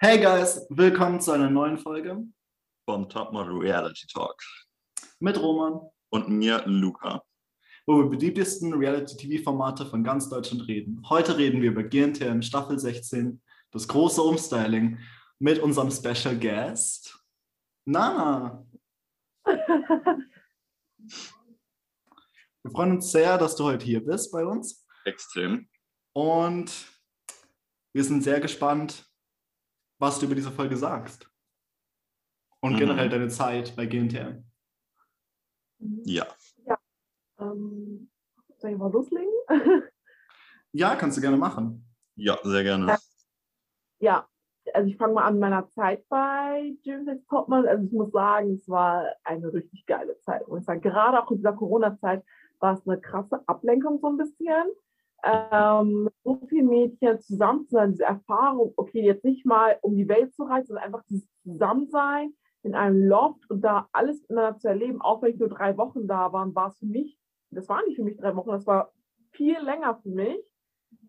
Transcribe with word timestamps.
Hey 0.00 0.20
guys, 0.20 0.64
willkommen 0.70 1.20
zu 1.20 1.32
einer 1.32 1.50
neuen 1.50 1.76
Folge 1.76 2.22
vom 2.88 3.08
Topmodel 3.08 3.58
Reality 3.58 4.06
Talk 4.06 4.40
mit 5.18 5.36
Roman 5.42 5.80
und 6.10 6.28
mir, 6.28 6.62
Luca. 6.66 7.24
wo 7.84 7.96
wir 7.96 8.04
über 8.04 8.16
die 8.16 8.30
beliebtesten 8.30 8.74
Reality-TV-Formate 8.74 9.86
von 9.86 10.04
ganz 10.04 10.28
Deutschland 10.28 10.68
reden. 10.68 11.02
Heute 11.08 11.36
reden 11.36 11.60
wir 11.62 11.72
über 11.72 11.82
GNTM 11.82 12.42
Staffel 12.42 12.78
16, 12.78 13.42
das 13.72 13.88
große 13.88 14.22
Umstyling, 14.22 15.00
mit 15.40 15.58
unserem 15.58 15.90
Special 15.90 16.38
Guest, 16.38 17.18
Nana. 17.84 18.64
Wir 22.62 22.70
freuen 22.70 22.92
uns 22.92 23.10
sehr, 23.10 23.36
dass 23.36 23.56
du 23.56 23.64
heute 23.64 23.84
hier 23.84 24.04
bist 24.04 24.30
bei 24.30 24.44
uns 24.46 24.86
Extrem. 25.04 25.68
und 26.12 26.70
wir 27.94 28.04
sind 28.04 28.22
sehr 28.22 28.40
gespannt, 28.40 29.07
was 29.98 30.18
du 30.18 30.26
über 30.26 30.34
diese 30.34 30.50
Folge 30.50 30.76
sagst. 30.76 31.30
Und 32.60 32.72
Mhm. 32.74 32.78
generell 32.78 33.08
deine 33.08 33.28
Zeit 33.28 33.74
bei 33.76 33.86
GNTM. 33.86 34.44
Ja. 36.04 36.26
Ähm, 37.38 38.10
soll 38.58 38.70
ich 38.72 38.76
mal 38.78 38.90
loslegen? 38.90 39.32
Ja, 40.72 40.96
kannst 40.96 41.16
du 41.16 41.22
gerne 41.22 41.38
machen. 41.38 41.88
Ja, 42.14 42.36
sehr 42.42 42.62
gerne. 42.62 42.98
ja, 44.00 44.28
also 44.74 44.86
ich 44.90 44.98
fange 44.98 45.14
mal 45.14 45.24
an 45.24 45.34
mit 45.34 45.40
meiner 45.40 45.66
Zeit 45.70 46.06
bei 46.10 46.76
Jim's 46.82 47.06
Next 47.06 47.26
Topmodel. 47.30 47.68
Also 47.68 47.84
ich 47.86 47.92
muss 47.92 48.12
sagen, 48.12 48.52
es 48.52 48.68
war 48.68 49.06
eine 49.24 49.50
richtig 49.50 49.86
geile 49.86 50.18
Zeit. 50.20 50.46
Und 50.46 50.58
ich 50.58 50.66
sage, 50.66 50.80
gerade 50.80 51.22
auch 51.22 51.30
in 51.30 51.38
dieser 51.38 51.54
Corona-Zeit 51.54 52.22
war 52.58 52.74
es 52.74 52.86
eine 52.86 53.00
krasse 53.00 53.42
Ablenkung 53.48 53.98
so 53.98 54.08
ein 54.08 54.18
bisschen. 54.18 54.66
Ähm, 55.24 56.08
so 56.22 56.40
vielen 56.48 56.68
Mädchen 56.68 57.18
zusammen 57.20 57.66
zu 57.66 57.72
sein, 57.72 57.92
diese 57.92 58.04
Erfahrung, 58.04 58.72
okay, 58.76 59.02
jetzt 59.04 59.24
nicht 59.24 59.44
mal 59.44 59.78
um 59.82 59.96
die 59.96 60.08
Welt 60.08 60.32
zu 60.34 60.44
reisen, 60.44 60.68
sondern 60.68 60.84
einfach 60.84 61.02
dieses 61.08 61.28
Zusammensein 61.42 62.32
in 62.62 62.74
einem 62.74 63.06
Loft 63.06 63.48
und 63.50 63.62
da 63.62 63.88
alles 63.92 64.20
miteinander 64.22 64.58
zu 64.58 64.68
erleben, 64.68 65.00
auch 65.00 65.22
wenn 65.22 65.32
ich 65.32 65.38
nur 65.38 65.48
drei 65.48 65.76
Wochen 65.76 66.06
da 66.06 66.32
war, 66.32 66.54
war 66.54 66.68
es 66.68 66.78
für 66.78 66.86
mich, 66.86 67.18
das 67.50 67.68
war 67.68 67.84
nicht 67.86 67.96
für 67.96 68.04
mich 68.04 68.16
drei 68.16 68.36
Wochen, 68.36 68.50
das 68.50 68.66
war 68.66 68.92
viel 69.32 69.58
länger 69.58 69.96
für 70.02 70.10
mich, 70.10 70.44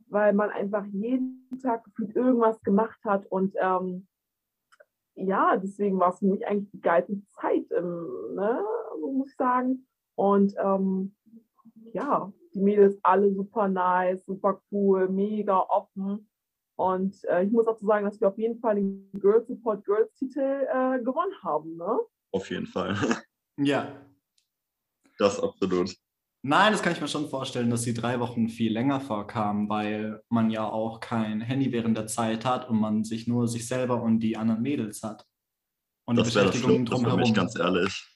weil 0.08 0.34
man 0.34 0.50
einfach 0.50 0.86
jeden 0.86 1.48
Tag 1.62 1.84
gefühlt 1.84 2.16
irgendwas 2.16 2.60
gemacht 2.62 3.00
hat 3.04 3.28
und 3.28 3.56
ähm, 3.60 4.08
ja, 5.16 5.58
deswegen 5.58 6.00
war 6.00 6.10
es 6.10 6.20
für 6.20 6.26
mich 6.26 6.48
eigentlich 6.48 6.72
die 6.72 6.82
geilste 6.82 7.22
Zeit, 7.28 7.66
ähm, 7.76 8.36
ne, 8.36 8.64
muss 9.02 9.30
ich 9.30 9.36
sagen. 9.36 9.86
Und 10.16 10.54
ähm, 10.58 11.16
ja, 11.94 12.32
die 12.54 12.62
Mädels 12.62 12.98
alle 13.04 13.34
super 13.34 13.68
nice, 13.68 14.26
super 14.26 14.62
cool, 14.72 15.10
mega 15.10 15.60
offen. 15.60 16.30
Und 16.76 17.24
äh, 17.26 17.44
ich 17.44 17.52
muss 17.52 17.66
dazu 17.66 17.86
sagen, 17.86 18.06
dass 18.06 18.20
wir 18.22 18.30
auf 18.30 18.38
jeden 18.38 18.60
Fall 18.60 18.76
den 18.76 19.10
Girls 19.14 19.48
Support 19.48 19.84
Girls 19.86 20.14
Titel 20.16 20.40
äh, 20.40 21.04
gewonnen 21.04 21.34
haben. 21.44 21.76
Ne? 21.76 22.00
Auf 22.32 22.50
jeden 22.50 22.68
Fall. 22.68 22.96
Ja. 23.62 23.94
Das 25.18 25.38
absolut. 25.38 25.94
Nein, 26.42 26.72
das 26.72 26.82
kann 26.82 26.94
ich 26.94 27.02
mir 27.02 27.10
schon 27.10 27.28
vorstellen, 27.28 27.70
dass 27.70 27.82
die 27.82 27.94
drei 27.94 28.22
Wochen 28.22 28.48
viel 28.48 28.72
länger 28.72 29.02
vorkamen, 29.02 29.68
weil 29.68 30.24
man 30.30 30.50
ja 30.50 30.66
auch 30.66 31.02
kein 31.02 31.42
Handy 31.42 31.74
während 31.74 31.98
der 31.98 32.08
Zeit 32.08 32.46
hat 32.46 32.70
und 32.70 32.80
man 32.80 33.04
sich 33.04 33.28
nur 33.28 33.50
sich 33.50 33.68
selber 33.68 34.02
und 34.02 34.22
die 34.22 34.38
anderen 34.38 34.62
Mädels 34.62 35.04
hat. 35.04 35.26
Und 36.06 36.16
die 36.16 36.24
Das 36.24 36.34
wäre 36.34 36.46
das 36.46 36.54
Beschäftigung 36.54 36.86
Schlimmste 36.88 36.96
für 36.96 37.02
drumherum. 37.04 37.20
mich, 37.20 37.34
ganz 37.34 37.60
ehrlich. 37.60 38.08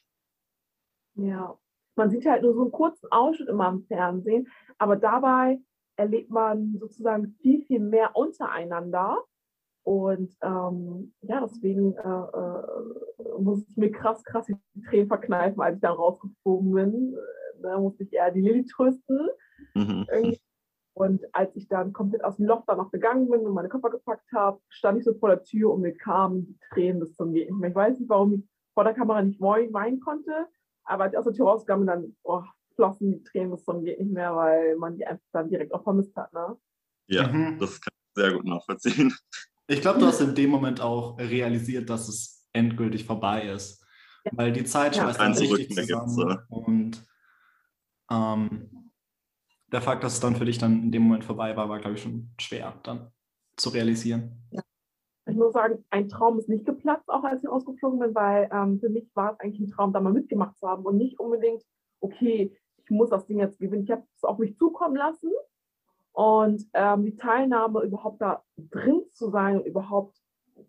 Ja, 1.16 1.60
man 1.96 2.10
sieht 2.10 2.26
halt 2.26 2.44
nur 2.44 2.54
so 2.54 2.62
einen 2.62 2.72
kurzen 2.72 3.12
Ausschnitt 3.12 3.50
immer 3.50 3.70
im 3.70 3.84
Fernsehen, 3.84 4.48
aber 4.78 4.96
dabei 4.96 5.60
erlebt 5.96 6.30
man 6.30 6.78
sozusagen 6.80 7.36
viel, 7.42 7.64
viel 7.64 7.80
mehr 7.80 8.16
untereinander. 8.16 9.20
Und 9.84 10.34
ähm, 10.42 11.14
ja, 11.22 11.42
deswegen 11.42 11.94
äh, 11.98 12.00
äh, 12.00 13.40
muss 13.40 13.68
ich 13.68 13.76
mir 13.76 13.92
krass, 13.92 14.24
krass 14.24 14.46
die 14.46 14.56
Tränen 14.88 15.08
verkneifen, 15.08 15.62
als 15.62 15.76
ich 15.76 15.82
dann 15.82 15.96
rausgeflogen 15.96 16.72
bin. 16.72 17.18
Da 17.62 17.80
musste 17.80 18.03
ich 18.03 18.14
eher 18.14 18.32
die 18.32 18.42
Lilly 18.42 18.66
trösten. 18.66 19.28
Mhm. 19.76 20.06
Und 20.96 21.24
als 21.34 21.56
ich 21.56 21.68
dann 21.68 21.92
komplett 21.92 22.24
aus 22.24 22.38
dem 22.38 22.46
Loch 22.46 22.64
dann 22.66 22.78
noch 22.78 22.92
gegangen 22.92 23.30
bin 23.30 23.42
und 23.42 23.53
meine 23.53 23.70
Koffer 23.70 23.90
gepackt 23.90 24.32
habe, 24.34 24.59
stand 24.70 25.00
ich 25.00 25.06
so 25.06 25.14
vor 25.16 25.30
der 25.30 25.44
Tür 25.44 25.72
und 25.72 25.82
mir 25.82 25.96
kamen 25.96 26.46
die 26.46 26.58
Tränen 26.70 27.00
bis 27.00 27.16
zum 27.16 27.34
Gehen. 27.34 27.62
Ich 27.64 27.76
weiß 27.76 28.00
nicht, 28.00 28.09
warum 28.09 28.34
ich 28.34 28.48
vor 28.74 28.84
der 28.84 28.94
Kamera 28.94 29.22
nicht 29.22 29.42
weinen 29.42 30.00
konnte, 30.00 30.48
aber 30.86 31.06
als 31.06 31.14
ich 31.14 31.20
aus 31.20 31.26
der 31.26 31.34
Tür 31.66 31.78
bin, 31.78 31.88
dann 31.88 32.16
oh, 32.24 32.44
flossen 32.76 33.12
die 33.12 33.24
Tränen 33.24 33.52
bis 33.52 33.64
zum 33.64 33.84
Geht 33.84 34.00
nicht 34.00 34.12
mehr, 34.12 34.36
weil 34.36 34.76
man 34.76 34.98
die 34.98 35.06
einfach 35.06 35.26
dann 35.32 35.50
direkt 35.50 35.74
auch 35.74 35.84
vermisst 35.84 36.16
hat. 36.16 36.32
Ne? 36.34 36.58
Ja, 37.08 37.28
Mhm. 37.28 37.60
das 37.60 37.80
kann 37.82 37.94
ich 37.94 38.22
sehr 38.22 38.34
gut 38.34 38.46
nachvollziehen. 38.46 39.14
Ich 39.68 39.82
glaube, 39.82 40.00
du 40.00 40.06
hast 40.06 40.20
in 40.22 40.36
dem 40.36 40.50
Moment 40.50 40.82
auch 40.82 41.18
realisiert, 41.18 41.90
dass 41.90 42.10
es 42.10 42.48
endgültig 42.54 43.06
vorbei 43.06 43.44
ist. 43.48 43.84
Ja. 44.26 44.32
Weil 44.36 44.52
die 44.52 44.66
Zeit 44.66 44.96
Ja. 44.96 45.04
schmeißt 45.04 45.22
uns 45.22 45.42
richtig 45.42 45.70
zusammen. 45.76 46.38
Und 46.50 47.06
ähm, 48.12 48.92
der 49.72 49.82
Fakt, 49.82 50.04
dass 50.04 50.14
es 50.16 50.20
dann 50.20 50.36
für 50.36 50.46
dich 50.46 50.58
dann 50.58 50.84
in 50.84 50.92
dem 50.92 51.04
Moment 51.04 51.24
vorbei 51.24 51.56
war, 51.56 51.70
war, 51.70 51.80
glaube 51.80 51.96
ich, 51.96 52.04
schon 52.04 52.32
schwer 52.40 52.80
dann 52.84 53.12
zu 53.58 53.70
realisieren. 53.70 54.44
Ich 55.34 55.40
muss 55.40 55.54
sagen, 55.54 55.84
ein 55.90 56.10
Traum 56.10 56.38
ist 56.38 56.48
nicht 56.48 56.64
geplatzt, 56.64 57.10
auch 57.10 57.24
als 57.24 57.44
ich 57.44 57.50
rausgeflogen 57.50 57.98
bin, 57.98 58.14
weil 58.14 58.48
ähm, 58.54 58.80
für 58.80 58.90
mich 58.90 59.10
war 59.16 59.34
es 59.34 59.40
eigentlich 59.40 59.62
ein 59.62 59.72
Traum, 59.72 59.92
da 59.92 60.00
mal 60.00 60.14
mitgemacht 60.14 60.60
zu 60.60 60.68
haben 60.68 60.86
und 60.86 60.96
nicht 60.96 61.20
unbedingt, 61.20 61.64
okay, 62.02 62.56
ich 62.78 62.92
muss 62.92 63.10
das 63.10 63.26
Ding 63.26 63.40
jetzt 63.40 63.58
gewinnen. 63.58 63.82
Ich 63.82 63.90
habe 63.90 64.04
es 64.16 64.24
auf 64.24 64.38
mich 64.38 64.56
zukommen 64.58 64.96
lassen 64.96 65.32
und 66.12 66.70
ähm, 66.76 67.06
die 67.06 67.16
Teilnahme 67.16 67.82
überhaupt 67.82 68.22
da 68.22 68.44
drin 68.58 69.02
zu 69.10 69.32
sein 69.32 69.58
und 69.58 69.66
überhaupt 69.66 70.22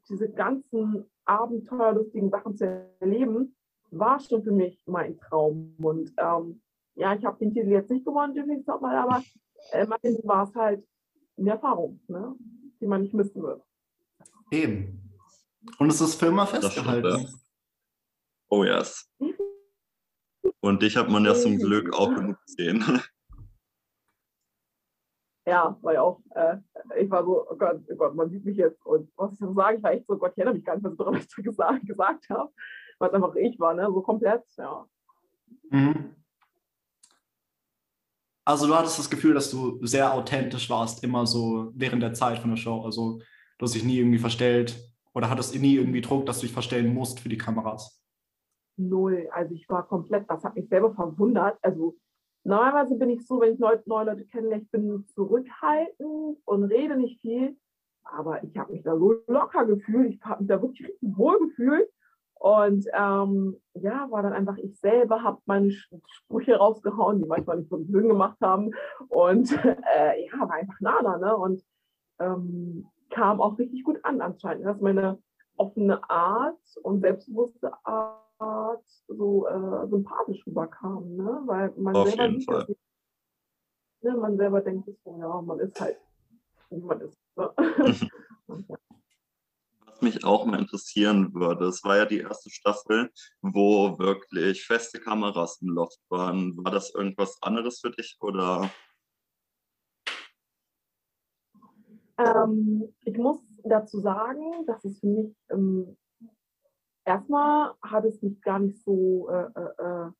diese 0.08 0.30
ganzen 0.30 1.04
abenteuerlustigen 1.26 2.30
Sachen 2.30 2.56
zu 2.56 2.88
erleben, 3.00 3.54
war 3.90 4.18
schon 4.18 4.42
für 4.44 4.52
mich 4.52 4.80
mein 4.86 5.18
Traum. 5.18 5.76
Und 5.82 6.10
ähm, 6.16 6.62
ja, 6.94 7.14
ich 7.14 7.26
habe 7.26 7.36
den 7.38 7.52
Titel 7.52 7.68
jetzt 7.68 7.90
nicht 7.90 8.06
gewonnen, 8.06 8.34
Jimmy 8.34 8.64
mal, 8.80 8.96
aber 8.96 9.22
immerhin 9.74 10.18
war 10.24 10.44
es 10.44 10.54
halt 10.54 10.82
eine 11.36 11.50
Erfahrung, 11.50 12.00
ne, 12.08 12.34
die 12.80 12.86
man 12.86 13.02
nicht 13.02 13.12
missen 13.12 13.42
wird. 13.42 13.62
Eben. 14.50 15.10
Und 15.78 15.90
es 15.90 16.00
ist 16.00 16.16
für 16.16 16.26
immer 16.26 16.46
stimmt, 16.46 16.64
festgehalten. 16.64 17.22
ja. 17.22 17.28
Oh 18.48 18.64
yes. 18.64 19.10
Und 20.60 20.82
dich 20.82 20.96
hat 20.96 21.08
man 21.08 21.24
ja 21.24 21.34
zum 21.34 21.58
Glück 21.58 21.92
auch 21.94 22.14
genug 22.14 22.36
gesehen. 22.46 22.84
ja, 25.46 25.76
war 25.82 25.92
ja 25.92 26.02
auch, 26.02 26.20
äh, 26.34 26.58
ich 26.98 27.10
war 27.10 27.24
so, 27.24 27.50
oh 27.50 27.56
Gott, 27.56 27.82
oh 27.90 27.96
Gott, 27.96 28.14
man 28.14 28.30
sieht 28.30 28.44
mich 28.44 28.56
jetzt 28.56 28.84
und 28.86 29.10
was 29.16 29.32
ich 29.32 29.38
dann 29.38 29.54
sage, 29.54 29.76
ich 29.76 29.82
war 29.82 29.92
echt 29.92 30.06
so, 30.06 30.16
Gott, 30.16 30.32
ich 30.32 30.38
erinnere 30.38 30.54
mich 30.54 30.64
gar 30.64 30.74
nicht 30.74 30.82
mehr 30.82 30.92
so 30.92 30.96
daran, 30.96 31.14
was 31.14 31.24
ich 31.24 31.34
da 31.34 31.42
gesagt, 31.42 31.86
gesagt 31.86 32.28
habe, 32.30 32.52
weil 32.98 33.08
es 33.08 33.14
einfach 33.14 33.34
ich 33.34 33.58
war, 33.58 33.74
ne, 33.74 33.86
so 33.86 34.02
komplett, 34.02 34.42
ja. 34.56 34.86
Mhm. 35.70 36.14
Also 38.46 38.66
du 38.66 38.74
hattest 38.74 38.98
das 38.98 39.08
Gefühl, 39.08 39.34
dass 39.34 39.50
du 39.50 39.84
sehr 39.86 40.12
authentisch 40.12 40.68
warst, 40.68 41.02
immer 41.02 41.26
so 41.26 41.72
während 41.74 42.02
der 42.02 42.12
Zeit 42.12 42.38
von 42.38 42.50
der 42.50 42.58
Show. 42.58 42.82
Also 42.82 43.20
du 43.58 43.64
hast 43.64 43.74
dich 43.74 43.84
nie 43.84 43.98
irgendwie 43.98 44.18
verstellt? 44.18 44.76
Oder 45.14 45.30
hattest 45.30 45.54
nie 45.58 45.76
irgendwie 45.76 46.00
Druck, 46.00 46.26
dass 46.26 46.40
du 46.40 46.46
dich 46.46 46.52
verstellen 46.52 46.92
musst 46.92 47.20
für 47.20 47.28
die 47.28 47.38
Kameras. 47.38 48.02
Null, 48.76 49.28
also 49.30 49.54
ich 49.54 49.68
war 49.68 49.86
komplett, 49.86 50.28
das 50.28 50.42
hat 50.42 50.56
mich 50.56 50.68
selber 50.68 50.92
verwundert, 50.92 51.56
also 51.62 51.96
normalerweise 52.42 52.96
bin 52.96 53.10
ich 53.10 53.24
so, 53.24 53.40
wenn 53.40 53.54
ich 53.54 53.60
neue, 53.60 53.80
neue 53.86 54.06
Leute 54.06 54.26
kennenlerne, 54.26 54.64
ich 54.64 54.70
bin 54.70 55.06
zurückhaltend 55.14 56.38
und 56.44 56.64
rede 56.64 56.96
nicht 56.96 57.20
viel, 57.20 57.56
aber 58.02 58.42
ich 58.42 58.56
habe 58.56 58.72
mich 58.72 58.82
da 58.82 58.98
so 58.98 59.14
locker 59.28 59.64
gefühlt, 59.64 60.14
ich 60.14 60.24
habe 60.24 60.42
mich 60.42 60.48
da 60.48 60.60
wirklich 60.60 60.88
richtig 60.88 61.16
wohl 61.16 61.38
gefühlt. 61.38 61.88
Und 62.34 62.86
ähm, 62.92 63.56
ja, 63.72 64.10
war 64.10 64.22
dann 64.22 64.34
einfach 64.34 64.58
ich 64.58 64.78
selber, 64.78 65.22
habe 65.22 65.40
meine 65.46 65.70
Sprüche 65.70 66.56
rausgehauen, 66.56 67.18
die 67.18 67.24
manchmal 67.24 67.58
nicht 67.58 67.70
so 67.70 67.78
Sinn 67.78 68.08
gemacht 68.08 68.36
haben. 68.42 68.72
Und 69.08 69.50
äh, 69.64 70.26
ja, 70.26 70.40
war 70.40 70.52
einfach 70.52 70.78
Nana, 70.80 71.16
ne? 71.16 71.36
Und 71.36 71.64
ähm, 72.18 72.86
kam 73.14 73.40
auch 73.40 73.56
richtig 73.58 73.84
gut 73.84 74.04
an 74.04 74.20
anscheinend, 74.20 74.66
dass 74.66 74.80
meine 74.80 75.22
offene 75.56 76.10
Art 76.10 76.58
und 76.82 77.00
selbstbewusste 77.00 77.72
Art 77.84 78.84
so 79.06 79.46
äh, 79.46 79.88
sympathisch 79.88 80.44
rüberkam, 80.46 81.14
ne? 81.14 81.42
Weil 81.46 81.72
man 81.76 81.94
Auf 81.94 82.08
selber 82.08 82.26
jeden 82.26 82.42
Fall. 82.42 82.64
nicht, 82.66 82.80
ne? 84.02 84.16
Man 84.16 84.36
selber 84.36 84.60
denkt 84.60 84.88
so, 85.04 85.18
ja, 85.20 85.40
man 85.40 85.60
ist 85.60 85.80
halt, 85.80 85.96
wie 86.70 86.80
man 86.80 87.00
ist. 87.00 87.16
Ne? 87.36 87.52
Was 89.86 90.02
mich 90.02 90.24
auch 90.24 90.44
mal 90.44 90.58
interessieren 90.58 91.32
würde, 91.34 91.66
es 91.66 91.84
war 91.84 91.96
ja 91.98 92.04
die 92.04 92.18
erste 92.18 92.50
Staffel, 92.50 93.12
wo 93.42 93.96
wirklich 94.00 94.66
feste 94.66 94.98
Kameras 94.98 95.62
im 95.62 95.68
Loft 95.68 96.00
waren. 96.08 96.56
War 96.56 96.72
das 96.72 96.92
irgendwas 96.92 97.40
anderes 97.42 97.78
für 97.78 97.92
dich 97.92 98.16
oder? 98.20 98.68
Ähm, 102.24 102.94
ich 103.04 103.16
muss 103.16 103.38
dazu 103.64 104.00
sagen, 104.00 104.66
dass 104.66 104.84
es 104.84 105.00
für 105.00 105.06
mich 105.06 105.36
ähm, 105.50 105.96
erstmal 107.04 107.74
hat 107.82 108.04
es 108.04 108.22
mich 108.22 108.40
gar 108.40 108.58
nicht 108.58 108.82
so, 108.82 109.28
äh, 109.28 109.48
äh, 109.54 109.70
äh, 109.78 110.10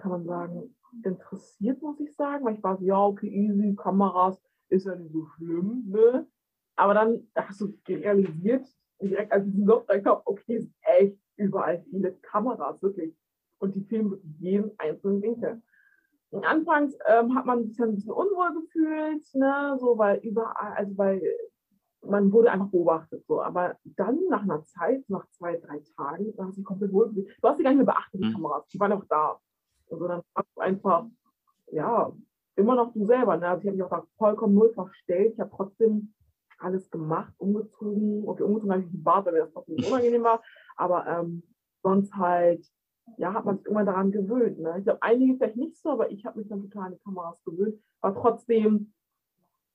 kann 0.00 0.10
man 0.10 0.24
sagen, 0.24 0.76
interessiert, 1.04 1.80
muss 1.82 2.00
ich 2.00 2.14
sagen, 2.14 2.44
weil 2.44 2.54
ich 2.56 2.62
war 2.62 2.76
so, 2.76 2.84
ja, 2.84 2.98
okay, 2.98 3.28
easy, 3.28 3.74
Kameras 3.76 4.40
ist 4.68 4.86
ja 4.86 4.94
nicht 4.96 5.12
so 5.12 5.26
schlimm, 5.36 5.84
ne? 5.88 6.26
Aber 6.76 6.94
dann 6.94 7.28
hast 7.34 7.60
du 7.60 7.74
realisiert, 7.86 8.66
direkt 9.00 9.32
als 9.32 9.46
ich 9.46 9.52
diesen 9.52 9.66
Loft 9.66 9.88
reinkam, 9.88 10.20
okay, 10.24 10.56
es 10.56 10.64
sind 10.64 10.74
echt 10.82 11.18
überall 11.36 11.82
viele 11.90 12.12
Kameras, 12.14 12.80
wirklich. 12.82 13.14
Und 13.58 13.74
die 13.74 13.84
filmen 13.84 14.18
jeden 14.38 14.70
einzelnen 14.78 15.20
Winkel. 15.20 15.62
Und 16.30 16.44
anfangs 16.44 16.96
ähm, 17.06 17.34
hat 17.34 17.46
man 17.46 17.66
sich 17.66 17.80
ein 17.80 17.94
bisschen 17.94 18.12
unwohl 18.12 18.54
gefühlt, 18.54 19.24
ne, 19.34 19.76
so, 19.80 19.98
weil 19.98 20.18
überall, 20.18 20.74
also 20.76 20.96
weil 20.96 21.22
man 22.02 22.32
wurde 22.32 22.50
einfach 22.50 22.68
beobachtet, 22.68 23.24
so. 23.26 23.42
Aber 23.42 23.76
dann 23.84 24.18
nach 24.28 24.42
einer 24.42 24.64
Zeit, 24.64 25.04
nach 25.08 25.28
zwei, 25.30 25.56
drei 25.56 25.82
Tagen, 25.96 26.34
da 26.36 26.46
hast 26.46 26.56
du 26.56 26.62
komplett 26.62 26.92
wohl 26.92 27.08
gefühlt. 27.08 27.36
Du 27.42 27.48
hast 27.48 27.56
sie 27.58 27.62
gar 27.64 27.70
nicht 27.70 27.78
mehr 27.78 27.86
beachtet, 27.86 28.20
die 28.20 28.26
Mhm. 28.28 28.34
Kameras, 28.34 28.66
die 28.68 28.80
waren 28.80 28.92
auch 28.92 29.04
da. 29.08 29.38
Also 29.90 30.06
dann 30.06 30.22
hast 30.34 30.48
du 30.54 30.60
einfach, 30.60 31.06
ja, 31.72 32.12
immer 32.56 32.74
noch 32.76 32.92
du 32.92 33.04
selber, 33.04 33.36
ne, 33.36 33.48
also 33.48 33.62
ich 33.62 33.66
habe 33.66 33.76
mich 33.76 33.84
auch 33.84 33.90
da 33.90 34.04
vollkommen 34.16 34.54
null 34.54 34.72
verstellt, 34.72 35.34
ich 35.34 35.40
habe 35.40 35.50
trotzdem 35.54 36.14
alles 36.58 36.90
gemacht, 36.90 37.32
umgezogen, 37.38 38.28
okay, 38.28 38.42
umgezogen 38.42 38.72
habe 38.72 38.82
ich 38.82 38.90
den 38.90 39.02
Bart, 39.02 39.26
weil 39.26 39.32
mir 39.32 39.40
das 39.40 39.52
trotzdem 39.52 39.76
unangenehm 39.84 40.22
war, 40.22 40.42
aber 40.76 41.06
ähm, 41.06 41.42
sonst 41.82 42.14
halt, 42.14 42.64
ja, 43.18 43.34
hat 43.34 43.44
man 43.44 43.56
sich 43.56 43.66
irgendwann 43.66 43.86
daran 43.86 44.12
gewöhnt. 44.12 44.58
Ne? 44.58 44.76
Ich 44.78 44.84
glaube, 44.84 45.02
einige 45.02 45.36
vielleicht 45.36 45.56
nicht 45.56 45.76
so, 45.76 45.90
aber 45.90 46.10
ich 46.10 46.24
habe 46.24 46.38
mich 46.38 46.48
dann 46.48 46.62
total 46.62 46.86
an 46.86 46.92
die 46.94 46.98
Kameras 47.04 47.42
gewöhnt, 47.44 47.82
war 48.00 48.14
trotzdem 48.14 48.92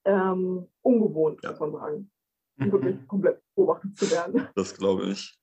ähm, 0.05 0.67
ungewohnt, 0.81 1.41
Ja. 1.43 1.51
muss 1.51 1.59
man 1.59 1.71
sagen, 1.71 2.11
Mhm. 2.57 2.71
wirklich 2.71 3.07
komplett 3.07 3.41
beobachtet 3.55 3.97
zu 3.97 4.09
werden. 4.11 4.47
Das 4.55 4.75
glaube 4.77 5.05
ich. 5.09 5.37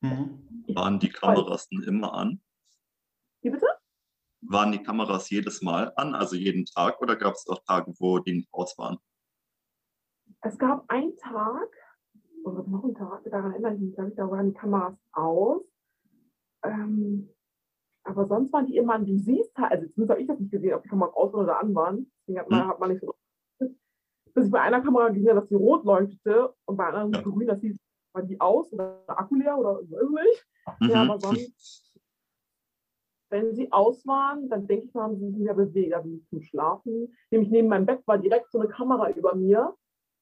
Mhm. 0.00 0.64
Waren 0.74 0.98
die 0.98 1.08
Kameras 1.08 1.68
denn 1.68 1.82
immer 1.82 2.12
an? 2.14 2.40
Wie 3.40 3.50
bitte? 3.50 3.66
Waren 4.42 4.72
die 4.72 4.82
Kameras 4.82 5.30
jedes 5.30 5.62
Mal 5.62 5.92
an, 5.96 6.14
also 6.14 6.36
jeden 6.36 6.64
Tag, 6.66 7.00
oder 7.00 7.16
gab 7.16 7.34
es 7.34 7.46
auch 7.48 7.62
Tage, 7.66 7.92
wo 7.98 8.18
die 8.18 8.34
nicht 8.34 8.52
aus 8.52 8.76
waren? 8.78 8.98
Es 10.40 10.58
gab 10.58 10.84
einen 10.90 11.16
Tag, 11.16 11.68
oder 12.44 12.62
noch 12.64 12.84
einen 12.84 12.94
Tag, 12.94 13.22
daran 13.24 13.52
erinnere 13.52 13.74
ich 13.74 13.80
mich, 13.80 13.94
glaube 13.94 14.10
ich, 14.10 14.16
da 14.16 14.28
waren 14.30 14.48
die 14.48 14.54
Kameras 14.54 14.94
aus. 15.12 15.62
Ähm, 16.64 17.28
aber 18.04 18.26
sonst 18.26 18.52
waren 18.52 18.66
die 18.66 18.76
immer. 18.76 18.98
Du 18.98 19.16
siehst 19.16 19.56
halt, 19.56 19.72
also 19.72 19.86
zumindest 19.88 20.10
habe 20.10 20.20
ich 20.20 20.26
das 20.28 20.40
nicht 20.40 20.50
gesehen, 20.50 20.74
ob 20.74 20.82
die 20.82 20.88
Kameras 20.88 21.14
aus 21.14 21.34
oder 21.34 21.58
an 21.60 21.74
waren. 21.74 22.10
Deswegen 22.20 22.40
hat 22.40 22.50
man, 22.50 22.62
Hm. 22.62 22.68
hat 22.68 22.80
man 22.80 22.90
nicht 22.90 23.00
so. 23.00 23.14
Bis 24.34 24.46
ich 24.46 24.50
bei 24.50 24.60
einer 24.60 24.80
Kamera 24.80 25.08
gesehen 25.10 25.28
habe, 25.30 25.40
dass 25.40 25.48
die 25.48 25.54
rot 25.54 25.84
leuchtete 25.84 26.54
und 26.64 26.76
bei 26.76 26.86
einer 26.86 27.06
Ja. 27.06 27.20
grün, 27.20 27.46
das 27.46 27.60
hieß, 27.60 27.76
waren 28.14 28.28
die 28.28 28.40
aus 28.40 28.72
oder 28.72 29.02
der 29.06 29.18
Akku 29.18 29.34
leer 29.34 29.58
oder 29.58 29.74
weiß 29.76 29.90
nicht. 30.10 30.46
Mhm. 30.80 30.88
Ja, 30.88 31.02
aber 31.02 31.18
sonst, 31.18 32.00
wenn 33.30 33.54
sie 33.54 33.70
aus 33.72 34.06
waren, 34.06 34.48
dann 34.48 34.66
denke 34.66 34.86
ich 34.86 34.94
mal, 34.94 35.02
haben 35.02 35.16
sie 35.18 35.28
sich 35.28 35.38
wieder 35.38 35.54
bewegt, 35.54 35.94
also 35.94 36.08
zum 36.30 36.42
Schlafen. 36.42 37.14
Nämlich 37.30 37.50
neben 37.50 37.68
meinem 37.68 37.86
Bett 37.86 38.06
war 38.06 38.18
direkt 38.18 38.50
so 38.50 38.58
eine 38.60 38.68
Kamera 38.68 39.10
über 39.10 39.34
mir. 39.34 39.74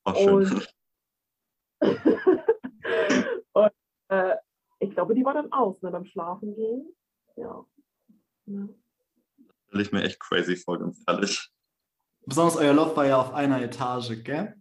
Ach, 0.05 0.17
schön. 0.17 0.35
Und, 0.35 0.75
und 3.53 3.73
äh, 4.09 4.37
ich 4.81 4.91
glaube, 4.91 5.15
die 5.15 5.25
war 5.25 5.35
dann 5.35 5.53
aus, 5.53 5.81
ne, 5.83 5.91
beim 5.91 6.05
Schlafen 6.05 6.55
gehen. 6.55 6.95
Ja. 7.37 7.65
ja. 8.47 8.69
Stelle 9.69 9.83
ich 9.83 9.93
mir 9.93 10.03
echt 10.03 10.19
crazy 10.19 10.57
vor, 10.57 10.79
ganz 10.79 11.03
ehrlich. 11.07 11.51
Besonders 12.27 12.57
euer 12.57 12.73
Loft 12.75 12.97
war 12.97 13.07
ja 13.07 13.21
auf 13.21 13.33
einer 13.33 13.63
Etage, 13.63 14.25
gell? 14.25 14.55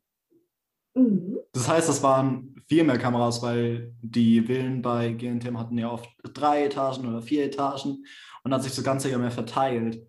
Mhm. 0.94 1.40
Das 1.54 1.68
heißt, 1.68 1.90
es 1.90 2.04
waren 2.04 2.56
viel 2.68 2.84
mehr 2.84 2.98
Kameras, 2.98 3.42
weil 3.42 3.94
die 4.02 4.42
Villen 4.42 4.82
bei 4.82 5.12
GNTM 5.14 5.58
hatten 5.58 5.78
ja 5.78 5.92
oft 5.92 6.10
drei 6.34 6.66
Etagen 6.66 7.08
oder 7.08 7.22
vier 7.22 7.46
Etagen 7.46 8.06
und 8.44 8.54
hat 8.54 8.64
sich 8.64 8.76
das 8.76 8.84
Ganze 8.84 9.10
ja 9.10 9.18
mehr 9.18 9.32
verteilt. 9.32 10.06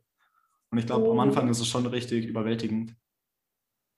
Und 0.71 0.79
ich 0.79 0.87
glaube, 0.87 1.09
am 1.09 1.15
Mhm. 1.15 1.21
Anfang 1.21 1.49
ist 1.49 1.61
es 1.61 1.67
schon 1.67 1.87
richtig 1.87 2.27
überwältigend. 2.27 2.95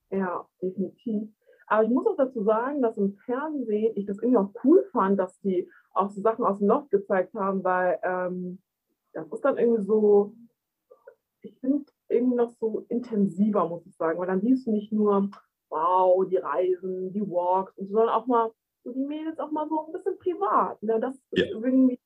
Ja, 0.09 0.47
definitiv. 0.61 1.29
Aber 1.67 1.83
ich 1.83 1.89
muss 1.89 2.05
auch 2.05 2.17
dazu 2.17 2.43
sagen, 2.43 2.81
dass 2.81 2.97
im 2.97 3.17
Fernsehen 3.25 3.93
ich 3.95 4.05
das 4.05 4.17
irgendwie 4.17 4.37
auch 4.37 4.53
cool 4.63 4.87
fand, 4.91 5.19
dass 5.19 5.39
die 5.41 5.69
auch 5.93 6.09
so 6.09 6.21
Sachen 6.21 6.45
aus 6.45 6.59
dem 6.59 6.67
Loft 6.67 6.91
gezeigt 6.91 7.33
haben, 7.33 7.63
weil 7.63 7.99
ähm, 8.03 8.59
das 9.13 9.31
ist 9.31 9.45
dann 9.45 9.57
irgendwie 9.57 9.83
so, 9.83 10.33
ich 11.41 11.57
finde 11.59 11.85
irgendwie 12.09 12.35
noch 12.35 12.49
so 12.59 12.85
intensiver, 12.89 13.67
muss 13.67 13.85
ich 13.85 13.95
sagen, 13.95 14.19
weil 14.19 14.27
dann 14.27 14.41
siehst 14.41 14.65
du 14.67 14.71
nicht 14.71 14.91
nur, 14.91 15.29
wow, 15.69 16.25
die 16.27 16.37
Reisen, 16.37 17.13
die 17.13 17.21
Walks, 17.21 17.77
und 17.77 17.87
so, 17.87 17.93
sondern 17.93 18.15
auch 18.15 18.27
mal 18.27 18.51
so 18.83 18.91
die 18.91 19.05
Mädels 19.05 19.39
auch 19.39 19.51
mal 19.51 19.67
so 19.69 19.85
ein 19.85 19.93
bisschen 19.93 20.17
privat. 20.19 20.81
Ne? 20.83 20.99
Das 20.99 21.15
Ja. 21.31 21.45
ist 21.45 21.51
irgendwie, 21.51 21.99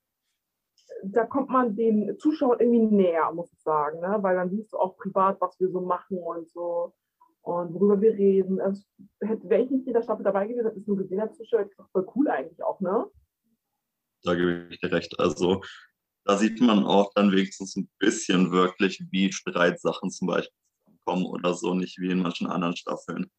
da 1.03 1.25
kommt 1.25 1.49
man 1.49 1.75
den 1.75 2.17
Zuschauern 2.19 2.59
irgendwie 2.59 2.95
näher, 2.95 3.31
muss 3.33 3.51
ich 3.51 3.61
sagen, 3.61 3.99
ne? 3.99 4.17
weil 4.21 4.35
dann 4.35 4.49
siehst 4.49 4.73
du 4.73 4.77
auch 4.77 4.95
privat, 4.97 5.41
was 5.41 5.59
wir 5.59 5.69
so 5.69 5.81
machen 5.81 6.17
und 6.19 6.47
so 6.49 6.93
und 7.41 7.73
worüber 7.73 7.99
wir 8.01 8.13
reden. 8.13 8.59
Es 8.59 8.85
hätte, 9.21 9.49
wäre 9.49 9.63
ich 9.63 9.71
nicht 9.71 9.87
in 9.87 9.93
der 9.93 10.01
Staffel 10.01 10.23
dabei 10.23 10.47
gewesen, 10.47 10.65
hätte 10.65 10.77
ich 10.77 10.83
es 10.83 10.87
nur 10.87 10.97
gesehen 10.97 11.19
als 11.19 11.37
Zuschauer, 11.37 11.61
ich 11.61 11.69
gedacht, 11.71 11.89
voll 11.91 12.07
cool 12.15 12.27
eigentlich 12.29 12.63
auch, 12.63 12.79
ne? 12.79 13.09
Da 14.23 14.35
gebe 14.35 14.67
ich 14.69 14.79
dir 14.79 14.91
recht. 14.91 15.19
Also 15.19 15.61
da 16.25 16.37
sieht 16.37 16.59
man 16.61 16.83
auch 16.85 17.13
dann 17.13 17.31
wenigstens 17.31 17.75
ein 17.75 17.89
bisschen 17.99 18.51
wirklich, 18.51 19.01
wie 19.11 19.31
Streitsachen 19.31 20.09
zum 20.11 20.27
Beispiel 20.27 20.53
kommen 21.05 21.25
oder 21.25 21.53
so, 21.53 21.73
nicht 21.73 21.99
wie 21.99 22.11
in 22.11 22.19
manchen 22.19 22.47
anderen 22.47 22.75
Staffeln. 22.75 23.31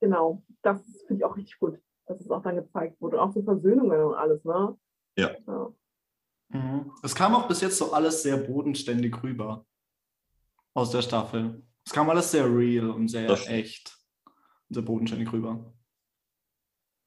Genau, 0.00 0.42
das 0.62 0.80
finde 1.06 1.20
ich 1.20 1.24
auch 1.24 1.36
richtig 1.36 1.58
gut, 1.58 1.80
dass 2.06 2.20
es 2.20 2.30
auch 2.30 2.42
dann 2.42 2.56
gezeigt 2.56 3.00
wurde. 3.00 3.20
Auch 3.20 3.32
so 3.32 3.42
Versöhnungen 3.42 4.00
und 4.00 4.14
alles, 4.14 4.44
ne? 4.44 4.78
Ja. 5.16 5.36
ja. 5.46 5.74
Mhm. 6.48 6.92
Es 7.02 7.14
kam 7.14 7.34
auch 7.34 7.48
bis 7.48 7.60
jetzt 7.60 7.78
so 7.78 7.92
alles 7.92 8.22
sehr 8.22 8.36
bodenständig 8.36 9.20
rüber 9.22 9.66
aus 10.74 10.90
der 10.90 11.02
Staffel. 11.02 11.62
Es 11.84 11.92
kam 11.92 12.08
alles 12.10 12.30
sehr 12.30 12.44
real 12.44 12.90
und 12.90 13.08
sehr 13.08 13.30
echt 13.48 13.96
und 14.68 14.74
sehr 14.74 14.82
bodenständig 14.82 15.32
rüber. 15.32 15.72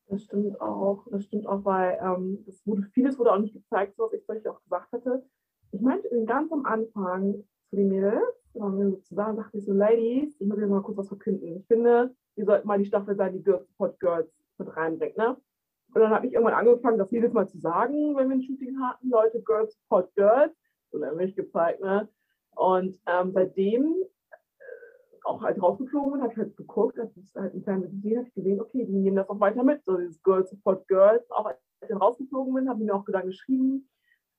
Das 0.10 0.24
stimmt 0.24 0.60
auch. 0.60 1.06
Das 1.12 1.24
stimmt 1.26 1.46
auch, 1.46 1.64
weil 1.66 2.00
ähm, 2.02 2.44
das 2.46 2.66
wurde, 2.66 2.84
vieles 2.94 3.18
wurde 3.20 3.32
auch 3.32 3.40
nicht 3.40 3.54
gezeigt, 3.54 3.96
so 3.96 4.04
was 4.04 4.14
ich 4.14 4.28
euch 4.28 4.48
auch 4.48 4.62
gesagt 4.64 4.92
hatte. 4.92 5.24
Ich 5.72 5.82
meinte 5.82 6.10
ganz 6.26 6.52
am 6.52 6.66
Anfang 6.66 7.44
zu 7.70 7.76
den 7.76 7.90
Mädels, 7.90 8.24
da 8.54 8.62
waren 8.62 8.80
wir 8.80 8.90
so 8.90 8.98
zusammen, 8.98 9.38
dachte 9.38 9.58
ich 9.58 9.66
so, 9.66 9.72
Ladies, 9.72 10.36
ich 10.42 10.48
muss 10.48 10.60
jetzt 10.60 10.70
mal 10.70 10.82
kurz 10.82 10.98
was 10.98 11.08
verkünden. 11.08 11.58
Ich 11.58 11.68
finde, 11.68 12.16
wir 12.36 12.46
sollten 12.46 12.68
mal 12.68 12.80
die 12.80 12.86
Staffel 12.86 13.16
sein, 13.16 13.34
die 13.34 13.44
Girls 13.44 13.68
Support 13.68 14.00
Girls 14.00 14.32
mit 14.58 14.76
reinbringt, 14.76 15.18
ne? 15.18 15.38
Und 15.94 16.02
dann 16.02 16.12
habe 16.12 16.26
ich 16.26 16.34
irgendwann 16.34 16.56
angefangen, 16.56 16.98
das 16.98 17.12
jedes 17.12 17.34
Mal 17.34 17.48
zu 17.48 17.60
sagen, 17.60 18.16
wenn 18.16 18.30
wir 18.30 18.36
ein 18.36 18.44
Shooting 18.44 18.80
hatten, 18.80 19.10
Leute, 19.10 19.42
Girls 19.42 19.76
Support 19.76 20.14
Girls. 20.16 20.56
So 20.92 20.98
nämlich 20.98 21.36
gezeigt, 21.36 21.82
ne? 21.82 22.10
Und 22.56 23.00
ähm, 23.06 23.32
seitdem 23.32 23.96
auch 25.30 25.42
halt 25.42 25.62
rausgeflogen 25.62 26.14
bin, 26.14 26.22
habe 26.22 26.34
ich 26.34 26.38
halt 26.40 26.58
geguckt, 26.58 26.98
habe 26.98 27.12
ich 27.16 27.36
halt 27.36 27.54
im 27.54 27.64
Fernsehen 27.64 27.92
gesehen, 27.92 28.18
habe 28.18 28.28
ich 28.28 28.34
gesehen, 28.34 28.62
okay, 28.62 28.86
die 28.86 28.94
nehmen 28.94 29.16
das 29.16 29.30
auch 29.30 29.40
weiter 29.40 29.64
mit, 29.64 29.84
so 29.86 29.98
dieses 29.98 30.22
Girls 30.24 30.50
Support 30.50 30.88
Girls. 30.88 31.30
Auch 31.32 31.46
als 31.46 31.58
ich 31.82 31.88
dann 31.88 31.98
rausgeflogen 31.98 32.54
bin, 32.54 32.70
haben 32.70 32.80
die 32.80 32.86
mir 32.86 32.96
auch 32.96 33.06
dann 33.08 33.28
geschrieben, 33.28 33.90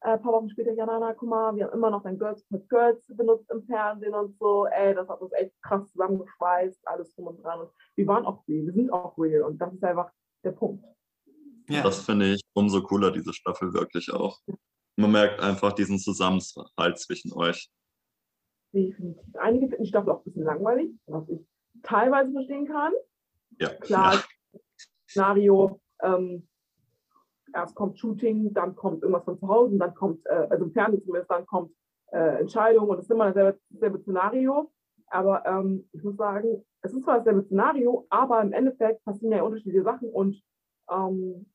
äh, 0.02 0.10
ein 0.12 0.22
paar 0.22 0.32
Wochen 0.32 0.48
später, 0.48 0.72
ja, 0.72 0.86
Nana, 0.86 1.12
guck 1.12 1.28
mal, 1.28 1.54
wir 1.54 1.66
haben 1.66 1.74
immer 1.74 1.90
noch 1.90 2.02
dein 2.02 2.18
Girls 2.18 2.40
Support 2.40 2.68
Girls 2.68 3.06
benutzt 3.08 3.50
im 3.50 3.62
Fernsehen 3.64 4.14
und 4.14 4.36
so. 4.38 4.66
Ey, 4.66 4.94
das 4.94 5.08
hat 5.08 5.20
uns 5.20 5.32
echt 5.32 5.52
krass 5.62 5.90
zusammengeschweißt, 5.92 6.86
alles 6.88 7.14
drum 7.14 7.28
und 7.28 7.42
dran. 7.42 7.60
Und 7.60 7.70
wir 7.96 8.06
waren 8.06 8.24
auch 8.24 8.46
real, 8.48 8.66
wir 8.66 8.72
sind 8.72 8.92
auch 8.92 9.16
real 9.18 9.42
und 9.42 9.58
das 9.58 9.72
ist 9.74 9.84
einfach 9.84 10.10
der 10.42 10.52
Punkt. 10.52 10.84
Ja. 11.68 11.82
Das 11.82 12.00
finde 12.04 12.32
ich 12.32 12.40
umso 12.54 12.82
cooler, 12.82 13.10
diese 13.12 13.32
Staffel 13.32 13.72
wirklich 13.72 14.12
auch. 14.12 14.40
Man 14.96 15.12
merkt 15.12 15.40
einfach 15.40 15.72
diesen 15.72 15.98
Zusammenhalt 15.98 16.98
zwischen 16.98 17.32
euch. 17.32 17.70
Definitiv. 18.72 19.36
Einige 19.36 19.68
finden 19.68 19.82
die 19.84 19.88
Staffel 19.88 20.10
auch 20.10 20.20
ein 20.20 20.24
bisschen 20.24 20.44
langweilig, 20.44 20.92
was 21.06 21.28
ich 21.28 21.40
teilweise 21.82 22.32
verstehen 22.32 22.66
kann. 22.66 22.92
Ja, 23.58 23.68
Klar, 23.68 24.14
ja. 24.14 24.60
Szenario, 25.08 25.80
ähm, 26.02 26.48
erst 27.52 27.74
kommt 27.74 27.98
Shooting, 27.98 28.52
dann 28.52 28.76
kommt 28.76 29.02
irgendwas 29.02 29.24
von 29.24 29.38
zu 29.38 29.48
Hause, 29.48 29.76
dann 29.76 29.94
kommt, 29.94 30.24
äh, 30.26 30.46
also 30.50 30.64
im 30.64 30.72
Fernsehen 30.72 31.02
zumindest, 31.02 31.30
dann 31.30 31.46
kommt 31.46 31.72
äh, 32.12 32.40
Entscheidung 32.40 32.88
und 32.88 32.98
es 32.98 33.04
ist 33.04 33.10
immer 33.10 33.26
dasselbe, 33.26 33.58
dasselbe 33.70 33.98
Szenario. 34.00 34.70
Aber 35.08 35.44
ähm, 35.44 35.88
ich 35.92 36.04
muss 36.04 36.16
sagen, 36.16 36.64
es 36.82 36.92
ist 36.92 37.02
zwar 37.02 37.18
dasselbe 37.18 37.42
Szenario, 37.42 38.06
aber 38.10 38.40
im 38.42 38.52
Endeffekt 38.52 39.04
passieren 39.04 39.32
ja 39.32 39.42
unterschiedliche 39.42 39.82
Sachen 39.82 40.08
und 40.10 40.40
ähm, 40.88 41.46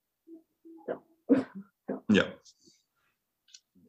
Ja, 0.88 1.02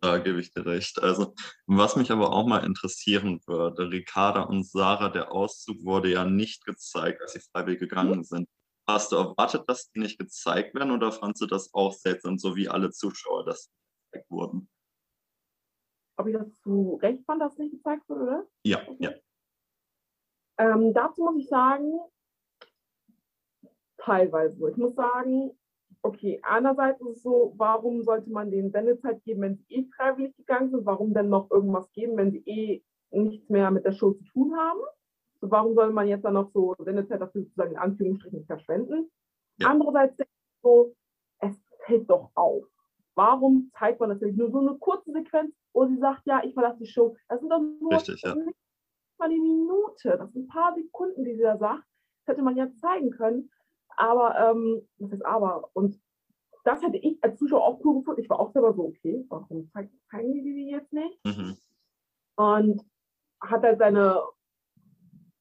da 0.00 0.18
gebe 0.18 0.40
ich 0.40 0.52
dir 0.52 0.66
recht. 0.66 1.02
Also, 1.02 1.34
was 1.66 1.96
mich 1.96 2.10
aber 2.10 2.32
auch 2.32 2.46
mal 2.46 2.64
interessieren 2.64 3.40
würde, 3.46 3.90
Ricarda 3.90 4.42
und 4.42 4.66
Sarah, 4.66 5.08
der 5.08 5.32
Auszug 5.32 5.84
wurde 5.84 6.10
ja 6.10 6.24
nicht 6.24 6.64
gezeigt, 6.64 7.22
als 7.22 7.32
sie 7.32 7.40
freiwillig 7.40 7.80
gegangen 7.80 8.24
sind. 8.24 8.48
Hast 8.88 9.12
du 9.12 9.16
erwartet, 9.16 9.68
dass 9.68 9.90
die 9.90 10.00
nicht 10.00 10.18
gezeigt 10.18 10.74
werden 10.74 10.92
oder 10.92 11.10
fandst 11.10 11.42
du 11.42 11.46
das 11.46 11.74
auch 11.74 11.92
seltsam, 11.92 12.38
so 12.38 12.54
wie 12.54 12.68
alle 12.68 12.90
Zuschauer, 12.90 13.44
dass 13.44 13.66
die 13.66 13.72
gezeigt 14.12 14.30
wurden? 14.30 14.68
ob 16.16 16.26
ich 16.26 16.34
das 16.34 16.54
zu 16.62 16.98
Recht 17.02 17.24
fand, 17.24 17.42
dass 17.42 17.58
nicht 17.58 17.72
gezeigt 17.72 18.08
wurde, 18.08 18.22
oder? 18.22 18.46
Ja, 18.64 18.80
ja. 18.98 19.12
Ähm, 20.58 20.94
dazu 20.94 21.22
muss 21.22 21.36
ich 21.36 21.48
sagen, 21.48 22.00
teilweise. 23.98 24.70
Ich 24.70 24.76
muss 24.76 24.94
sagen, 24.94 25.56
okay, 26.06 26.40
einerseits 26.42 27.00
ist 27.00 27.16
es 27.16 27.22
so, 27.22 27.54
warum 27.56 28.02
sollte 28.02 28.30
man 28.30 28.50
denen 28.50 28.70
Sendezeit 28.70 29.22
geben, 29.24 29.42
wenn 29.42 29.56
sie 29.56 29.66
eh 29.68 29.88
freiwillig 29.96 30.36
gegangen 30.36 30.70
sind? 30.70 30.86
Warum 30.86 31.14
denn 31.14 31.28
noch 31.28 31.50
irgendwas 31.50 31.90
geben, 31.92 32.16
wenn 32.16 32.32
sie 32.32 32.42
eh 32.46 32.82
nichts 33.10 33.48
mehr 33.48 33.70
mit 33.70 33.84
der 33.84 33.92
Show 33.92 34.12
zu 34.12 34.24
tun 34.24 34.56
haben? 34.56 34.80
So, 35.40 35.50
warum 35.50 35.74
soll 35.74 35.92
man 35.92 36.08
jetzt 36.08 36.24
dann 36.24 36.34
noch 36.34 36.50
so 36.52 36.74
Sendezeit 36.78 37.20
dafür 37.20 37.42
sozusagen 37.42 37.72
in 37.72 37.78
Anführungsstrichen 37.78 38.46
verschwenden? 38.46 39.10
Ja. 39.58 39.70
Andererseits 39.70 40.16
denke 40.16 40.32
ich 40.32 40.62
so, 40.62 40.94
es 41.40 41.56
fällt 41.84 42.08
doch 42.08 42.30
auf. 42.34 42.64
Warum 43.14 43.70
zeigt 43.78 44.00
man 44.00 44.10
natürlich 44.10 44.36
nur 44.36 44.50
so 44.50 44.60
eine 44.60 44.76
kurze 44.78 45.12
Sequenz, 45.12 45.54
wo 45.72 45.86
sie 45.86 45.98
sagt, 45.98 46.26
ja, 46.26 46.42
ich 46.44 46.54
verlasse 46.54 46.78
die 46.78 46.86
Show. 46.86 47.16
Das 47.28 47.40
sind 47.40 47.50
doch 47.50 47.60
nur 47.60 47.92
Richtig, 47.92 48.22
ja. 48.22 48.34
nicht 48.34 48.56
mal 49.18 49.26
eine 49.26 49.38
Minute. 49.38 50.16
Das 50.18 50.32
sind 50.32 50.44
ein 50.44 50.48
paar 50.48 50.74
Sekunden, 50.74 51.24
die 51.24 51.34
sie 51.34 51.42
da 51.42 51.56
sagt. 51.56 51.84
Das 52.24 52.34
hätte 52.34 52.42
man 52.42 52.56
ja 52.56 52.70
zeigen 52.74 53.10
können. 53.10 53.50
Aber, 53.96 54.38
ähm, 54.38 54.82
was 54.98 55.12
ist 55.12 55.24
aber? 55.24 55.70
Und 55.72 55.98
das 56.64 56.82
hätte 56.82 56.98
ich 56.98 57.22
als 57.22 57.38
Zuschauer 57.38 57.64
auch 57.64 57.80
cool 57.84 58.00
gefunden. 58.00 58.20
Ich 58.20 58.28
war 58.28 58.40
auch 58.40 58.52
selber 58.52 58.74
so, 58.74 58.86
okay, 58.86 59.24
warum 59.28 59.70
zeig- 59.72 59.90
zeigen 60.10 60.32
die 60.34 60.42
die 60.42 60.70
jetzt 60.70 60.92
nicht? 60.92 61.24
Mhm. 61.24 61.56
und 62.36 62.82
hat 63.40 63.62
halt 63.62 63.78
seine 63.78 64.22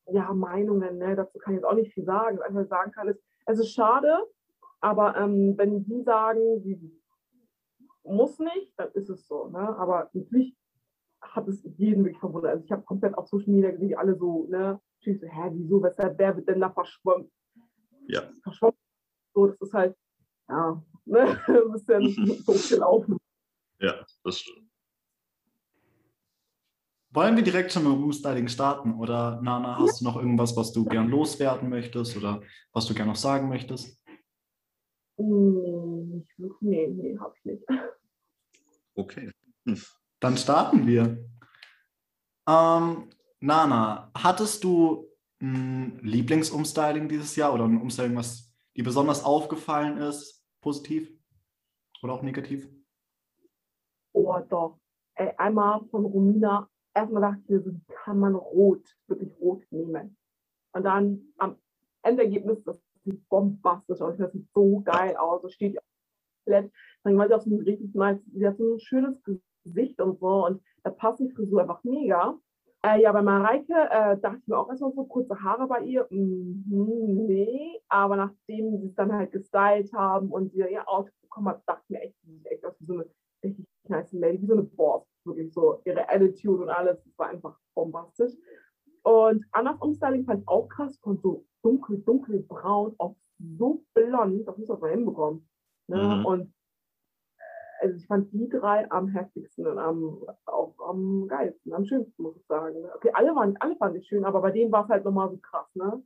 ja, 0.07 0.33
Meinungen, 0.33 0.97
ne? 0.97 1.15
dazu 1.15 1.39
kann 1.39 1.53
ich 1.53 1.57
jetzt 1.59 1.65
auch 1.65 1.75
nicht 1.75 1.93
viel 1.93 2.05
sagen. 2.05 2.39
Was 2.39 2.63
ich 2.63 2.69
sagen 2.69 2.91
kann, 2.91 3.07
ist, 3.07 3.21
es 3.45 3.59
ist 3.59 3.73
schade, 3.73 4.17
aber 4.81 5.15
ähm, 5.17 5.57
wenn 5.57 5.83
die 5.83 6.03
sagen, 6.03 6.61
sie 6.61 6.79
muss 8.03 8.37
nicht, 8.39 8.73
dann 8.77 8.91
ist 8.93 9.09
es 9.09 9.27
so. 9.27 9.47
Ne? 9.47 9.57
Aber 9.77 10.09
natürlich 10.13 10.55
hat 11.21 11.47
es 11.47 11.63
jeden 11.77 12.03
wirklich 12.03 12.19
verwundert. 12.19 12.51
Also 12.51 12.65
ich 12.65 12.71
habe 12.71 12.83
komplett 12.83 13.17
auf 13.17 13.27
Social 13.27 13.51
Media 13.51 13.71
gesehen, 13.71 13.87
die 13.89 13.97
alle 13.97 14.15
so, 14.15 14.45
ne, 14.47 14.79
so, 14.99 15.11
hä, 15.11 15.49
wieso, 15.53 15.81
weshalb, 15.81 16.17
wer 16.19 16.35
wird 16.35 16.47
denn 16.47 16.61
da 16.61 16.69
verschwommen? 16.69 17.31
Ja. 18.07 18.29
Verschwommen. 18.43 18.77
So, 19.33 19.47
das 19.47 19.59
ist 19.61 19.73
halt, 19.73 19.97
ja, 20.49 20.83
ne, 21.05 21.41
ein 21.47 21.71
bisschen 21.71 22.43
doof 22.45 22.69
gelaufen. 22.69 23.17
Ja, 23.79 24.05
das 24.23 24.39
stimmt. 24.39 24.69
Wollen 27.09 27.35
wir 27.37 27.43
direkt 27.43 27.71
schon 27.71 27.83
mit 27.83 27.93
dem 27.93 28.03
Umstyling 28.03 28.47
starten? 28.49 28.95
Oder 28.95 29.41
Nana, 29.41 29.79
hast 29.79 30.01
du 30.01 30.05
noch 30.05 30.17
irgendwas, 30.17 30.55
was 30.57 30.73
du 30.73 30.83
gern 30.83 31.07
loswerden 31.07 31.69
möchtest 31.69 32.17
oder 32.17 32.41
was 32.73 32.85
du 32.87 32.93
gern 32.93 33.07
noch 33.07 33.15
sagen 33.15 33.47
möchtest? 33.47 33.97
Hm, 35.17 36.27
nee, 36.59 36.87
nee, 36.87 37.17
hab 37.17 37.33
ich 37.37 37.45
nicht. 37.45 37.63
Okay. 38.95 39.31
Dann 40.19 40.37
starten 40.37 40.85
wir. 40.85 41.25
Ähm, 42.47 43.09
Nana, 43.39 44.11
hattest 44.13 44.63
du 44.63 45.04
ein 45.45 45.99
Lieblingsumstyling 46.01 47.07
dieses 47.07 47.35
Jahr 47.35 47.53
oder 47.53 47.65
ein 47.65 47.81
Umstyling, 47.81 48.15
was 48.15 48.53
dir 48.75 48.83
besonders 48.83 49.23
aufgefallen 49.23 49.97
ist? 49.97 50.43
Positiv 50.61 51.11
oder 52.01 52.13
auch 52.13 52.23
negativ? 52.23 52.67
Oh, 54.13 54.35
doch. 54.49 54.79
Ey, 55.15 55.31
einmal 55.37 55.85
von 55.91 56.05
Romina, 56.05 56.69
erstmal 56.93 57.21
dachte 57.21 57.41
ich 57.43 57.49
mir, 57.49 57.61
so, 57.61 57.71
kann 58.03 58.19
man 58.19 58.35
rot, 58.35 58.83
wirklich 59.07 59.31
rot 59.39 59.63
nehmen. 59.71 60.17
Und 60.73 60.83
dann 60.83 61.21
am 61.37 61.57
Endergebnis, 62.01 62.63
das 62.63 62.81
sieht 63.03 63.27
bombastisch 63.29 64.01
aus, 64.01 64.17
das 64.17 64.31
sieht 64.33 64.49
so 64.53 64.81
geil 64.81 65.15
aus, 65.15 65.41
das 65.41 65.53
steht 65.53 65.77
komplett. 66.43 66.71
Dann 67.03 67.17
war 67.17 67.27
sie 67.27 67.35
auch 67.35 67.41
so 67.41 67.49
ein 67.49 67.61
richtig 67.61 67.93
nice, 67.93 68.19
sie 68.33 68.47
hat 68.47 68.57
so 68.57 68.75
ein 68.75 68.79
schönes 68.79 69.21
Gesicht 69.63 70.01
und 70.01 70.19
so 70.19 70.45
und 70.45 70.61
da 70.83 70.89
passt 70.89 71.19
die 71.19 71.29
Frisur 71.29 71.61
einfach 71.61 71.83
mega. 71.83 72.37
Äh, 72.85 73.01
ja, 73.01 73.11
bei 73.11 73.23
Mareike 73.23 73.73
äh, 73.73 74.17
dachte 74.19 74.37
ich 74.39 74.47
mir 74.47 74.59
auch 74.59 74.69
erstmal 74.69 74.93
so 74.93 75.05
kurze 75.05 75.41
Haare 75.41 75.65
bei 75.67 75.81
ihr. 75.81 76.05
Mhm, 76.11 77.25
nee, 77.25 77.81
aber 77.87 78.15
nachdem 78.15 78.77
sie 78.77 78.87
es 78.87 78.95
dann 78.95 79.11
halt 79.11 79.31
gestylt 79.31 79.91
haben 79.93 80.29
und 80.29 80.51
sie 80.51 80.59
ihr 80.59 80.87
Outfit 80.87 81.19
bekommen 81.21 81.47
hat, 81.47 81.63
dachte 81.65 81.81
ich 81.85 81.89
mir 81.89 82.01
echt, 82.01 82.15
sie 82.21 82.33
sieht 82.33 82.45
echt 82.45 82.63
aus 82.63 82.79
wie 82.79 82.85
so 82.85 82.93
eine 82.93 83.05
richtig 83.43 83.65
nice 83.87 84.13
Lady, 84.13 84.39
wie 84.43 84.45
so 84.45 84.53
eine 84.53 84.63
Boss. 84.63 85.03
Wirklich 85.23 85.51
so 85.51 85.81
ihre 85.85 86.07
Attitude 86.07 86.61
und 86.61 86.69
alles, 86.69 87.03
das 87.03 87.17
war 87.17 87.29
einfach 87.29 87.57
bombastisch. 87.73 88.33
Und 89.01 89.43
Annas 89.51 89.81
Umstyling 89.81 90.23
fand 90.25 90.43
ich 90.43 90.47
auch 90.47 90.67
krass, 90.67 90.95
von 90.99 91.17
so 91.17 91.43
dunkel, 91.63 91.97
dunkelbraun 92.03 92.93
auf 92.99 93.15
so 93.39 93.83
blond, 93.95 94.47
das 94.47 94.57
muss 94.59 94.67
man 94.67 94.79
mal 94.79 94.91
hinbekommen. 94.91 95.49
Ne? 95.87 96.17
Mhm. 96.19 96.25
Und 96.25 96.53
also 97.81 97.95
ich 97.97 98.05
fand 98.07 98.31
die 98.33 98.49
drei 98.49 98.89
am 98.91 99.07
heftigsten 99.07 99.67
und 99.67 99.77
am, 99.77 100.25
auch 100.45 100.75
am 100.87 101.27
geilsten, 101.27 101.73
am 101.73 101.85
schönsten, 101.85 102.21
muss 102.21 102.35
ich 102.37 102.45
sagen. 102.47 102.77
Okay, 102.95 103.11
alle 103.13 103.35
waren, 103.35 103.57
alle 103.57 103.75
fand 103.77 103.95
ich 103.97 104.07
schön, 104.07 104.25
aber 104.25 104.41
bei 104.41 104.51
denen 104.51 104.71
war 104.71 104.85
es 104.85 104.89
halt 104.89 105.05
nochmal 105.05 105.29
so 105.29 105.37
krass, 105.37 105.67
ne? 105.75 106.03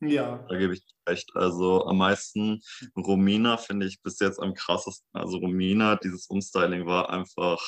Ja. 0.00 0.44
Da 0.48 0.58
gebe 0.58 0.74
ich 0.74 0.84
dir 0.84 0.94
recht. 1.08 1.30
Also 1.34 1.84
am 1.84 1.98
meisten 1.98 2.60
Romina 2.96 3.56
finde 3.56 3.86
ich 3.86 4.02
bis 4.02 4.18
jetzt 4.18 4.40
am 4.40 4.54
krassesten. 4.54 5.08
Also 5.12 5.38
Romina, 5.38 5.96
dieses 5.96 6.26
Umstyling 6.26 6.86
war 6.86 7.10
einfach 7.10 7.60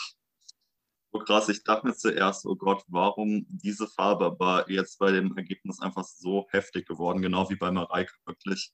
so 1.13 1.21
krass. 1.21 1.49
Ich 1.49 1.63
dachte 1.63 1.87
mir 1.87 1.95
zuerst, 1.95 2.45
oh 2.45 2.57
Gott, 2.57 2.83
warum 2.89 3.47
diese 3.49 3.87
Farbe? 3.87 4.27
Aber 4.27 4.69
jetzt 4.69 4.99
bei 4.99 5.13
dem 5.13 5.37
Ergebnis 5.37 5.81
einfach 5.81 6.05
so 6.05 6.47
heftig 6.51 6.89
geworden, 6.89 7.23
genau 7.23 7.49
wie 7.51 7.57
bei 7.57 7.71
Mareike 7.71 8.13
wirklich. 8.27 8.73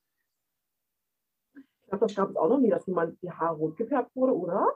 Ich 1.91 1.99
glaube, 1.99 2.07
das 2.07 2.15
gab 2.15 2.31
es 2.31 2.37
auch 2.37 2.49
noch 2.49 2.59
nie, 2.61 2.71
dass 2.71 2.87
jemand 2.87 3.21
die 3.21 3.33
Haare 3.33 3.57
rot 3.57 3.77
gefärbt 3.77 4.15
wurde, 4.15 4.33
oder? 4.33 4.69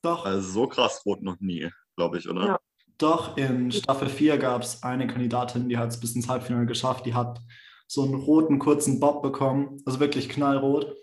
Doch, 0.00 0.24
Also 0.24 0.40
so 0.62 0.66
krass 0.66 1.04
rot 1.04 1.20
noch 1.22 1.38
nie, 1.38 1.70
glaube 1.96 2.16
ich, 2.16 2.26
oder? 2.28 2.46
Ja. 2.46 2.60
doch, 2.96 3.36
in 3.36 3.70
Staffel 3.70 4.08
4 4.08 4.38
gab 4.38 4.62
es 4.62 4.82
eine 4.82 5.06
Kandidatin, 5.06 5.68
die 5.68 5.76
hat 5.76 5.90
es 5.90 6.00
bis 6.00 6.16
ins 6.16 6.28
Halbfinale 6.30 6.64
geschafft. 6.64 7.04
Die 7.04 7.12
hat 7.14 7.42
so 7.86 8.04
einen 8.04 8.14
roten, 8.14 8.58
kurzen 8.58 9.00
Bob 9.00 9.22
bekommen, 9.22 9.82
also 9.84 10.00
wirklich 10.00 10.30
knallrot. 10.30 10.96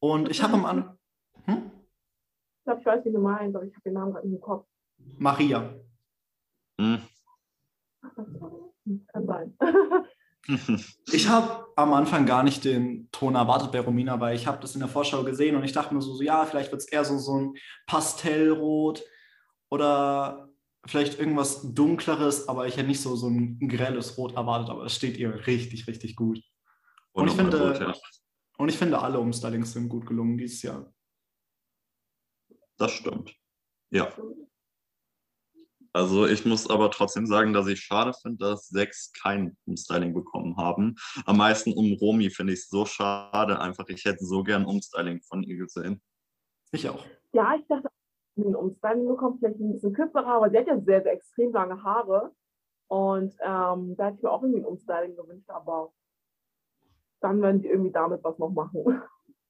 Und 0.00 0.28
ich 0.30 0.42
habe 0.42 0.52
am 0.54 0.66
Anfang. 0.66 0.98
Hm? 1.46 1.70
Ich 2.58 2.64
glaube, 2.64 2.80
ich 2.80 2.86
weiß, 2.86 3.04
wie 3.06 3.12
du 3.12 3.20
meinst, 3.20 3.56
aber 3.56 3.64
ich 3.64 3.72
habe 3.74 3.82
den 3.82 3.94
Namen 3.94 4.12
gerade 4.12 4.26
im 4.26 4.38
Kopf. 4.40 4.66
Maria. 5.16 5.74
Hm, 6.78 7.00
Kann 8.02 9.26
sein. 9.26 9.56
Ich 11.12 11.28
habe 11.28 11.66
am 11.76 11.92
Anfang 11.92 12.26
gar 12.26 12.42
nicht 12.42 12.64
den 12.64 13.08
Ton 13.12 13.34
erwartet 13.34 13.72
bei 13.72 13.80
Romina, 13.80 14.20
weil 14.20 14.36
ich 14.36 14.46
habe 14.46 14.60
das 14.60 14.74
in 14.74 14.80
der 14.80 14.88
Vorschau 14.88 15.24
gesehen 15.24 15.56
und 15.56 15.64
ich 15.64 15.72
dachte 15.72 15.94
mir 15.94 16.00
so, 16.02 16.14
so 16.14 16.22
ja, 16.22 16.44
vielleicht 16.46 16.70
wird 16.72 16.82
es 16.82 16.88
eher 16.88 17.04
so, 17.04 17.18
so 17.18 17.36
ein 17.38 17.54
Pastellrot 17.86 19.02
oder 19.70 20.48
vielleicht 20.86 21.18
irgendwas 21.18 21.74
Dunkleres, 21.74 22.48
aber 22.48 22.66
ich 22.66 22.76
hätte 22.76 22.88
nicht 22.88 23.00
so, 23.02 23.16
so 23.16 23.28
ein 23.28 23.58
grelles 23.68 24.16
Rot 24.16 24.34
erwartet, 24.34 24.70
aber 24.70 24.84
es 24.84 24.94
steht 24.94 25.16
ihr 25.18 25.46
richtig, 25.46 25.86
richtig 25.86 26.16
gut. 26.16 26.40
Und 27.12 27.26
ich 27.28 27.32
Unnormal 27.38 27.52
finde- 27.74 27.86
rot, 27.86 27.96
ja. 27.96 28.02
Und 28.58 28.68
ich 28.68 28.76
finde, 28.76 29.00
alle 29.00 29.18
Umstylings 29.18 29.72
sind 29.72 29.88
gut 29.88 30.06
gelungen 30.06 30.36
dieses 30.36 30.62
Jahr. 30.62 30.92
Das 32.76 32.92
stimmt. 32.92 33.34
Ja. 33.90 34.12
Also 35.92 36.26
ich 36.26 36.46
muss 36.46 36.70
aber 36.70 36.90
trotzdem 36.90 37.26
sagen, 37.26 37.52
dass 37.52 37.66
ich 37.66 37.80
schade 37.80 38.12
finde, 38.22 38.38
dass 38.38 38.68
sechs 38.68 39.12
kein 39.12 39.56
Umstyling 39.66 40.14
bekommen 40.14 40.56
haben. 40.56 40.94
Am 41.26 41.36
meisten 41.36 41.72
um 41.72 41.94
Romi 41.94 42.30
finde 42.30 42.52
ich 42.52 42.60
es 42.60 42.68
so 42.68 42.84
schade 42.84 43.60
einfach. 43.60 43.88
Ich 43.88 44.04
hätte 44.04 44.24
so 44.24 44.44
gern 44.44 44.66
Umstyling 44.66 45.20
von 45.22 45.42
ihr 45.42 45.56
gesehen. 45.56 46.00
Ich 46.70 46.88
auch. 46.88 47.04
Ja, 47.32 47.56
ich 47.56 47.66
dachte, 47.66 47.88
den 48.36 48.54
Umstyling 48.54 49.08
bekommen, 49.08 49.38
vielleicht 49.38 49.58
ein 49.58 49.72
bisschen 49.72 49.92
kürzere 49.92 50.24
Haare, 50.24 50.36
aber 50.36 50.50
sie 50.50 50.58
hat 50.58 50.66
ja 50.68 50.80
sehr, 50.80 51.02
sehr 51.02 51.12
extrem 51.12 51.52
lange 51.52 51.82
Haare. 51.82 52.32
Und 52.88 53.34
ähm, 53.40 53.96
da 53.96 54.06
hätte 54.06 54.16
ich 54.16 54.22
mir 54.22 54.30
auch 54.30 54.42
irgendwie 54.42 54.60
ein 54.60 54.66
Umstyling 54.66 55.16
gewünscht, 55.16 55.50
aber 55.50 55.92
dann 57.20 57.42
werden 57.42 57.60
die 57.60 57.68
irgendwie 57.68 57.92
damit 57.92 58.22
was 58.24 58.38
noch 58.38 58.50
machen. 58.50 59.02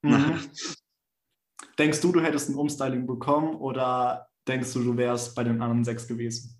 Mhm. 0.02 0.40
Denkst 1.78 2.00
du, 2.00 2.12
du 2.12 2.20
hättest 2.20 2.50
ein 2.50 2.56
Umstyling 2.56 3.06
bekommen 3.06 3.56
oder 3.56 4.29
denkst 4.48 4.72
du, 4.74 4.80
du 4.82 4.96
wärst 4.96 5.34
bei 5.34 5.44
den 5.44 5.60
anderen 5.60 5.84
sechs 5.84 6.06
gewesen? 6.06 6.56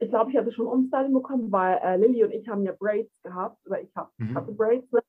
Ich 0.00 0.10
glaube, 0.10 0.30
ich 0.30 0.36
hatte 0.36 0.52
schon 0.52 0.66
Umstyling 0.66 1.12
bekommen, 1.12 1.50
weil 1.50 1.78
äh, 1.82 1.96
Lilly 1.96 2.24
und 2.24 2.30
ich 2.32 2.48
haben 2.48 2.64
ja 2.64 2.72
Braids 2.72 3.12
gehabt, 3.22 3.58
oder 3.66 3.82
ich 3.82 3.94
hab, 3.96 4.12
Mhm. 4.18 4.34
hatte 4.34 4.52
Braids. 4.52 4.90
Ne? 4.92 5.00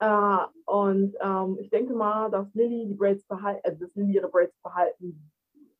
Äh, 0.00 0.46
und 0.66 1.16
ähm, 1.20 1.58
ich 1.60 1.68
denke 1.70 1.94
mal, 1.94 2.30
dass 2.30 2.46
Lilly 2.54 2.86
die 2.86 2.94
Braids 2.94 3.26
behalten, 3.26 3.60
äh, 3.64 3.76
dass 3.76 3.94
Lilly 3.94 4.14
ihre 4.14 4.28
Braids 4.28 4.56
behalten 4.62 5.30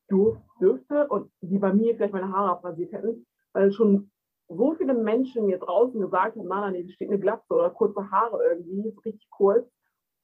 durf, 0.09 0.39
dürfte 0.61 1.07
und 1.09 1.31
die 1.41 1.59
bei 1.59 1.73
mir 1.73 1.95
vielleicht 1.95 2.13
meine 2.13 2.33
Haare 2.33 2.51
abrasiert 2.51 2.93
hätten, 2.93 3.25
weil 3.53 3.71
schon 3.73 4.11
so 4.49 4.75
viele 4.75 4.95
Menschen 4.95 5.47
mir 5.47 5.59
draußen 5.59 6.01
gesagt 6.01 6.37
haben, 6.37 6.49
nein, 6.49 6.73
nein, 6.73 6.85
nee, 6.85 6.93
steht 6.93 7.09
eine 7.09 7.21
Glatze 7.21 7.55
oder 7.55 7.71
kurze 7.71 8.11
Haare 8.11 8.43
irgendwie, 8.43 8.91
so 8.91 9.01
richtig 9.03 9.31
kurz. 9.31 9.71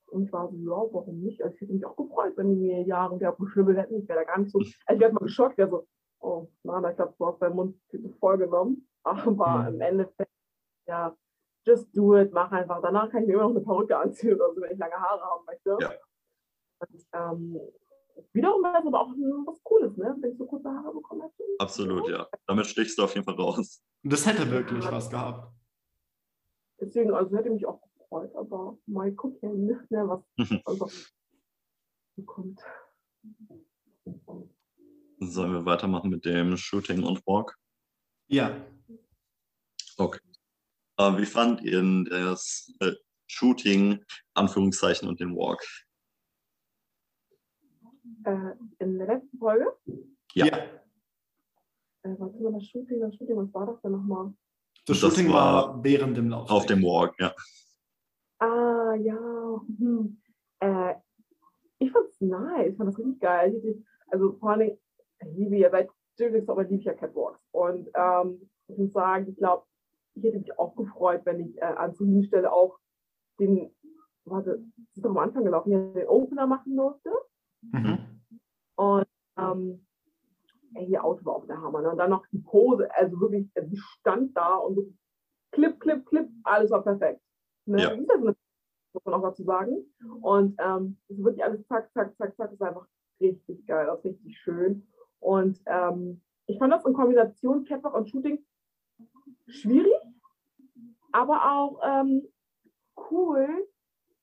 Und 0.08 0.25
ich 0.25 0.32
war 0.32 0.48
so, 0.48 0.56
ja, 0.56 0.92
warum 0.92 1.20
nicht? 1.20 1.42
Also 1.42 1.54
ich 1.54 1.60
hätte 1.62 1.72
mich 1.72 1.84
auch 1.84 1.96
gefreut, 1.96 2.34
wenn 2.36 2.50
die 2.50 2.56
mir 2.56 2.82
Jahre 2.82 3.14
und 3.14 3.20
Jahre 3.20 3.36
geschnibbelt 3.38 3.76
hätten. 3.78 3.96
Ich 4.02 4.08
wäre 4.08 4.20
da 4.20 4.25
gar 4.25 4.38
nicht 4.38 4.50
so, 4.52 4.58
also 4.58 4.70
ich 4.70 5.00
wäre 5.00 5.12
mal 5.12 5.20
geschockt, 5.20 5.58
wäre 5.58 5.68
so, 5.70 5.86
oh, 6.20 6.48
nein, 6.62 6.84
ich 6.90 6.96
glaube, 6.96 7.14
du 7.18 7.26
hast 7.26 7.40
deinen 7.42 7.56
Mund 7.56 7.76
viel 7.90 8.02
zu 8.02 8.10
voll 8.18 8.38
genommen. 8.38 8.88
Aber 9.02 9.62
Mhm. 9.62 9.75
im 9.75 9.80
Endeffekt, 9.80 10.30
ja, 10.86 11.16
just 11.64 11.96
do 11.96 12.16
it, 12.16 12.32
mach 12.32 12.50
einfach. 12.52 12.80
Danach 12.82 13.10
kann 13.10 13.22
ich 13.22 13.28
mir 13.28 13.34
immer 13.34 13.44
noch 13.44 13.50
eine 13.50 13.60
Perücke 13.60 13.96
anziehen 13.98 14.34
oder 14.34 14.54
so, 14.54 14.60
wenn 14.60 14.72
ich 14.72 14.78
lange 14.78 14.94
Haare 14.94 15.22
haben 15.22 15.44
möchte. 15.46 15.76
Ja. 15.80 15.90
Und, 16.78 17.06
ähm, 17.12 17.60
wiederum 18.32 18.62
wäre 18.62 18.78
es 18.80 18.86
aber 18.86 19.00
auch 19.00 19.08
was 19.46 19.62
Cooles, 19.64 19.96
ne? 19.96 20.16
Wenn 20.20 20.32
ich 20.32 20.38
so 20.38 20.46
kurze 20.46 20.68
Haare 20.70 20.92
bekommen 20.92 21.22
hätte. 21.22 21.42
Absolut, 21.58 22.08
ja. 22.08 22.26
Damit 22.46 22.66
stichst 22.66 22.98
du 22.98 23.02
auf 23.04 23.14
jeden 23.14 23.25
Fall 23.25 23.34
raus. 23.34 23.82
Das 24.02 24.26
hätte 24.26 24.48
wirklich 24.50 24.84
was 24.90 25.10
gehabt. 25.10 25.52
Deswegen, 26.80 27.12
also 27.12 27.36
hätte 27.36 27.50
mich 27.50 27.66
auch 27.66 27.80
gefreut, 28.06 28.34
aber 28.34 28.78
mal 28.86 29.12
gucken, 29.12 29.66
ne, 29.66 29.86
was 30.08 30.22
also 30.64 30.90
kommt. 32.25 32.60
Sollen 35.20 35.52
wir 35.52 35.64
weitermachen 35.64 36.10
mit 36.10 36.25
dem 36.25 36.56
Shooting 36.56 37.02
und 37.02 37.26
Walk? 37.26 37.56
Ja. 38.28 38.64
Okay. 39.96 40.20
Äh, 40.98 41.16
wie 41.18 41.26
fand 41.26 41.62
ihr 41.62 41.82
das 42.10 42.72
äh, 42.80 42.92
Shooting, 43.26 44.04
Anführungszeichen, 44.34 45.08
und 45.08 45.20
den 45.20 45.34
Walk? 45.34 45.62
Äh, 48.25 48.52
in 48.78 48.98
der 48.98 49.06
letzten 49.06 49.38
Folge, 49.38 49.76
Ja. 50.34 50.46
äh, 50.46 50.68
was 52.02 52.32
war 52.40 52.52
das 52.52 52.66
Shooting? 52.66 53.00
Das 53.00 53.14
Shooting, 53.16 53.36
was 53.36 53.52
war 53.54 53.66
das 53.66 53.80
denn 53.82 53.92
nochmal? 53.92 54.32
Das 54.86 55.00
Das 55.00 55.14
Shooting 55.14 55.32
war 55.32 55.68
war 55.75 55.84
während 55.84 56.16
dem 56.16 56.28
Lauf. 56.28 56.48
Auf 56.50 56.66
dem 56.66 56.82
Walk, 56.82 57.14
ja. 57.18 57.34
Ah, 58.87 58.95
ja. 58.95 59.61
Hm. 59.78 60.16
Äh, 60.61 60.95
ich 61.78 61.90
fand's 61.90 62.21
nice, 62.21 62.71
ich 62.71 62.76
fand 62.76 62.88
das 62.88 62.99
richtig 62.99 63.21
geil. 63.21 63.83
Also 64.09 64.33
vor 64.35 64.50
allem, 64.50 64.78
ich 65.21 65.37
liebe 65.37 65.57
ja 65.57 65.71
seit 65.71 65.90
Jimmy 66.19 66.43
aber 66.47 66.62
liebe 66.62 66.76
ich 66.76 66.85
ja 66.85 66.95
Catwalks. 66.95 67.40
Und 67.52 67.90
ähm, 67.95 68.49
ich 68.69 68.78
muss 68.78 68.93
sagen, 68.93 69.28
ich 69.28 69.37
glaube, 69.37 69.64
ich 70.14 70.25
hätte 70.25 70.38
mich 70.38 70.59
auch 70.59 70.75
gefreut, 70.76 71.23
wenn 71.25 71.40
ich 71.40 71.57
äh, 71.59 71.64
an 71.64 71.95
zur 71.95 72.07
Stelle 72.25 72.52
auch 72.52 72.78
den, 73.38 73.75
warte, 74.25 74.59
das 74.76 74.97
ist 74.97 75.05
doch 75.05 75.11
am 75.11 75.19
Anfang 75.19 75.45
gelaufen, 75.45 75.73
ja, 75.73 75.78
den 75.78 76.09
Opener 76.09 76.47
machen 76.47 76.76
durfte. 76.76 77.11
Mhm. 77.62 77.99
Und 78.76 79.07
ähm, 79.37 79.87
ey, 80.75 80.87
ihr 80.87 81.05
Auto 81.05 81.25
war 81.25 81.37
auch 81.37 81.47
der 81.47 81.61
Hammer. 81.61 81.83
Ne? 81.83 81.90
Und 81.90 81.99
dann 81.99 82.11
noch 82.11 82.26
die 82.28 82.38
Pose, 82.38 82.88
also 82.95 83.21
wirklich, 83.21 83.50
also 83.55 83.69
die 83.69 83.81
stand 83.99 84.37
da 84.37 84.57
und 84.57 84.76
so 84.76 84.87
klipp, 85.52 85.81
klipp, 85.81 86.07
klipp, 86.07 86.28
alles 86.45 86.71
war 86.71 86.83
perfekt. 86.83 87.21
Ne? 87.66 87.83
Ja. 87.83 87.90
Das 87.90 87.99
ist 87.99 88.09
ja 88.09 88.19
so 88.19 88.26
eine, 88.28 88.37
muss 88.96 89.04
man 89.04 89.14
auch 89.14 89.22
dazu 89.22 89.44
sagen. 89.44 89.84
Und 90.22 90.56
ähm, 90.58 90.96
es 91.08 91.18
ist 91.18 91.24
wirklich 91.24 91.44
alles 91.44 91.66
zack, 91.66 91.92
zack, 91.92 92.16
zack, 92.16 92.34
zack, 92.36 92.52
ist 92.52 92.62
einfach 92.62 92.86
richtig 93.20 93.66
geil, 93.66 93.88
ist 93.94 94.04
richtig 94.04 94.38
schön. 94.38 94.86
Und 95.20 95.60
ähm, 95.66 96.20
ich 96.46 96.58
fand 96.58 96.72
das 96.72 96.84
in 96.84 96.94
Kombination 96.94 97.64
Catwalk 97.64 97.94
und 97.94 98.08
Shooting 98.08 98.44
schwierig, 99.48 99.92
aber 101.12 101.52
auch 101.52 101.80
ähm, 101.84 102.22
cool. 103.10 103.68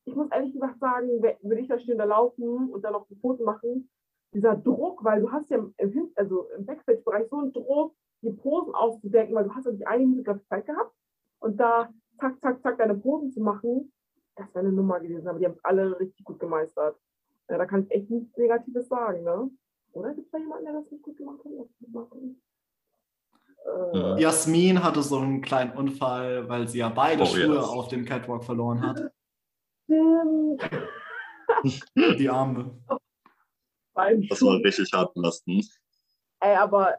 Ich 0.05 0.15
muss 0.15 0.29
ehrlich 0.31 0.53
gesagt 0.53 0.79
sagen, 0.79 1.07
würde 1.21 1.61
ich 1.61 1.67
da 1.67 1.77
stehen, 1.79 1.97
da 1.97 2.03
laufen 2.03 2.69
und 2.69 2.81
dann 2.83 2.93
noch 2.93 3.07
die 3.07 3.15
Fotos 3.15 3.45
machen, 3.45 3.89
dieser 4.33 4.55
Druck, 4.55 5.03
weil 5.03 5.21
du 5.21 5.31
hast 5.31 5.49
ja 5.49 5.57
im, 5.57 6.11
also 6.15 6.49
im 6.57 6.65
Backstage-Bereich 6.65 7.29
so 7.29 7.37
einen 7.37 7.53
Druck, 7.53 7.95
die 8.21 8.31
Posen 8.31 8.73
auszudenken, 8.73 9.35
weil 9.35 9.45
du 9.45 9.53
hast 9.53 9.65
ja 9.65 9.71
nicht 9.71 9.87
eine 9.87 10.05
Minute 10.05 10.41
Zeit 10.49 10.65
gehabt 10.65 10.93
und 11.39 11.57
da 11.57 11.93
zack, 12.19 12.39
zack, 12.41 12.61
zack 12.61 12.77
deine 12.77 12.95
Posen 12.95 13.31
zu 13.31 13.41
machen, 13.41 13.92
das 14.35 14.47
wäre 14.53 14.65
eine 14.65 14.71
Nummer 14.71 14.99
gewesen, 14.99 15.27
aber 15.27 15.39
die 15.39 15.45
haben 15.45 15.53
es 15.53 15.63
alle 15.63 15.99
richtig 15.99 16.25
gut 16.25 16.39
gemeistert. 16.39 16.97
Ja, 17.49 17.57
da 17.57 17.65
kann 17.65 17.83
ich 17.83 17.91
echt 17.91 18.09
nichts 18.09 18.35
Negatives 18.37 18.87
sagen, 18.87 19.23
ne? 19.23 19.49
Oder 19.93 20.13
gibt 20.13 20.25
es 20.27 20.31
da 20.31 20.37
jemanden, 20.39 20.65
der 20.65 20.73
das 20.73 20.91
nicht 20.91 21.03
gut 21.03 21.17
gemacht 21.17 21.39
hat? 21.43 21.51
Äh, 23.65 24.21
Jasmin 24.21 24.83
hatte 24.83 25.01
so 25.01 25.19
einen 25.19 25.41
kleinen 25.41 25.75
Unfall, 25.77 26.47
weil 26.49 26.67
sie 26.67 26.79
ja 26.79 26.89
beide 26.89 27.23
Oh, 27.23 27.25
Schuhe 27.25 27.55
yes. 27.55 27.65
auf 27.65 27.87
dem 27.89 28.05
Catwalk 28.05 28.43
verloren 28.43 28.81
hat. 28.81 29.11
stimmt. 29.85 30.61
Die 32.19 32.29
Arme. 32.29 32.77
Beim 33.93 34.27
Das 34.27 34.41
war 34.41 34.55
richtig 34.57 34.91
hart 34.93 35.13
belastend. 35.13 35.65
Ey, 36.39 36.55
aber 36.55 36.97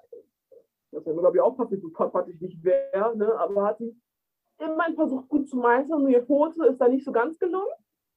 das 0.92 1.04
wäre 1.04 1.18
glaube 1.18 1.36
ich, 1.36 1.42
auch 1.42 1.56
passiert, 1.56 1.82
so 1.82 1.88
ich 2.28 2.40
nicht 2.40 2.62
wäre, 2.62 3.16
ne? 3.16 3.34
aber 3.38 3.64
hat 3.64 3.78
sie 3.78 3.94
immerhin 4.58 4.94
versucht, 4.94 5.28
gut 5.28 5.48
zu 5.48 5.56
meistern. 5.56 6.02
Nur 6.02 6.10
ihr 6.10 6.24
Foto 6.24 6.62
ist 6.64 6.78
da 6.78 6.88
nicht 6.88 7.04
so 7.04 7.12
ganz 7.12 7.38
gelungen, 7.38 7.72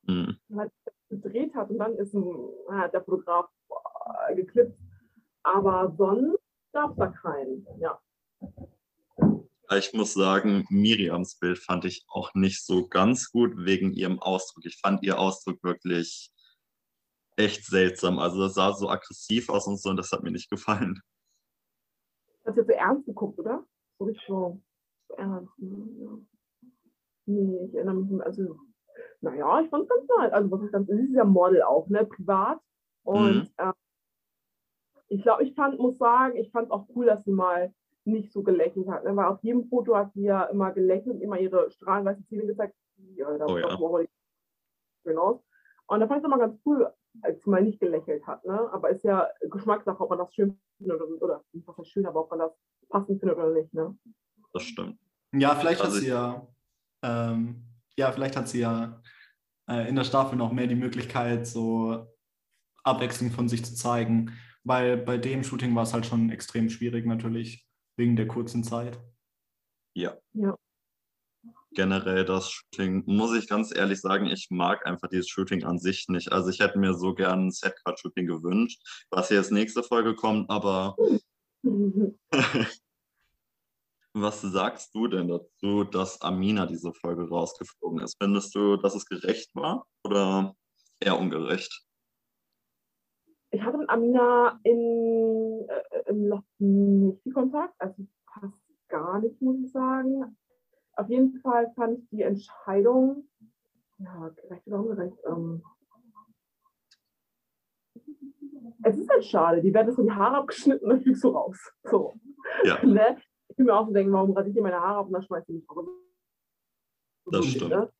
Hm. 0.05 0.37
weil 0.49 0.71
sie 1.09 1.19
gedreht 1.19 1.53
hat 1.55 1.69
und 1.69 1.77
dann 1.79 1.95
ist 1.95 2.15
hat 2.69 2.93
der 2.93 3.03
Fotograf 3.03 3.49
äh, 4.27 4.35
geklippt. 4.35 4.77
Aber 5.43 5.93
sonst 5.97 6.39
gab 6.73 6.91
es 6.91 6.97
da 6.97 7.07
keinen. 7.07 7.65
Ja. 7.79 7.99
Ich 9.75 9.93
muss 9.93 10.13
sagen, 10.13 10.65
Miriams 10.69 11.37
Bild 11.39 11.59
fand 11.59 11.83
ich 11.83 12.05
auch 12.07 12.33
nicht 12.33 12.65
so 12.65 12.87
ganz 12.87 13.31
gut 13.31 13.53
wegen 13.57 13.91
ihrem 13.91 14.19
Ausdruck. 14.19 14.65
Ich 14.65 14.79
fand 14.79 15.03
ihr 15.03 15.19
Ausdruck 15.19 15.61
wirklich 15.61 16.31
echt 17.35 17.65
seltsam. 17.65 18.19
Also 18.19 18.39
das 18.39 18.53
sah 18.53 18.73
so 18.73 18.89
aggressiv 18.89 19.49
aus 19.49 19.67
und 19.67 19.79
so 19.79 19.89
und 19.89 19.97
das 19.97 20.11
hat 20.11 20.23
mir 20.23 20.31
nicht 20.31 20.49
gefallen. 20.49 21.01
Hast 22.45 22.55
du 22.55 22.61
jetzt 22.61 22.67
so 22.67 22.73
ernst 22.73 23.05
geguckt, 23.05 23.39
oder? 23.39 23.65
So 23.99 24.05
richtig 24.05 24.25
so, 24.27 24.61
so 25.09 25.15
ernst. 25.15 25.51
Ne? 25.59 25.87
Ja. 25.99 26.17
Nee, 27.27 27.65
ich 27.65 27.75
erinnere 27.75 27.95
mich 27.95 28.09
nicht. 28.09 28.23
Also, 28.23 28.57
naja, 29.21 29.61
ich 29.61 29.69
fand 29.69 29.83
es 29.83 29.89
ganz 29.89 30.07
nice. 30.17 30.31
Also, 30.33 30.51
was 30.51 30.61
ist 30.63 30.71
ganz, 30.71 30.87
sie 30.87 30.93
ist 30.99 31.13
ja 31.13 31.25
Model 31.25 31.61
auch, 31.61 31.87
ne? 31.89 32.05
Privat. 32.05 32.59
Und 33.03 33.43
Mhm. 33.43 33.49
äh, 33.57 33.73
ich 35.09 35.21
glaube, 35.23 35.43
ich 35.43 35.53
fand, 35.55 35.77
muss 35.79 35.97
sagen, 35.97 36.35
ich 36.37 36.51
fand 36.51 36.65
es 36.67 36.71
auch 36.71 36.87
cool, 36.95 37.05
dass 37.05 37.23
sie 37.23 37.31
mal 37.31 37.73
nicht 38.05 38.31
so 38.31 38.43
gelächelt 38.43 38.87
hat. 38.87 39.03
Ne? 39.03 39.15
Weil 39.15 39.25
auf 39.25 39.41
jedem 39.43 39.67
Foto 39.67 39.95
hat 39.95 40.13
sie 40.13 40.23
ja 40.23 40.43
immer 40.45 40.71
gelächelt 40.71 41.15
und 41.15 41.21
immer 41.21 41.39
ihre 41.39 41.69
strahlenweißen 41.71 42.25
Zähne 42.27 42.45
gezeigt. 42.45 42.75
Ja, 43.15 43.37
da 43.37 43.45
Oh 43.45 43.57
ja. 43.57 43.67
auch 43.67 44.01
schön 45.03 45.17
aus. 45.17 45.41
Und 45.87 45.99
da 45.99 46.07
fand 46.07 46.19
ich 46.19 46.23
es 46.23 46.27
immer 46.27 46.39
ganz 46.39 46.57
cool, 46.65 46.91
als 47.21 47.43
sie 47.43 47.49
mal 47.49 47.61
nicht 47.63 47.79
gelächelt 47.79 48.25
hat. 48.25 48.43
Ne? 48.45 48.71
Aber 48.73 48.89
ist 48.89 49.03
ja 49.03 49.27
Geschmackssache, 49.41 50.01
ob 50.01 50.09
man 50.09 50.19
das 50.19 50.33
schön 50.33 50.59
findet 50.77 51.01
oder, 51.01 51.21
oder 51.21 51.43
nicht 51.51 51.67
was 51.67 51.77
heißt 51.77 51.89
schön, 51.89 52.05
aber 52.05 52.21
ob 52.21 52.29
man 52.29 52.39
das 52.39 52.51
passend 52.89 53.19
findet 53.19 53.37
oder 53.37 53.51
nicht. 53.51 53.73
Ne? 53.73 53.97
Das 54.53 54.63
stimmt. 54.63 54.97
Ja, 55.33 55.55
vielleicht 55.55 55.79
hat 55.79 55.87
Also 55.87 55.99
sie 55.99 56.05
ich- 56.05 56.11
ja, 56.11 56.45
ähm, 57.03 57.63
ja, 57.97 58.11
vielleicht 58.11 58.35
hat 58.35 58.47
sie 58.47 58.59
ja 58.59 59.01
äh, 59.69 59.87
in 59.87 59.95
der 59.95 60.03
Staffel 60.03 60.37
noch 60.37 60.51
mehr 60.51 60.67
die 60.67 60.75
Möglichkeit, 60.75 61.47
so 61.47 62.07
Abwechslung 62.83 63.31
von 63.31 63.49
sich 63.49 63.65
zu 63.65 63.75
zeigen. 63.75 64.33
Weil 64.63 64.97
bei 64.97 65.17
dem 65.17 65.43
Shooting 65.43 65.75
war 65.75 65.83
es 65.83 65.93
halt 65.93 66.05
schon 66.05 66.29
extrem 66.29 66.69
schwierig, 66.69 67.05
natürlich, 67.05 67.65
wegen 67.97 68.15
der 68.15 68.27
kurzen 68.27 68.63
Zeit. 68.63 68.99
Ja. 69.95 70.17
Ja. 70.33 70.55
Generell 71.71 72.25
das 72.25 72.51
Shooting, 72.51 73.03
muss 73.05 73.35
ich 73.37 73.47
ganz 73.47 73.75
ehrlich 73.75 74.01
sagen, 74.01 74.25
ich 74.25 74.47
mag 74.49 74.85
einfach 74.85 75.07
dieses 75.09 75.29
Shooting 75.29 75.63
an 75.63 75.79
sich 75.79 76.07
nicht. 76.09 76.31
Also 76.31 76.49
ich 76.49 76.59
hätte 76.59 76.79
mir 76.79 76.93
so 76.93 77.13
gern 77.13 77.47
ein 77.47 77.51
Set-Cut-Shooting 77.51 78.25
gewünscht, 78.25 78.81
was 79.09 79.29
jetzt 79.29 79.51
nächste 79.51 79.83
Folge 79.83 80.15
kommt, 80.15 80.49
aber 80.49 80.95
was 84.21 84.41
sagst 84.41 84.93
du 84.95 85.07
denn 85.07 85.27
dazu, 85.27 85.83
dass 85.83 86.21
Amina 86.21 86.65
diese 86.65 86.93
Folge 86.93 87.27
rausgeflogen 87.27 87.99
ist? 87.99 88.15
Findest 88.21 88.55
du, 88.55 88.77
dass 88.77 88.95
es 88.95 89.05
gerecht 89.05 89.55
war 89.55 89.85
oder 90.03 90.55
eher 90.99 91.19
ungerecht? 91.19 91.85
Ich 93.51 93.61
hatte 93.61 93.77
mit 93.77 93.89
Amina 93.89 94.59
in, 94.63 95.65
äh, 95.69 96.09
im 96.09 96.27
Loch 96.27 96.43
nicht 96.59 97.21
viel 97.23 97.33
Kontakt, 97.33 97.73
also 97.79 98.05
fast 98.39 98.61
gar 98.89 99.19
nicht, 99.19 99.41
muss 99.41 99.57
ich 99.63 99.71
sagen. 99.71 100.37
Auf 100.93 101.09
jeden 101.09 101.39
Fall 101.41 101.71
fand 101.75 101.99
ich 101.99 102.09
die 102.09 102.23
Entscheidung, 102.23 103.27
ja, 103.99 104.29
gerecht 104.29 104.67
oder 104.67 104.79
ungerecht, 104.79 105.17
ähm, 105.27 105.63
es 108.83 108.97
ist 108.97 109.09
halt 109.09 109.25
schade, 109.25 109.61
die 109.61 109.73
werden 109.73 109.93
so 109.93 110.03
die 110.03 110.11
Haare 110.11 110.37
abgeschnitten 110.37 110.85
und 110.85 110.89
dann 110.91 111.01
fliegst 111.01 111.23
du 111.23 111.29
raus. 111.29 111.57
So. 111.83 112.13
Ja. 112.63 112.83
Ne? 112.85 113.17
Ich 113.49 113.57
will 113.57 113.65
mir 113.65 113.75
auch 113.75 113.87
so 113.87 113.93
denken, 113.93 114.13
warum 114.13 114.31
rasiere 114.31 114.49
ich 114.49 114.55
dir 114.55 114.63
meine 114.63 114.81
Haare 114.81 114.99
ab 114.99 115.07
und 115.07 115.13
dann 115.13 115.23
schmeiße 115.23 115.51
ich 115.51 115.59
mich 115.59 115.69
raus. 115.69 115.87
Das 117.25 117.45
So, 117.45 117.49
stimmt. 117.49 117.69
ne? 117.71 117.91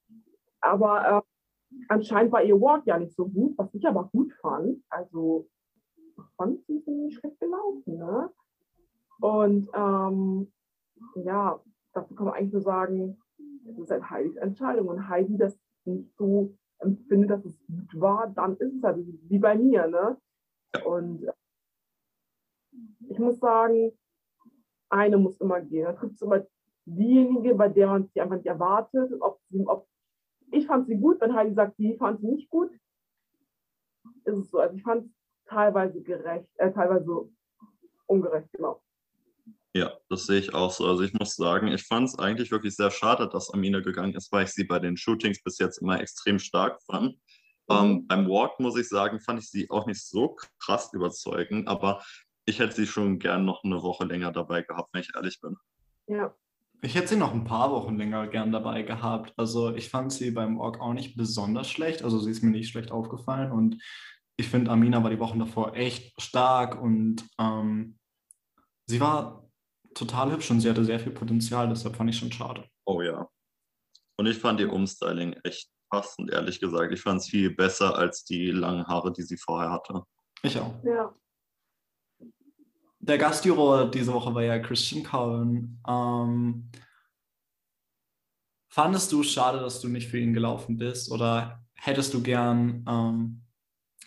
Aber 0.62 1.24
äh, 1.72 1.76
anscheinend 1.90 2.32
war 2.32 2.44
ihr 2.44 2.60
Walk 2.60 2.86
ja 2.86 2.98
nicht 2.98 3.16
so 3.16 3.28
gut, 3.28 3.58
was 3.58 3.74
ich 3.74 3.86
aber 3.88 4.06
gut 4.06 4.34
fand. 4.42 4.84
Also 4.90 5.50
fand 6.36 6.66
sie 6.66 6.82
nicht 6.88 7.20
schlecht 7.20 7.40
gelaufen. 7.40 7.98
Ne? 7.98 8.30
Und 9.20 9.70
ähm, 9.74 10.52
ja, 11.16 11.62
dazu 11.94 12.16
kann 12.16 12.26
man 12.26 12.36
eigentlich 12.36 12.54
nur 12.54 12.62
sagen, 12.62 13.22
es 13.70 13.78
ist 13.78 13.92
halt 13.92 14.10
Heidis 14.10 14.36
Entscheidung. 14.38 14.88
Und 14.88 15.08
Heidi 15.10 15.38
das 15.38 15.60
nicht 15.86 16.16
so 16.18 16.56
empfindet, 16.80 17.32
dass 17.32 17.46
es 17.46 17.60
gut 17.66 18.00
war, 18.00 18.28
dann 18.28 18.56
ist 18.58 18.74
es 18.76 18.84
halt 18.84 18.98
wie 19.30 19.40
bei 19.40 19.56
mir. 19.56 19.88
Ne? 19.88 20.18
Und 20.86 21.24
äh, 21.24 21.34
ich 23.10 23.20
muss 23.20 23.40
sagen, 23.40 23.92
eine 24.90 25.18
muss 25.18 25.40
immer 25.40 25.62
gehen. 25.62 25.86
Da 25.86 25.94
trifft 25.94 26.16
es 26.16 26.22
immer 26.22 26.46
diejenige, 26.86 27.56
bei 27.56 27.70
der 27.70 27.88
man 27.88 28.08
sie 28.08 28.22
einfach 28.22 28.38
nicht 28.38 28.48
erwartet. 28.48 29.12
Ob 29.20 29.40
sie, 29.50 29.66
ob, 29.66 29.88
ich 30.52 30.66
fand 30.66 30.88
sie 30.88 30.98
gut, 30.98 31.20
wenn 31.22 31.36
Heidi 31.36 31.54
sagt, 31.54 31.78
die 31.78 31.96
fand 31.98 32.22
sie 32.22 32.28
nicht 32.28 32.50
gut, 32.50 32.72
ist 34.26 34.38
es 34.38 34.50
so. 34.50 34.60
Also 34.60 34.76
ich 34.76 34.84
fand 34.84 35.06
es 35.06 35.12
teilweise 35.46 36.02
gerecht, 36.02 36.50
äh, 36.56 36.72
teilweise 36.72 37.30
ungerecht, 38.06 38.48
genau. 38.54 38.82
Ja, 39.74 39.94
das 40.10 40.26
sehe 40.26 40.40
ich 40.40 40.54
auch 40.54 40.72
so. 40.72 40.86
Also 40.86 41.04
ich 41.04 41.14
muss 41.14 41.36
sagen, 41.36 41.68
ich 41.68 41.84
fand 41.84 42.08
es 42.08 42.18
eigentlich 42.18 42.52
wirklich 42.52 42.76
sehr 42.76 42.90
schade, 42.90 43.30
dass 43.30 43.52
Amina 43.54 43.80
gegangen 43.82 44.16
ist, 44.16 44.32
weil 44.32 44.46
ich 44.46 44.52
sie 44.52 44.64
bei 44.64 44.80
den 44.80 44.98
Shootings 44.98 45.44
bis 45.44 45.60
jetzt 45.60 45.82
immer 45.82 46.00
extrem 46.00 46.40
stark 46.40 46.82
fand. 46.82 47.16
Ähm, 47.70 48.08
beim 48.08 48.30
Walk, 48.30 48.60
muss 48.60 48.78
ich 48.78 48.88
sagen, 48.88 49.20
fand 49.20 49.40
ich 49.40 49.50
sie 49.52 49.70
auch 49.70 49.86
nicht 49.86 50.02
so 50.02 50.38
krass 50.60 50.94
überzeugend, 50.94 51.68
aber 51.68 52.02
ich 52.48 52.60
hätte 52.60 52.76
sie 52.76 52.88
schon 52.88 53.20
gern 53.20 53.46
noch 53.46 53.64
eine 53.64 53.84
Woche 53.84 54.06
länger 54.06 54.32
dabei 54.32 54.62
gehabt, 54.62 54.90
wenn 54.94 55.02
ich 55.02 55.12
ehrlich 55.14 55.40
bin. 55.42 55.58
Ja, 56.08 56.34
Ich 56.82 56.96
hätte 56.96 57.10
sie 57.10 57.18
noch 57.18 57.34
ein 57.34 57.44
paar 57.44 57.72
Wochen 57.72 57.98
länger 57.98 58.28
gern 58.28 58.52
dabei 58.52 58.84
gehabt. 58.84 59.34
Also 59.36 59.76
ich 59.76 59.90
fand 59.90 60.14
sie 60.14 60.32
beim 60.32 60.58
Org 60.58 60.80
auch 60.80 60.94
nicht 60.94 61.18
besonders 61.18 61.70
schlecht. 61.70 62.04
Also 62.04 62.20
sie 62.20 62.32
ist 62.32 62.44
mir 62.44 62.52
nicht 62.52 62.70
schlecht 62.70 62.92
aufgefallen. 62.92 63.52
Und 63.52 63.84
ich 64.38 64.48
finde, 64.48 64.72
Amina 64.72 65.04
war 65.04 65.10
die 65.10 65.20
Wochen 65.20 65.40
davor 65.40 65.76
echt 65.76 66.22
stark 66.22 66.82
und 66.82 67.26
ähm, 67.38 67.98
sie 68.86 69.02
war 69.02 69.50
total 69.94 70.32
hübsch 70.32 70.50
und 70.50 70.62
sie 70.62 70.70
hatte 70.70 70.86
sehr 70.86 71.00
viel 71.00 71.12
Potenzial. 71.12 71.68
Deshalb 71.68 71.98
fand 71.98 72.10
ich 72.10 72.18
schon 72.18 72.32
schade. 72.32 72.64
Oh 72.86 73.02
ja. 73.02 73.28
Und 74.16 74.28
ich 74.28 74.38
fand 74.38 74.62
ihr 74.62 74.72
Umstyling 74.72 75.34
echt 75.44 75.70
passend, 75.90 76.32
ehrlich 76.32 76.62
gesagt. 76.62 76.94
Ich 76.94 77.02
fand 77.02 77.20
es 77.20 77.28
viel 77.28 77.54
besser 77.54 77.98
als 77.98 78.24
die 78.24 78.52
langen 78.52 78.88
Haare, 78.88 79.12
die 79.12 79.24
sie 79.24 79.38
vorher 79.38 79.72
hatte. 79.72 80.04
Ich 80.44 80.58
auch. 80.58 80.76
Ja. 80.86 81.14
Der 83.08 83.18
Gastjuror 83.18 83.90
diese 83.90 84.14
Woche 84.14 84.36
war 84.36 84.44
ja 84.44 84.60
Christian 84.60 85.02
Cowan. 85.02 85.80
Ähm, 85.88 86.70
fandest 88.70 89.14
du 89.14 89.24
schade, 89.24 89.62
dass 89.62 89.80
du 89.80 89.88
nicht 89.88 90.10
für 90.10 90.20
ihn 90.20 90.34
gelaufen 90.34 90.76
bist? 90.76 91.10
Oder 91.10 91.64
hättest 91.76 92.14
du 92.14 92.22
gern 92.22 92.84
ähm, 92.86 93.46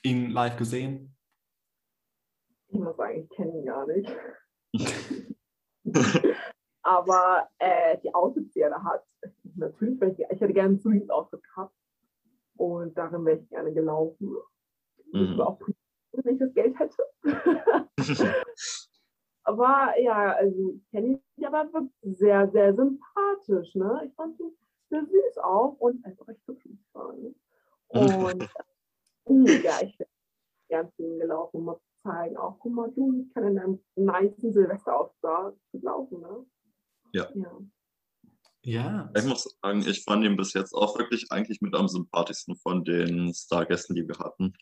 ihn 0.02 0.30
live 0.30 0.58
gesehen? 0.58 1.16
Ich 2.68 2.78
muss 2.78 2.94
sagen, 2.98 3.22
ich 3.22 3.30
kenne 3.30 3.58
ihn 3.58 3.64
gar 3.64 3.86
nicht. 3.86 4.14
Aber 6.82 7.48
äh, 7.58 7.96
die 8.02 8.14
Outfits, 8.14 8.52
die 8.52 8.60
er 8.60 8.70
da 8.70 8.84
hat, 8.84 9.02
natürlich 9.54 9.98
ich, 10.02 10.26
ich 10.30 10.40
hätte 10.42 10.52
gerne 10.52 10.68
einen 10.70 10.78
Street-Outfit 10.80 11.42
gehabt. 11.42 11.74
Und 12.56 12.98
darin 12.98 13.24
wäre 13.24 13.38
ich 13.38 13.48
gerne 13.48 13.72
gelaufen. 13.72 14.36
Ich 15.12 15.30
Mhm. 15.30 15.38
war 15.38 15.48
auch 15.48 15.60
wenn 16.12 16.34
ich 16.34 16.40
das 16.40 16.52
Geld 16.54 16.78
hätte. 16.78 17.02
aber 19.50 19.98
ja, 20.00 20.32
also 20.32 20.74
ich 20.76 20.90
kenne 20.90 21.20
ihn 21.36 21.44
aber 21.44 21.72
wirklich 21.72 22.18
sehr, 22.18 22.48
sehr 22.50 22.74
sympathisch. 22.74 23.74
Ne? 23.74 24.02
Ich 24.06 24.14
fand 24.14 24.38
ihn 24.38 24.52
sehr 24.90 25.04
süß 25.04 25.38
auch 25.38 25.76
und 25.78 26.06
ist 26.06 26.20
auch 26.20 26.28
recht 26.28 26.40
hübsch. 26.46 26.68
Und 26.92 27.34
äh, 29.26 29.62
ja, 29.62 29.78
ich 29.82 29.98
wäre 29.98 30.10
gern 30.68 30.92
zu 30.92 31.02
ihm 31.02 31.18
gelaufen, 31.18 31.56
um 31.58 31.64
mal 31.64 31.76
zu 31.76 32.08
zeigen, 32.08 32.36
auch 32.36 32.58
guck 32.60 32.72
mal, 32.72 32.90
du, 32.92 33.22
ich 33.22 33.34
kann 33.34 33.44
in 33.44 33.58
einem 33.58 33.80
nice 33.96 34.36
Silvesterauftrag 34.36 35.54
laufen. 35.72 36.20
Ne? 36.20 36.46
Ja. 37.12 37.28
ja. 37.34 37.58
Ja. 38.62 39.10
Ich 39.16 39.24
muss 39.24 39.56
sagen, 39.62 39.80
ich 39.80 40.04
fand 40.04 40.24
ihn 40.24 40.36
bis 40.36 40.52
jetzt 40.52 40.74
auch 40.74 40.98
wirklich 40.98 41.32
eigentlich 41.32 41.62
mit 41.62 41.74
am 41.74 41.88
sympathischsten 41.88 42.56
von 42.56 42.84
den 42.84 43.32
Stargästen, 43.32 43.96
die 43.96 44.06
wir 44.06 44.18
hatten. 44.18 44.52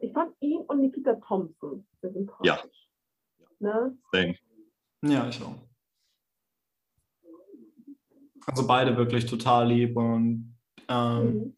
Ich 0.00 0.12
fand 0.12 0.34
ihn 0.40 0.60
und 0.62 0.80
Nikita 0.80 1.14
Thompson 1.14 1.86
sehr 2.00 2.12
sympathisch. 2.12 2.88
Ne? 3.58 3.96
Same. 4.12 4.34
Ja, 5.02 5.28
ich 5.28 5.42
auch. 5.42 5.54
Also 8.46 8.66
beide 8.66 8.96
wirklich 8.96 9.26
total 9.26 9.68
lieb 9.68 9.96
und 9.96 10.56
ähm, 10.88 11.24
Mhm. 11.24 11.56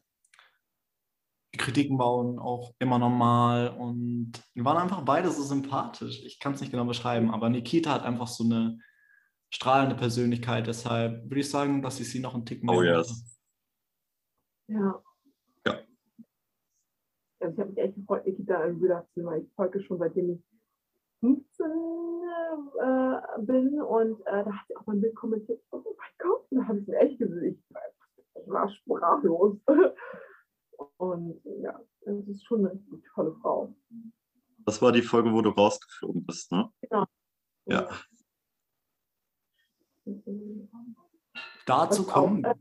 die 1.54 1.58
Kritiken 1.58 1.96
bauen 1.96 2.38
auch 2.38 2.74
immer 2.78 2.98
normal 2.98 3.68
und 3.78 4.32
die 4.54 4.64
waren 4.64 4.76
einfach 4.78 5.02
beide 5.04 5.30
so 5.30 5.42
sympathisch. 5.42 6.22
Ich 6.24 6.38
kann 6.38 6.54
es 6.54 6.60
nicht 6.60 6.70
genau 6.70 6.84
beschreiben, 6.84 7.30
aber 7.30 7.48
Nikita 7.48 7.92
hat 7.92 8.02
einfach 8.02 8.26
so 8.26 8.44
eine 8.44 8.78
strahlende 9.50 9.94
Persönlichkeit. 9.94 10.66
Deshalb 10.66 11.24
würde 11.24 11.40
ich 11.40 11.50
sagen, 11.50 11.82
dass 11.82 12.00
ich 12.00 12.10
sie 12.10 12.20
noch 12.20 12.34
einen 12.34 12.44
Tick 12.46 12.62
mehr 12.64 12.76
Oh, 12.76 12.82
yes. 12.82 13.38
Ja. 14.66 14.78
Ja. 14.80 15.02
Also 17.42 17.54
ich 17.54 17.60
habe 17.60 17.70
mich 17.70 17.78
echt 17.78 17.96
gefreut, 17.96 18.26
Nikita 18.26 18.64
im 18.64 18.82
Real 18.82 19.06
zu 19.14 19.24
weil 19.24 19.42
ich 19.42 19.52
folge 19.54 19.80
schon 19.82 19.98
seitdem 19.98 20.30
ich 20.30 20.42
15 21.20 21.66
äh, 22.80 23.42
bin 23.42 23.80
und 23.80 24.20
äh, 24.26 24.44
da 24.44 24.52
hat 24.52 24.66
sie 24.68 24.76
auch 24.76 24.86
mein 24.86 25.00
Bild 25.00 25.14
kommentiert. 25.14 25.60
Oh 25.70 25.82
mein 25.84 26.10
Gott, 26.18 26.46
da 26.50 26.66
habe 26.66 26.78
ich 26.80 26.86
mir 26.86 26.98
echt 26.98 27.18
gesehen. 27.18 27.44
Ich, 27.44 28.42
ich 28.42 28.48
war 28.48 28.68
sprachlos. 28.68 29.58
Und 30.96 31.40
ja, 31.44 31.80
es 32.00 32.28
ist 32.28 32.44
schon 32.44 32.60
eine 32.60 32.72
richtig 32.72 33.04
tolle 33.14 33.36
Frau. 33.40 33.72
Das 34.64 34.82
war 34.82 34.90
die 34.90 35.02
Folge, 35.02 35.32
wo 35.32 35.42
du 35.42 35.50
rausgeflogen 35.50 36.24
bist, 36.24 36.50
ne? 36.50 36.72
Ja. 37.66 37.88
Dazu 41.66 42.02
Was 42.02 42.08
auch, 42.08 42.12
kommen. 42.12 42.44
äh, 42.44 42.54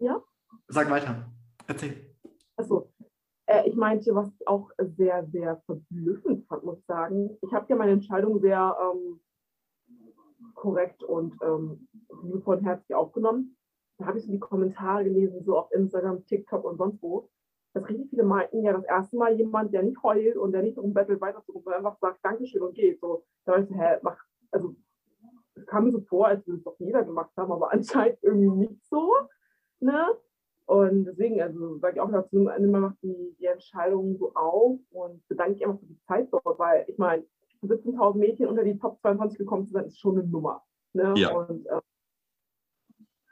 ja? 0.00 0.22
Sag 0.68 0.90
weiter. 0.90 1.32
Erzähl. 1.66 2.14
Achso, 2.56 2.92
äh, 3.54 3.68
ich 3.68 3.76
meinte, 3.76 4.14
was 4.14 4.32
ich 4.32 4.48
auch 4.48 4.70
sehr, 4.78 5.26
sehr 5.26 5.62
verblüffend 5.66 6.46
fand, 6.46 6.64
muss 6.64 6.78
ich 6.78 6.86
sagen. 6.86 7.36
Ich 7.42 7.52
habe 7.52 7.66
ja 7.68 7.76
meine 7.76 7.92
Entscheidung 7.92 8.40
sehr 8.40 8.76
ähm, 8.80 9.20
korrekt 10.54 11.02
und 11.02 11.34
ähm, 11.42 11.88
liebevoll 12.22 12.58
und 12.58 12.64
herzlich 12.64 12.94
aufgenommen. 12.94 13.56
Da 13.98 14.06
habe 14.06 14.18
ich 14.18 14.24
so 14.24 14.32
die 14.32 14.40
Kommentare 14.40 15.04
gelesen, 15.04 15.44
so 15.44 15.58
auf 15.58 15.72
Instagram, 15.72 16.24
TikTok 16.26 16.64
und 16.64 16.78
sonst 16.78 17.02
wo. 17.02 17.30
Dass 17.74 17.88
richtig 17.88 18.10
viele 18.10 18.24
meinten, 18.24 18.62
ja, 18.62 18.72
das 18.72 18.84
erste 18.84 19.16
Mal 19.16 19.34
jemand, 19.36 19.72
der 19.72 19.82
nicht 19.82 20.02
heult 20.02 20.36
und 20.36 20.52
der 20.52 20.62
nicht 20.62 20.76
darum 20.76 20.94
bettelt, 20.94 21.20
sondern 21.20 21.74
einfach 21.74 21.98
sagt 21.98 22.24
Dankeschön 22.24 22.62
und 22.62 22.74
geht. 22.74 23.00
So, 23.00 23.24
da 23.44 23.52
war 23.52 23.58
ich 23.60 23.68
so, 23.68 23.74
hä, 23.74 23.98
mach, 24.02 24.16
also, 24.52 24.76
es 25.56 25.66
kam 25.66 25.84
mir 25.84 25.92
so 25.92 26.00
vor, 26.00 26.28
als 26.28 26.46
würde 26.46 26.58
es 26.58 26.64
doch 26.64 26.78
jeder 26.78 27.04
gemacht 27.04 27.30
haben, 27.36 27.52
aber 27.52 27.72
anscheinend 27.72 28.18
irgendwie 28.22 28.68
nicht 28.68 28.84
so. 28.84 29.12
Ne? 29.80 30.16
Und 30.66 31.04
deswegen, 31.04 31.40
also 31.42 31.78
sage 31.78 31.96
ich 31.96 32.00
auch 32.00 32.10
dazu, 32.10 32.38
man 32.38 32.70
macht 32.70 32.96
die, 33.02 33.36
die 33.38 33.46
Entscheidung 33.46 34.16
so 34.16 34.32
auf 34.34 34.78
und 34.90 35.28
bedanke 35.28 35.52
mich 35.52 35.66
einfach 35.66 35.80
für 35.80 35.86
die 35.86 36.00
Zeit 36.06 36.28
dort, 36.32 36.58
weil 36.58 36.84
ich 36.88 36.96
meine, 36.96 37.24
17.000 37.62 38.16
Mädchen 38.16 38.48
unter 38.48 38.64
die 38.64 38.78
Top 38.78 38.98
22 39.00 39.38
gekommen 39.38 39.66
zu 39.66 39.72
sein, 39.72 39.86
ist 39.86 39.98
schon 39.98 40.18
eine 40.18 40.26
Nummer. 40.26 40.62
Ne? 40.92 41.14
Ja. 41.16 41.34
Und 41.34 41.66
äh, 41.66 41.80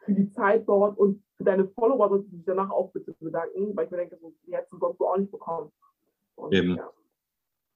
für 0.05 0.13
die 0.13 0.31
Zeit 0.31 0.69
dort 0.69 0.99
und 0.99 1.23
für 1.37 1.45
deine 1.45 1.69
Follower 1.69 2.09
sollst 2.09 2.33
du 2.33 2.37
dich 2.37 2.45
danach 2.45 2.71
auch 2.71 2.93
bitte 2.93 3.15
bedanken, 3.19 3.75
weil 3.77 3.87
ich 3.87 3.91
mir 3.91 3.99
denke, 3.99 4.19
so, 4.21 4.35
die 4.47 4.55
hättest 4.55 4.73
du 4.73 4.79
sonst 4.79 4.99
so 4.99 5.09
auch 5.09 5.17
nicht 5.17 5.31
bekommen. 5.31 5.71
Und, 6.35 6.53
Eben. 6.53 6.77
Ja. 6.77 6.91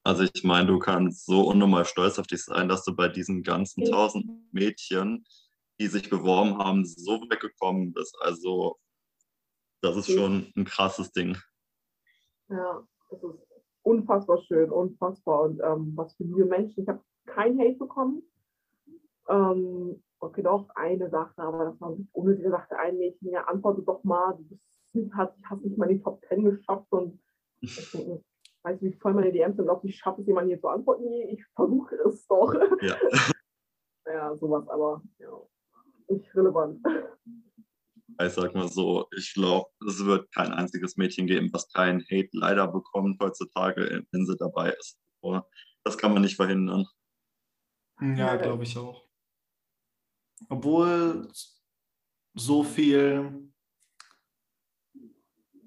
Also 0.05 0.23
ich 0.23 0.45
meine, 0.45 0.69
du 0.69 0.79
kannst 0.79 1.27
so 1.27 1.49
unnormal 1.49 1.85
stolz 1.85 2.19
auf 2.19 2.27
dich 2.27 2.45
sein, 2.45 2.69
dass 2.69 2.85
du 2.85 2.95
bei 2.95 3.09
diesen 3.09 3.43
ganzen 3.43 3.85
tausend 3.85 4.27
Mädchen, 4.53 5.25
die 5.81 5.89
sich 5.89 6.09
beworben 6.09 6.59
haben, 6.59 6.85
so 6.85 7.21
weggekommen 7.29 7.93
bist. 7.93 8.17
Also 8.21 8.77
das 9.87 9.97
ist 9.97 10.09
Ja. 10.09 10.17
schon 10.23 10.53
ein 10.57 10.65
krasses 10.65 11.13
Ding. 11.13 11.37
Ja, 12.49 12.83
das 13.11 13.23
ist 13.23 13.47
unfassbar 13.83 14.39
schön, 14.43 14.71
unfassbar. 14.71 15.43
Und 15.43 15.61
ähm, 15.63 15.93
was 15.97 16.15
für 16.17 16.25
liebe 16.25 16.45
Menschen. 16.45 16.83
Ich 16.83 16.89
habe 16.89 17.03
kein 17.27 17.59
Hate 17.59 17.77
bekommen. 17.79 18.23
Ähm, 19.29 20.03
okay, 20.21 20.43
doch, 20.43 20.69
eine 20.75 21.11
Sache, 21.11 21.35
aber 21.37 21.67
das 21.67 21.81
war 21.81 21.91
nicht 21.91 22.09
unnötig. 22.13 22.45
Da 22.45 22.51
sagte 22.51 22.79
ein 22.79 22.99
Mädchen, 22.99 23.31
ja, 23.31 23.45
antworte 23.45 23.83
doch 23.83 24.03
mal, 24.05 24.37
du 24.37 24.45
bist, 24.45 25.15
hast, 25.15 25.35
hast 25.45 25.63
nicht 25.63 25.77
mal 25.77 25.91
in 25.91 25.99
die 25.99 26.03
Top 26.03 26.21
10 26.29 26.45
geschafft. 26.45 26.87
Und 26.91 27.21
ich 27.61 27.77
weißt 28.63 28.83
du, 28.83 28.87
wie 28.87 28.93
voll 28.95 29.15
meine 29.15 29.33
DMs 29.33 29.57
sind, 29.57 29.69
ob 29.69 29.85
ich 29.85 29.97
schaffe 29.97 30.21
es, 30.21 30.27
jemanden 30.27 30.49
hier 30.51 30.61
zu 30.61 30.69
antworten? 30.69 31.05
Nee, 31.09 31.31
Ich 31.33 31.45
versuche 31.55 31.95
es 31.97 32.27
doch. 32.27 32.55
Ja. 32.83 32.97
ja, 34.07 34.37
sowas, 34.37 34.69
aber 34.69 35.03
ja, 35.19 35.29
nicht 36.09 36.35
relevant. 36.35 36.85
Ich 38.23 38.33
sag 38.33 38.55
mal 38.55 38.69
so, 38.69 39.09
ich 39.17 39.35
glaube, 39.35 39.69
es 39.87 40.05
wird 40.05 40.33
kein 40.33 40.53
einziges 40.53 40.97
Mädchen 40.97 41.27
geben, 41.27 41.51
was 41.53 41.69
keinen 41.73 42.03
Hate 42.03 42.29
leider 42.33 42.69
bekommt 42.69 43.21
heutzutage, 43.21 44.05
wenn 44.13 44.27
sie 44.27 44.37
dabei 44.37 44.71
ist. 44.73 44.99
Aber 45.23 45.49
das 45.85 45.99
kann 45.99 46.13
man 46.13 46.23
nicht 46.23 46.37
verhindern. 46.37 46.87
Ja, 48.01 48.37
Ja. 48.37 48.37
glaube 48.37 48.63
ich 48.65 48.77
auch. 48.79 49.07
Obwohl 50.49 51.29
so 52.35 52.63
viel, 52.63 53.51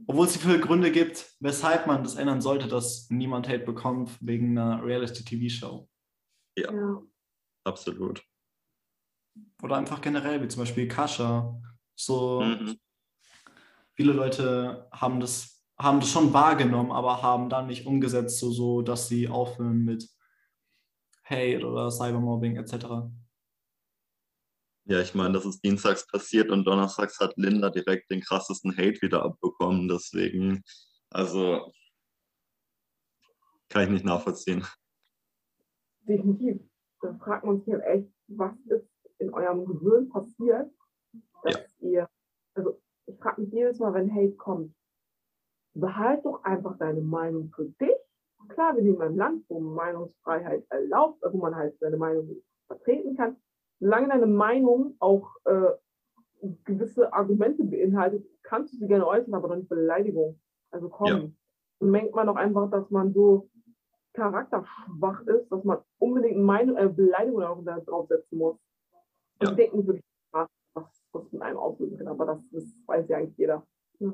obwohl 0.08 0.26
es 0.26 0.34
so 0.34 0.40
viele 0.40 0.60
Gründe 0.60 0.92
gibt, 0.92 1.36
weshalb 1.40 1.88
man 1.88 2.04
das 2.04 2.16
ändern 2.16 2.42
sollte, 2.42 2.68
dass 2.68 3.10
niemand 3.10 3.48
Hate 3.48 3.66
bekommt 3.66 4.18
wegen 4.22 4.58
einer 4.58 4.84
Reality-TV-Show. 4.84 5.88
Ja. 6.58 6.72
Ja, 6.72 7.02
Absolut. 7.66 8.24
Oder 9.62 9.78
einfach 9.78 10.02
generell, 10.02 10.42
wie 10.42 10.48
zum 10.48 10.62
Beispiel 10.62 10.88
Kascha. 10.88 11.62
So 12.00 12.42
Mhm. 12.42 12.80
viele 13.96 14.14
Leute 14.14 14.88
haben 14.92 15.20
das, 15.20 15.62
haben 15.78 16.00
das 16.00 16.10
schon 16.10 16.34
wahrgenommen, 16.34 16.92
aber 16.92 17.22
haben 17.22 17.50
dann 17.50 17.68
nicht 17.68 17.86
umgesetzt, 17.86 18.40
so, 18.40 18.52
so 18.52 18.82
dass 18.82 19.10
sie 19.10 19.28
aufhören 19.28 19.84
mit 19.84 20.10
Hate 21.26 21.66
oder 21.68 21.92
Cybermobbing 21.92 22.56
etc. 22.56 23.12
Ja, 24.86 25.02
ich 25.02 25.14
meine, 25.14 25.34
das 25.34 25.46
ist 25.46 25.64
dienstags 25.64 26.08
passiert 26.08 26.50
und 26.50 26.66
donnerstags 26.66 27.20
hat 27.20 27.34
Linda 27.36 27.70
direkt 27.70 28.10
den 28.10 28.22
krassesten 28.22 28.76
Hate 28.76 29.02
wieder 29.02 29.24
abbekommen. 29.24 29.88
Deswegen, 29.90 30.64
also 31.10 31.72
kann 33.68 33.84
ich 33.84 33.90
nicht 33.90 34.06
nachvollziehen. 34.06 34.66
definitiv. 36.08 36.62
Da 37.02 37.14
fragt 37.16 37.46
man 37.46 37.60
sich 37.60 37.74
halt 37.74 37.84
echt, 37.84 38.10
was 38.28 38.54
ist 38.68 38.90
in 39.20 39.34
eurem 39.34 39.66
Gehirn 39.66 40.10
passiert, 40.10 40.72
dass 41.44 41.76
ihr, 41.80 42.08
also 42.56 42.80
ich 43.06 43.18
frage 43.18 43.42
mich 43.42 43.52
jedes 43.52 43.80
Mal, 43.80 43.94
wenn 43.94 44.14
Hate 44.14 44.36
kommt, 44.36 44.74
behalt 45.74 46.26
doch 46.26 46.44
einfach 46.44 46.78
deine 46.78 47.02
Meinung 47.02 47.52
für 47.56 47.66
dich. 47.66 47.96
Klar, 48.50 48.76
wir 48.76 48.84
leben 48.84 48.96
in 48.98 49.02
einem 49.02 49.18
Land, 49.18 49.46
wo 49.50 49.60
Meinungsfreiheit 49.60 50.66
erlaubt, 50.70 51.22
wo 51.32 51.38
man 51.38 51.56
halt 51.56 51.78
seine 51.80 51.98
Meinung 51.98 52.30
vertreten 52.68 53.16
kann. 53.16 53.36
Solange 53.80 54.10
deine 54.10 54.28
Meinung 54.28 54.96
auch 55.00 55.36
äh, 55.46 55.72
gewisse 56.64 57.12
Argumente 57.14 57.64
beinhaltet, 57.64 58.26
kannst 58.44 58.74
du 58.74 58.78
sie 58.78 58.88
gerne 58.88 59.06
äußern, 59.08 59.34
aber 59.34 59.50
doch 59.50 59.56
nicht 59.56 59.70
Beleidigung. 59.70 60.40
Also 60.72 60.90
komm, 60.90 61.08
Ja. 61.08 61.30
dann 61.80 61.92
merkt 61.92 62.16
man 62.16 62.28
doch 62.28 62.36
einfach, 62.36 62.70
dass 62.72 62.90
man 62.90 63.14
so 63.14 63.50
charakterschwach 64.14 65.22
ist, 65.28 65.50
dass 65.52 65.64
man 65.64 65.80
unbedingt 66.00 66.40
Meinung, 66.40 66.78
äh, 66.78 66.90
Beleidigung 66.90 67.44
auch 67.44 67.64
da 67.64 67.80
draufsetzen 67.80 68.38
muss. 68.38 68.58
Ja. 69.42 69.52
die 69.52 69.56
denken 69.56 69.88
wirklich, 69.88 70.04
was 71.12 71.32
mit 71.32 71.42
einem 71.42 71.58
auslösen 71.58 71.98
kann. 71.98 72.08
Aber 72.08 72.26
das, 72.26 72.44
das 72.52 72.64
weiß 72.86 73.10
ja 73.10 73.18
eigentlich 73.18 73.38
jeder. 73.38 73.68
Ja. 74.00 74.14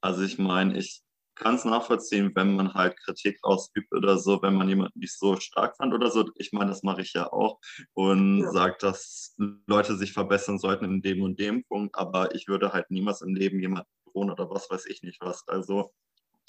Also 0.00 0.22
ich 0.22 0.38
meine, 0.38 0.76
ich 0.78 1.04
kann 1.34 1.54
es 1.54 1.64
nachvollziehen, 1.64 2.32
wenn 2.34 2.54
man 2.56 2.74
halt 2.74 2.96
Kritik 2.98 3.38
ausübt 3.42 3.92
oder 3.92 4.18
so, 4.18 4.42
wenn 4.42 4.54
man 4.54 4.68
jemanden 4.68 4.98
nicht 4.98 5.18
so 5.18 5.36
stark 5.36 5.76
fand 5.76 5.94
oder 5.94 6.10
so. 6.10 6.30
Ich 6.36 6.52
meine, 6.52 6.70
das 6.70 6.82
mache 6.82 7.02
ich 7.02 7.14
ja 7.14 7.32
auch 7.32 7.58
und 7.94 8.40
ja. 8.40 8.50
sagt, 8.50 8.82
dass 8.82 9.34
Leute 9.66 9.96
sich 9.96 10.12
verbessern 10.12 10.58
sollten 10.58 10.84
in 10.84 11.02
dem 11.02 11.22
und 11.22 11.38
dem 11.38 11.64
Punkt, 11.64 11.96
aber 11.96 12.34
ich 12.34 12.48
würde 12.48 12.72
halt 12.72 12.90
niemals 12.90 13.22
im 13.22 13.34
Leben 13.34 13.60
jemanden 13.60 13.88
drohen 14.04 14.30
oder 14.30 14.50
was 14.50 14.70
weiß 14.70 14.86
ich 14.86 15.02
nicht 15.02 15.20
was. 15.20 15.46
Also 15.48 15.92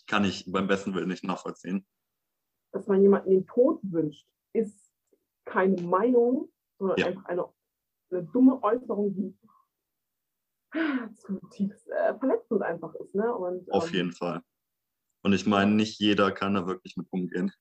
kann 0.08 0.26
ich 0.26 0.46
beim 0.52 0.68
besten 0.68 0.94
Willen 0.94 1.08
nicht 1.08 1.24
nachvollziehen. 1.24 1.86
Dass 2.72 2.88
man 2.88 3.02
jemanden 3.02 3.30
den 3.30 3.48
Tod 3.48 3.80
wünscht, 3.84 4.28
ist 4.54 4.92
keine 5.46 5.82
Meinung, 5.82 6.52
sondern 6.78 6.98
ja. 6.98 7.06
einfach 7.08 7.26
eine, 7.26 7.46
eine, 8.14 8.24
dumme 8.28 8.62
Äußerung, 8.62 9.14
die 9.16 9.38
zutiefst 11.16 11.88
äh, 11.90 12.18
verletzend 12.18 12.62
einfach 12.62 12.94
ist. 12.96 13.14
Ne? 13.14 13.34
Und, 13.34 13.72
Auf 13.72 13.90
ähm, 13.90 13.94
jeden 13.94 14.12
Fall. 14.12 14.42
Und 15.24 15.34
ich 15.34 15.46
meine, 15.46 15.72
nicht 15.72 16.00
jeder 16.00 16.32
kann 16.32 16.56
da 16.56 16.68
wirklich 16.68 16.98
mit 16.98 17.08
umgehen. 17.12 17.52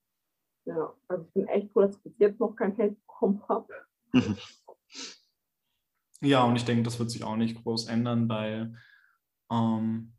Ja, 0.64 0.94
also 1.08 1.24
ich 1.24 1.32
bin 1.32 1.48
echt 1.48 1.72
froh, 1.72 1.82
dass 1.82 1.96
ich 1.96 2.02
bis 2.02 2.18
jetzt 2.18 2.40
noch 2.40 2.54
kein 2.54 2.72
Hate 2.76 2.94
bekommen 2.94 3.42
habe. 3.48 3.74
ja, 6.20 6.44
und 6.44 6.56
ich 6.56 6.64
denke, 6.64 6.84
das 6.84 6.98
wird 6.98 7.10
sich 7.10 7.24
auch 7.24 7.36
nicht 7.36 7.62
groß 7.62 7.88
ändern, 7.88 8.28
weil 8.28 8.76
ähm, 9.50 10.12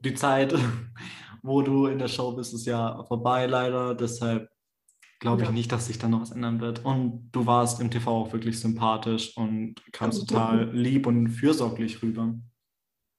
die 0.00 0.14
Zeit, 0.14 0.54
wo 1.42 1.62
du 1.62 1.86
in 1.86 1.98
der 1.98 2.08
Show 2.08 2.32
bist, 2.32 2.54
ist 2.54 2.66
ja 2.66 3.02
vorbei 3.04 3.46
leider. 3.46 3.94
Deshalb 3.94 4.51
glaube 5.22 5.42
ich 5.42 5.48
ja. 5.48 5.54
nicht, 5.54 5.70
dass 5.70 5.86
sich 5.86 5.98
da 5.98 6.08
noch 6.08 6.20
was 6.20 6.32
ändern 6.32 6.60
wird. 6.60 6.84
Und 6.84 7.30
du 7.30 7.46
warst 7.46 7.80
im 7.80 7.92
TV 7.92 8.10
auch 8.10 8.32
wirklich 8.32 8.58
sympathisch 8.58 9.36
und 9.36 9.76
kamst 9.92 10.28
total 10.28 10.68
lieb 10.72 11.06
und 11.06 11.28
fürsorglich 11.28 12.02
rüber 12.02 12.34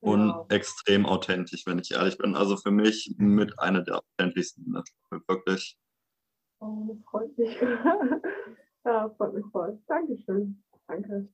und 0.01 0.27
ja. 0.27 0.45
extrem 0.49 1.05
authentisch, 1.05 1.65
wenn 1.65 1.79
ich 1.79 1.91
ehrlich 1.91 2.17
bin. 2.17 2.35
Also 2.35 2.57
für 2.57 2.71
mich 2.71 3.15
mit 3.17 3.57
einer 3.57 3.81
der 3.81 3.99
authentischsten, 3.99 4.83
wirklich. 5.27 5.79
Oh, 6.59 6.87
das 6.89 6.97
freut 7.09 7.37
mich. 7.37 7.57
ja, 8.85 9.09
freut 9.15 9.33
mich 9.33 9.45
voll. 9.53 9.79
Dankeschön. 9.87 10.61
Danke. 10.87 11.29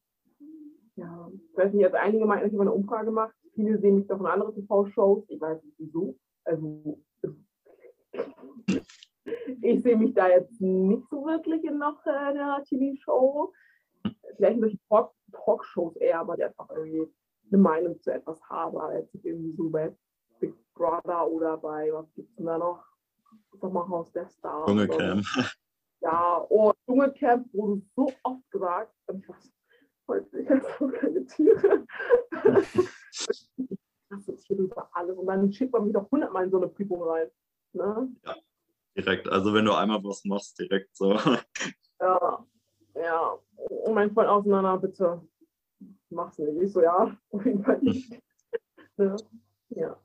Ja, 0.97 1.31
ich 1.33 1.57
weiß 1.57 1.73
nicht, 1.73 1.85
also 1.85 1.97
einige 1.97 2.25
meinten, 2.27 2.45
ich 2.45 2.53
habe 2.53 2.61
eine 2.61 2.73
Umfrage 2.73 3.05
gemacht. 3.05 3.33
Viele 3.55 3.79
sehen 3.79 3.95
mich 3.95 4.07
doch 4.07 4.19
in 4.19 4.27
anderen 4.27 4.53
TV-Shows. 4.53 5.25
Ich 5.29 5.41
weiß 5.41 5.63
nicht 5.63 5.75
wieso. 5.79 6.15
Also, 6.45 6.99
ich 9.61 9.81
sehe 9.81 9.97
mich 9.97 10.13
da 10.13 10.27
jetzt 10.27 10.59
nicht 10.61 11.07
so 11.09 11.25
wirklich 11.25 11.63
in 11.63 11.77
noch 11.77 12.05
äh, 12.05 12.09
einer 12.09 12.63
TV-Show. 12.63 13.53
Vielleicht 14.35 14.55
in 14.55 14.61
solchen 14.61 14.79
Talkshows 15.31 15.95
eher, 15.97 16.19
aber 16.19 16.35
die 16.35 16.43
einfach 16.43 16.69
irgendwie 16.69 17.11
eine 17.51 17.61
Meinung 17.61 17.99
zu 18.01 18.13
etwas 18.13 18.41
habe. 18.49 18.81
Aber 18.81 18.97
jetzt 18.97 19.13
irgendwie 19.23 19.53
so 19.55 19.69
bei 19.69 19.95
Big 20.39 20.55
Brother 20.73 21.27
oder 21.27 21.57
bei, 21.57 21.89
was 21.91 22.11
gibt 22.13 22.29
es 22.29 22.35
denn 22.35 22.45
da 22.45 22.57
noch? 22.57 22.83
Sommerhaus 23.59 24.11
der 24.11 24.27
Stars. 24.27 24.65
Dschungelcamp. 24.65 25.25
Ja, 26.01 26.45
oh, 26.49 26.71
Dschungelcamp 26.85 27.53
wurde 27.53 27.81
so 27.95 28.11
oft 28.23 28.49
gesagt. 28.51 28.93
Und 29.07 29.19
ich 29.19 29.29
weiß, 29.29 29.51
heute, 30.07 30.39
ich 30.39 30.49
habe 30.49 30.65
so 30.79 30.87
keine 30.87 31.25
Tiere. 31.25 31.85
das 34.09 34.27
ist 34.27 34.47
hier 34.47 34.57
über 34.57 34.89
alles. 34.93 35.17
Und 35.17 35.27
dann 35.27 35.51
schickt 35.51 35.73
man 35.73 35.83
mich 35.83 35.93
doch 35.93 36.09
hundertmal 36.09 36.45
in 36.45 36.51
so 36.51 36.57
eine 36.57 36.67
Prüfung 36.69 37.03
rein. 37.03 37.29
Ne? 37.73 38.15
Ja, 38.25 38.35
direkt. 38.95 39.29
Also 39.29 39.53
wenn 39.53 39.65
du 39.65 39.73
einmal 39.73 40.03
was 40.03 40.23
machst, 40.25 40.59
direkt 40.59 40.95
so. 40.95 41.19
Ja, 42.01 42.45
ja. 42.95 43.37
Und 43.57 43.93
mein 43.93 44.09
Freund 44.13 44.29
auseinander, 44.29 44.77
bitte 44.77 45.21
mach's 46.09 46.37
nicht. 46.37 46.61
Ich 46.61 46.71
so, 46.71 46.81
ja, 46.81 47.13
auf 47.31 47.45
jeden 47.45 47.61
Fall 47.61 47.79
nicht. 47.81 48.09
ja. 48.97 49.15
ja. 49.71 49.97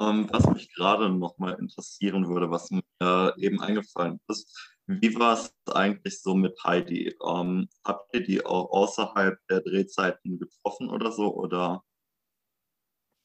Ähm, 0.00 0.28
was 0.30 0.48
mich 0.48 0.72
gerade 0.74 1.10
noch 1.10 1.36
mal 1.36 1.52
interessieren 1.54 2.28
würde, 2.28 2.50
was 2.50 2.70
mir 2.70 3.34
eben 3.36 3.60
eingefallen 3.60 4.20
ist, 4.28 4.70
wie 4.86 5.14
war 5.16 5.34
es 5.34 5.54
eigentlich 5.72 6.20
so 6.20 6.34
mit 6.34 6.58
Heidi? 6.64 7.16
Ähm, 7.24 7.68
habt 7.84 8.12
ihr 8.14 8.22
die 8.22 8.44
auch 8.44 8.70
außerhalb 8.70 9.38
der 9.48 9.60
Drehzeiten 9.60 10.38
getroffen 10.38 10.90
oder 10.90 11.12
so? 11.12 11.32
Oder? 11.34 11.84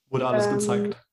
Wurde 0.09 0.27
alles 0.27 0.45
ähm, 0.45 0.53
gezeigt? 0.53 1.04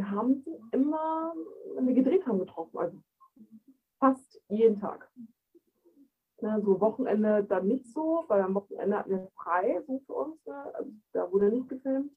Wir 0.00 0.10
haben 0.10 0.42
sie 0.42 0.58
immer, 0.72 1.34
wenn 1.74 1.86
wir 1.86 1.92
gedreht 1.92 2.26
haben, 2.26 2.38
getroffen. 2.38 2.78
Also 2.78 2.96
fast 3.98 4.40
jeden 4.48 4.80
Tag. 4.80 5.10
Ne, 6.40 6.58
so 6.64 6.80
Wochenende 6.80 7.44
dann 7.44 7.68
nicht 7.68 7.86
so, 7.92 8.24
weil 8.28 8.40
am 8.40 8.54
Wochenende 8.54 8.96
hatten 8.96 9.10
wir 9.10 9.28
frei 9.36 9.82
so 9.86 10.00
für 10.06 10.14
uns. 10.14 10.46
Ne? 10.46 10.74
Also, 10.74 10.90
da 11.12 11.30
wurde 11.30 11.50
nicht 11.50 11.68
gefilmt. 11.68 12.10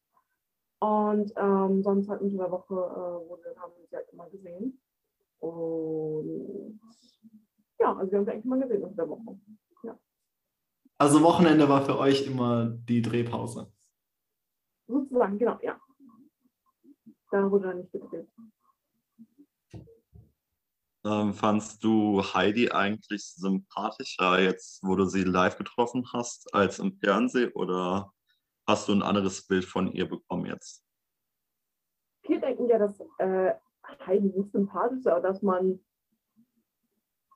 Und 0.79 1.33
ähm, 1.35 1.83
sonst 1.83 2.07
halt 2.07 2.21
unter 2.21 2.37
der 2.37 2.51
Woche 2.51 2.73
äh, 2.73 3.29
wurde, 3.29 3.53
haben 3.57 3.73
wir 3.75 3.85
sie 3.85 3.95
halt 3.97 4.07
immer 4.13 4.29
gesehen. 4.29 4.81
Und 5.39 6.79
ja, 7.81 7.97
also 7.97 8.11
wir 8.11 8.17
haben 8.19 8.25
sie 8.25 8.31
eigentlich 8.31 8.45
immer 8.45 8.59
gesehen 8.59 8.83
unter 8.83 8.95
der 8.95 9.09
Woche. 9.09 9.37
Ja. 9.83 9.99
Also 10.99 11.21
Wochenende 11.21 11.67
war 11.67 11.81
für 11.81 11.99
euch 11.99 12.25
immer 12.25 12.77
die 12.87 13.01
Drehpause. 13.01 13.73
Sozusagen, 14.87 15.37
genau, 15.37 15.59
ja. 15.61 15.77
Da 17.33 17.49
wurde 17.49 17.69
dann 17.69 17.77
nicht 17.79 17.91
gedreht. 17.91 18.27
Ähm, 21.03 21.33
fandst 21.33 21.83
du 21.83 22.21
Heidi 22.21 22.69
eigentlich 22.69 23.25
sympathischer 23.25 24.39
jetzt, 24.39 24.83
wo 24.83 24.95
du 24.95 25.05
sie 25.05 25.23
live 25.23 25.57
getroffen 25.57 26.05
hast, 26.13 26.53
als 26.53 26.77
im 26.77 26.93
Fernsehen 26.93 27.51
oder 27.53 28.13
hast 28.67 28.87
du 28.87 28.93
ein 28.93 29.01
anderes 29.01 29.47
Bild 29.47 29.65
von 29.65 29.91
ihr 29.91 30.07
bekommen 30.07 30.45
jetzt? 30.45 30.85
Viele 32.21 32.41
denken 32.41 32.69
ja, 32.69 32.77
dass 32.77 32.99
äh, 33.17 33.55
Heidi 34.05 34.27
nicht 34.27 34.51
sympathisch 34.51 34.99
ist, 34.99 35.07
aber 35.07 35.21
dass 35.21 35.41
man 35.41 35.79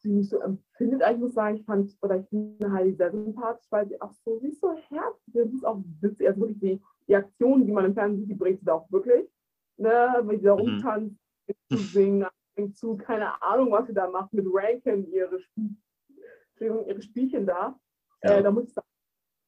sie 0.03 0.11
nicht 0.11 0.29
so 0.29 0.39
empfindet. 0.41 1.01
Ich 1.11 1.17
muss 1.17 1.33
sagen, 1.33 1.57
ich 1.57 1.65
fand, 1.65 1.97
oder 2.03 2.17
ich 2.17 2.27
finde 2.29 2.71
Heidi 2.71 2.93
sehr 2.93 3.09
sympathisch, 3.09 3.65
weil 3.71 3.87
sie 3.87 3.99
auch 3.99 4.13
so, 4.23 4.37
sie 4.41 4.49
ist 4.49 4.61
so 4.61 4.75
herzlich, 4.89 5.49
sie 5.49 5.57
ist 5.57 5.65
auch 5.65 5.81
witzig, 6.01 6.27
also 6.27 6.41
wirklich 6.41 6.59
die, 6.59 6.81
die 7.07 7.15
Aktionen, 7.15 7.65
die 7.65 7.71
man 7.71 7.85
im 7.85 7.95
Fernsehen 7.95 8.19
sieht, 8.19 8.29
die 8.29 8.35
bringt 8.35 8.59
sie 8.59 8.65
da 8.65 8.75
auch 8.75 8.91
wirklich. 8.91 9.27
Ne, 9.77 10.21
wenn 10.23 10.39
sie 10.39 10.45
da 10.45 10.55
mhm. 10.55 10.61
rumtanzt, 10.61 11.15
zu 11.71 11.77
singen, 11.77 12.27
zu, 12.73 12.97
keine 12.97 13.41
Ahnung, 13.41 13.71
was 13.71 13.87
sie 13.87 13.93
da 13.93 14.09
macht, 14.09 14.33
mit 14.33 14.45
Ranken, 14.49 15.11
ihre, 15.11 15.39
Spiel, 15.39 15.75
ihre 16.59 17.01
Spielchen 17.01 17.45
da. 17.45 17.79
Ja. 18.23 18.37
Äh, 18.37 18.43
da 18.43 18.51
muss 18.51 18.65
ich 18.65 18.73
sagen, 18.73 18.87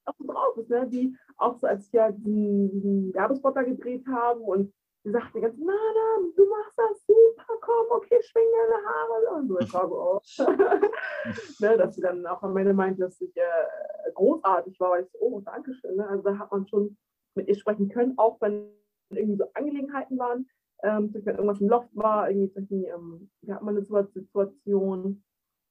auch 0.06 0.16
so 0.18 0.26
drauf 0.26 0.58
ist, 0.58 0.70
ne? 0.70 0.88
die 0.88 1.16
auch 1.38 1.58
so, 1.58 1.68
als 1.68 1.92
wir 1.92 2.12
diesen, 2.12 2.72
diesen 2.72 3.14
Werbespot 3.14 3.56
da 3.56 3.64
gedreht 3.64 4.06
haben 4.08 4.42
und 4.42 4.74
sie 5.04 5.12
sagte 5.12 5.32
die 5.36 5.42
ganze, 5.42 5.64
na, 5.64 5.74
na, 5.74 6.28
du 6.36 6.50
machst 6.50 6.74
das 6.78 7.06
super, 7.06 7.54
komm, 7.62 7.86
okay, 7.90 8.22
schwing 8.22 8.44
deine 8.52 8.86
Haare 8.86 9.40
und 9.40 9.48
so. 9.48 9.60
Ich 9.60 9.74
war 9.74 9.88
so, 9.88 9.96
oh. 9.96 10.22
ne, 11.60 11.78
dass 11.78 11.96
sie 11.96 12.02
dann 12.02 12.26
auch 12.26 12.44
am 12.44 12.58
Ende 12.58 12.74
meinte, 12.74 13.02
dass 13.02 13.20
ich 13.22 13.36
äh, 13.36 14.12
großartig 14.14 14.80
war, 14.80 14.92
weil 14.92 15.04
ich 15.04 15.12
so, 15.12 15.20
oh, 15.20 15.42
danke 15.42 15.74
schön. 15.74 15.96
Ne? 15.96 16.08
Also 16.08 16.24
da 16.24 16.38
hat 16.38 16.52
man 16.52 16.68
schon 16.68 16.98
mit 17.36 17.48
ihr 17.48 17.56
sprechen 17.56 17.90
können, 17.90 18.18
auch 18.18 18.40
wenn 18.42 18.70
irgendwie 19.18 19.38
so 19.38 19.46
Angelegenheiten 19.54 20.18
waren, 20.18 20.48
ähm, 20.84 21.14
wenn 21.14 21.36
irgendwas 21.36 21.62
im 21.62 21.70
Loft 21.70 21.96
war, 21.96 22.30
irgendwie, 22.30 22.86
ähm, 22.86 23.30
wir 23.42 23.56
hatten 23.56 23.66
mal 23.66 23.76
eine 23.76 24.06
Situation, 24.06 25.24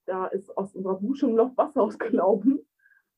da 0.07 0.27
ist 0.27 0.55
aus 0.57 0.75
unserer 0.75 0.99
Dusche 1.01 1.27
im 1.27 1.37
Loft 1.37 1.57
Wasser 1.57 1.83
ausgelaufen. 1.83 2.61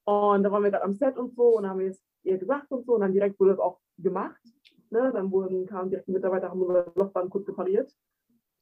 Und 0.05 0.43
da 0.43 0.51
waren 0.51 0.63
wir 0.63 0.71
gerade 0.71 0.85
am 0.85 0.93
Set 0.93 1.17
und 1.17 1.35
so 1.35 1.57
und 1.57 1.69
haben 1.69 1.81
wir 1.81 1.89
es 1.89 2.03
ihr 2.23 2.39
gesagt 2.39 2.71
und 2.71 2.85
so 2.85 2.95
und 2.95 3.01
dann 3.01 3.13
direkt 3.13 3.39
wurde 3.39 3.53
das 3.53 3.61
auch 3.61 3.81
gemacht. 3.99 4.43
Ne? 4.91 5.11
Dann 5.13 5.31
wurden, 5.31 5.67
kamen 5.67 5.91
direkt 5.91 6.09
die 6.09 6.13
Mitarbeiter, 6.13 6.51
haben 6.51 6.63
unser 6.63 6.93
Loch 6.97 7.13
dann 7.13 7.31
kurz 7.31 7.49
repariert. 7.49 7.95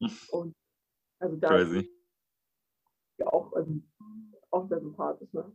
Und 0.31 0.55
also 1.19 1.37
da 1.37 1.49
Crazy. 1.49 1.91
ja 3.19 3.27
auch, 3.27 3.53
also, 3.53 3.73
auch 4.51 4.69
sehr 4.69 4.81
sympathisch. 4.81 5.33
Ne? 5.33 5.53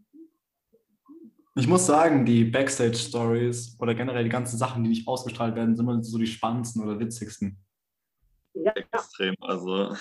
Ich 1.56 1.68
muss 1.68 1.86
sagen, 1.86 2.26
die 2.26 2.46
Backstage-Stories 2.46 3.78
oder 3.80 3.94
generell 3.94 4.24
die 4.24 4.30
ganzen 4.30 4.58
Sachen, 4.58 4.84
die 4.84 4.90
nicht 4.90 5.08
ausgestrahlt 5.08 5.56
werden, 5.56 5.76
sind 5.76 5.86
immer 5.86 6.04
so 6.04 6.18
die 6.18 6.26
spannendsten 6.26 6.84
oder 6.84 7.00
witzigsten. 7.00 7.60
Ja, 8.56 8.72
extrem. 8.72 9.36
Also. 9.40 9.96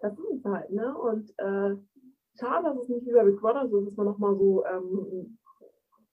Das 0.00 0.12
ist 0.12 0.38
es 0.38 0.44
halt, 0.44 0.70
ne? 0.70 0.96
Und 0.96 1.30
äh, 1.38 1.76
schade, 2.38 2.68
dass 2.68 2.82
es 2.82 2.88
nicht 2.88 3.06
wie 3.06 3.12
bei 3.12 3.24
Big 3.24 3.40
Brother 3.40 3.68
so 3.68 3.80
ist, 3.80 3.88
dass 3.88 3.96
man 3.96 4.06
nochmal 4.06 4.36
so, 4.36 4.64
ähm, 4.64 5.38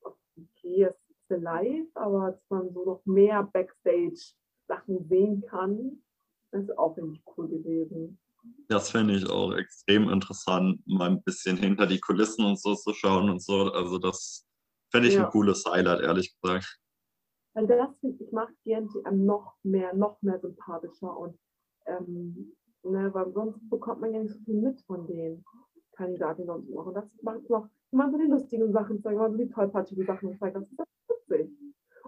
okay, 0.01 0.83
es 0.83 0.95
ist 1.29 1.41
live, 1.41 1.87
aber 1.93 2.31
dass 2.31 2.49
man 2.49 2.73
so 2.73 2.83
noch 2.83 3.05
mehr 3.05 3.43
Backstage-Sachen 3.43 5.07
sehen 5.07 5.43
kann, 5.47 6.03
das 6.51 6.63
ist 6.63 6.77
auch 6.79 6.97
irgendwie 6.97 7.21
cool 7.37 7.47
gewesen. 7.47 8.17
Das 8.67 8.89
fände 8.91 9.15
ich 9.15 9.29
auch 9.29 9.53
extrem 9.53 10.09
interessant, 10.09 10.81
mal 10.87 11.09
ein 11.09 11.23
bisschen 11.23 11.57
hinter 11.57 11.85
die 11.85 11.99
Kulissen 11.99 12.45
und 12.45 12.59
so 12.59 12.75
zu 12.75 12.93
schauen 12.93 13.29
und 13.29 13.41
so. 13.41 13.71
Also 13.71 13.99
das 13.99 14.45
fände 14.91 15.07
ich 15.07 15.15
ja. 15.15 15.25
ein 15.25 15.31
cooles 15.31 15.63
Highlight, 15.65 16.01
ehrlich 16.01 16.35
gesagt. 16.41 16.79
Weil 17.53 17.67
das, 17.67 17.89
finde 17.99 18.23
ich, 18.23 18.31
macht 18.31 18.53
GNTM 18.63 19.25
noch 19.25 19.55
mehr, 19.63 19.93
noch 19.93 20.21
mehr 20.21 20.39
sympathischer. 20.39 21.15
Und 21.15 21.37
ähm, 21.85 22.55
Ne, 22.85 23.11
weil 23.15 23.31
sonst 23.31 23.67
bekommt 23.67 24.01
man 24.01 24.13
ja 24.13 24.21
nicht 24.21 24.33
so 24.33 24.39
viel 24.41 24.61
mit 24.61 24.79
von 24.81 25.07
den 25.07 25.43
Kandidatinnen 25.93 26.51
und 26.51 26.67
so. 26.67 26.81
Und 26.81 26.93
das 26.93 27.05
macht 27.23 27.39
es 27.39 27.49
noch, 27.49 27.67
wenn 27.89 27.97
man 27.97 28.11
so 28.11 28.17
die 28.19 28.27
lustigen 28.27 28.71
Sachen 28.71 29.01
zeigt, 29.01 29.15
wenn 29.15 29.23
man 29.23 29.31
so 29.31 29.37
die 29.39 29.49
tollpatschigen 29.49 30.05
Sachen 30.05 30.37
zeigt, 30.37 30.55
das 30.55 30.69
ist 30.69 30.79
das 30.79 30.87
witzig. 31.07 31.51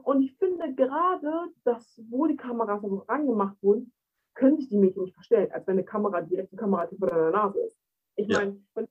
Und 0.04 0.22
ich 0.22 0.38
finde 0.38 0.76
gerade, 0.76 1.52
dass, 1.64 2.00
wo 2.10 2.28
die 2.28 2.38
Kameras 2.38 2.82
so 2.84 2.98
rangemacht 3.08 3.58
wurden, 3.64 3.92
können 4.38 4.58
sich 4.58 4.70
die 4.70 4.78
Mädchen 4.78 5.04
nicht 5.04 5.16
verstellen, 5.16 5.52
als 5.52 5.66
wenn 5.68 5.74
eine 5.74 5.84
Kamera 5.84 6.22
direkt 6.22 6.52
die 6.52 6.56
Kamera 6.58 6.88
vor 6.88 7.08
deiner 7.10 7.32
Nase 7.32 7.60
ist. 7.60 7.76
Ich 8.16 8.28
Ja. 8.28 8.40
meine, 8.40 8.62
wenn 8.76 8.88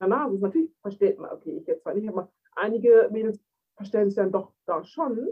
der 0.00 0.08
Nase 0.08 0.34
ist, 0.34 0.40
natürlich 0.40 0.72
versteht 0.80 1.18
man, 1.18 1.30
okay, 1.30 1.58
ich 1.58 1.66
jetzt 1.66 1.82
zwar 1.82 1.94
nicht, 1.94 2.08
aber 2.08 2.32
einige 2.56 3.08
Mädels 3.12 3.38
verstellen 3.76 4.08
sich 4.08 4.16
dann 4.16 4.32
doch 4.32 4.52
da 4.66 4.82
schon, 4.84 5.28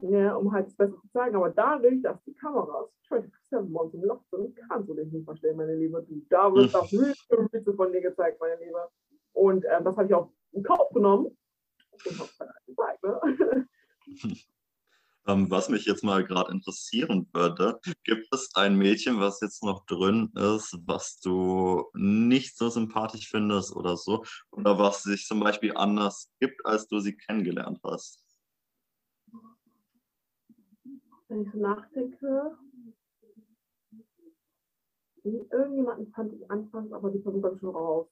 ne, 0.00 0.38
um 0.38 0.52
halt 0.52 0.66
das 0.66 0.76
Beste 0.76 0.96
zu 1.00 1.08
zeigen, 1.08 1.36
aber 1.36 1.50
dadurch, 1.50 2.00
dass 2.02 2.22
die 2.24 2.34
Kameras 2.34 2.88
24 3.08 3.72
bei 3.72 3.80
uns 3.80 3.94
im 3.94 4.04
Loch 4.04 4.22
sind, 4.30 4.56
kannst 4.68 4.88
du 4.88 4.94
dich 4.94 5.10
nicht 5.12 5.24
verstellen, 5.24 5.56
meine 5.56 5.74
Liebe. 5.74 6.02
Du, 6.08 6.22
da 6.30 6.52
wird 6.54 6.72
das 6.72 6.90
höchste 6.92 7.48
Witze 7.52 7.74
von 7.74 7.92
dir 7.92 8.00
gezeigt, 8.00 8.40
meine 8.40 8.62
Liebe. 8.64 8.88
Und 9.32 9.64
ähm, 9.64 9.84
das 9.84 9.96
habe 9.96 10.06
ich 10.06 10.14
auch 10.14 10.30
in 10.52 10.62
Kauf 10.62 10.88
genommen 10.90 11.36
und 12.06 12.18
habe 12.18 12.30
es 12.30 12.38
dann 12.38 12.48
gezeigt, 12.66 13.02
ne? 13.02 13.66
Ähm, 15.26 15.50
was 15.50 15.68
mich 15.68 15.86
jetzt 15.86 16.04
mal 16.04 16.24
gerade 16.24 16.52
interessieren 16.52 17.28
würde, 17.32 17.80
gibt 18.04 18.28
es 18.32 18.50
ein 18.54 18.76
Mädchen, 18.76 19.18
was 19.20 19.40
jetzt 19.40 19.62
noch 19.62 19.84
drin 19.86 20.30
ist, 20.34 20.78
was 20.86 21.18
du 21.20 21.84
nicht 21.94 22.56
so 22.56 22.68
sympathisch 22.68 23.28
findest 23.28 23.74
oder 23.74 23.96
so? 23.96 24.24
Oder 24.50 24.78
was 24.78 25.02
sich 25.02 25.26
zum 25.26 25.40
Beispiel 25.40 25.76
anders 25.76 26.30
gibt, 26.40 26.64
als 26.64 26.86
du 26.86 27.00
sie 27.00 27.16
kennengelernt 27.16 27.80
hast? 27.82 28.26
wenn 31.28 31.42
ich 31.42 31.52
so 31.52 31.58
nachdenke, 31.58 32.56
irgendjemanden 35.24 36.12
fand 36.12 36.32
ich 36.32 36.50
anfangs, 36.50 36.92
aber 36.92 37.10
die 37.10 37.18
Person 37.18 37.42
dann 37.42 37.58
schon 37.58 37.74
raus. 37.74 38.08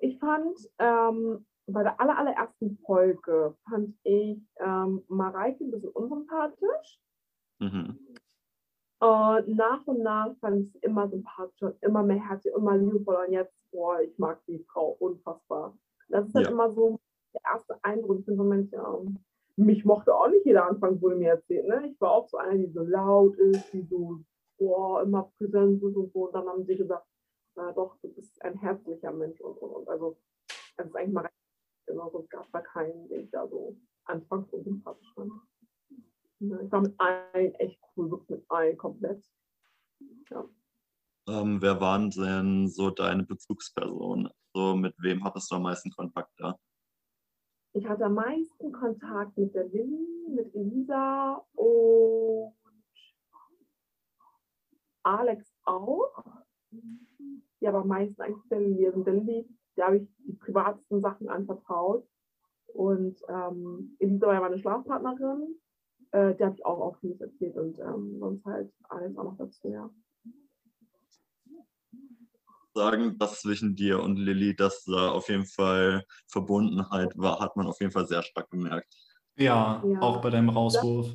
Ich 0.00 0.18
fand 0.18 0.58
ähm, 0.78 1.46
bei 1.72 1.82
der 1.82 2.00
aller, 2.00 2.18
allerersten 2.18 2.78
Folge 2.84 3.54
fand 3.68 3.94
ich 4.04 4.40
ähm, 4.60 5.04
Mareike 5.08 5.64
ein 5.64 5.70
bisschen 5.70 5.90
unsympathisch. 5.90 7.00
Mhm. 7.60 7.98
Und 9.00 9.48
nach 9.48 9.86
und 9.86 10.02
nach 10.02 10.34
fand 10.40 10.60
ich 10.62 10.72
sie 10.72 10.78
immer 10.78 11.08
sympathischer, 11.08 11.74
immer 11.82 12.02
mehr 12.02 12.28
herzlich, 12.28 12.52
immer 12.54 12.76
liebevoller. 12.76 13.26
Und 13.26 13.32
jetzt, 13.32 13.54
boah, 13.70 14.00
ich 14.00 14.18
mag 14.18 14.40
die 14.46 14.58
Frau 14.70 14.96
unfassbar. 14.98 15.76
Das 16.08 16.26
ist 16.26 16.34
dann 16.34 16.44
Ja. 16.44 16.50
immer 16.50 16.70
so 16.70 16.98
der 17.34 17.42
erste 17.52 17.78
Eindruck. 17.84 18.20
Ich 18.20 18.26
bin 18.26 18.36
so 18.36 18.42
Mensch, 18.44 18.70
ja, 18.72 18.98
mich 19.56 19.84
mochte 19.84 20.14
auch 20.14 20.28
nicht 20.28 20.46
jeder 20.46 20.66
anfangen, 20.66 21.00
wurde 21.02 21.16
mir 21.16 21.30
erzählt. 21.30 21.66
Ne? 21.68 21.88
Ich 21.88 22.00
war 22.00 22.12
auch 22.12 22.28
so 22.28 22.38
eine, 22.38 22.58
die 22.58 22.72
so 22.72 22.82
laut 22.82 23.36
ist, 23.36 23.72
die 23.72 23.82
so, 23.82 24.20
boah, 24.58 25.02
immer 25.02 25.30
präsent 25.36 25.82
ist 25.82 25.96
und 25.96 26.12
so. 26.12 26.26
Und 26.26 26.34
dann 26.34 26.48
haben 26.48 26.64
sie 26.64 26.76
gesagt, 26.76 27.06
na 27.56 27.72
doch, 27.72 27.96
du 28.02 28.08
bist 28.14 28.40
ein 28.42 28.54
herzlicher 28.56 29.12
Mensch 29.12 29.40
und 29.40 29.58
und 29.58 29.70
und. 29.70 29.88
Also, 29.88 30.16
das 30.76 30.86
ist 30.86 30.96
eigentlich 30.96 31.12
mal 31.12 31.28
genau 31.88 32.10
so. 32.10 32.20
Es 32.20 32.28
gab 32.28 32.50
da 32.52 32.60
keinen, 32.60 33.08
den 33.08 33.24
ich 33.24 33.30
da 33.30 33.48
so 33.48 33.76
anfangs 34.04 34.48
unsympathisch 34.52 35.12
fand. 35.14 35.32
Ja, 36.40 36.60
ich 36.60 36.70
war 36.70 36.82
mit 36.82 36.94
allen 37.00 37.54
echt 37.54 37.80
cool, 37.96 38.10
wirklich 38.10 38.38
mit 38.38 38.50
allen 38.50 38.76
komplett. 38.76 39.24
Ähm, 41.28 41.60
wer 41.60 41.80
waren 41.80 42.10
denn 42.10 42.68
so 42.68 42.90
deine 42.90 43.24
Bezugspersonen? 43.24 44.30
So, 44.54 44.76
mit 44.76 44.94
wem 44.98 45.24
hattest 45.24 45.50
du 45.50 45.56
am 45.56 45.62
meisten 45.62 45.90
Kontakt 45.90 46.30
da? 46.38 46.56
Ich 47.74 47.86
hatte 47.86 48.06
am 48.06 48.14
meisten 48.14 48.72
Kontakt 48.72 49.36
mit 49.36 49.54
der 49.54 49.68
Lilly, 49.68 50.28
mit 50.30 50.54
Elisa 50.54 51.44
und 51.54 52.54
Alex 55.02 55.52
auch. 55.64 56.24
Ja, 57.60 57.70
aber 57.70 57.80
am 57.80 57.88
meisten 57.88 58.20
eigentlich 58.22 58.48
der 58.48 58.60
Lilly. 58.60 58.86
Also 58.86 59.02
der 59.02 59.14
Lilly, 59.14 59.57
der 59.78 59.86
habe 59.86 59.96
ich 59.98 60.08
die 60.26 60.32
privatesten 60.32 61.00
Sachen 61.00 61.28
anvertraut. 61.28 62.06
Und 62.74 63.16
ähm, 63.28 63.96
Elisa 63.98 64.26
war 64.26 64.34
ja 64.34 64.40
meine 64.40 64.58
Schlafpartnerin. 64.58 65.58
Äh, 66.10 66.34
der 66.34 66.46
habe 66.46 66.56
ich 66.56 66.66
auch 66.66 66.80
auch 66.80 66.98
vieles 67.00 67.20
erzählt 67.20 67.56
und 67.56 67.78
ähm, 67.78 68.18
sonst 68.18 68.44
halt 68.44 68.72
Alex 68.88 69.16
auch 69.16 69.24
noch 69.24 69.36
dazu, 69.36 69.68
ja. 69.68 69.90
Sagen, 72.74 73.18
dass 73.18 73.40
zwischen 73.40 73.74
dir 73.74 74.02
und 74.02 74.16
Lilly, 74.16 74.54
dass 74.54 74.84
da 74.84 75.10
auf 75.10 75.28
jeden 75.28 75.44
Fall 75.46 76.04
Verbundenheit 76.28 77.16
war, 77.16 77.40
hat 77.40 77.56
man 77.56 77.66
auf 77.66 77.80
jeden 77.80 77.92
Fall 77.92 78.06
sehr 78.06 78.22
stark 78.22 78.50
gemerkt. 78.50 78.94
Ja, 79.36 79.82
Ja. 79.84 80.00
auch 80.00 80.20
bei 80.20 80.30
deinem 80.30 80.48
Rauswurf. 80.48 81.14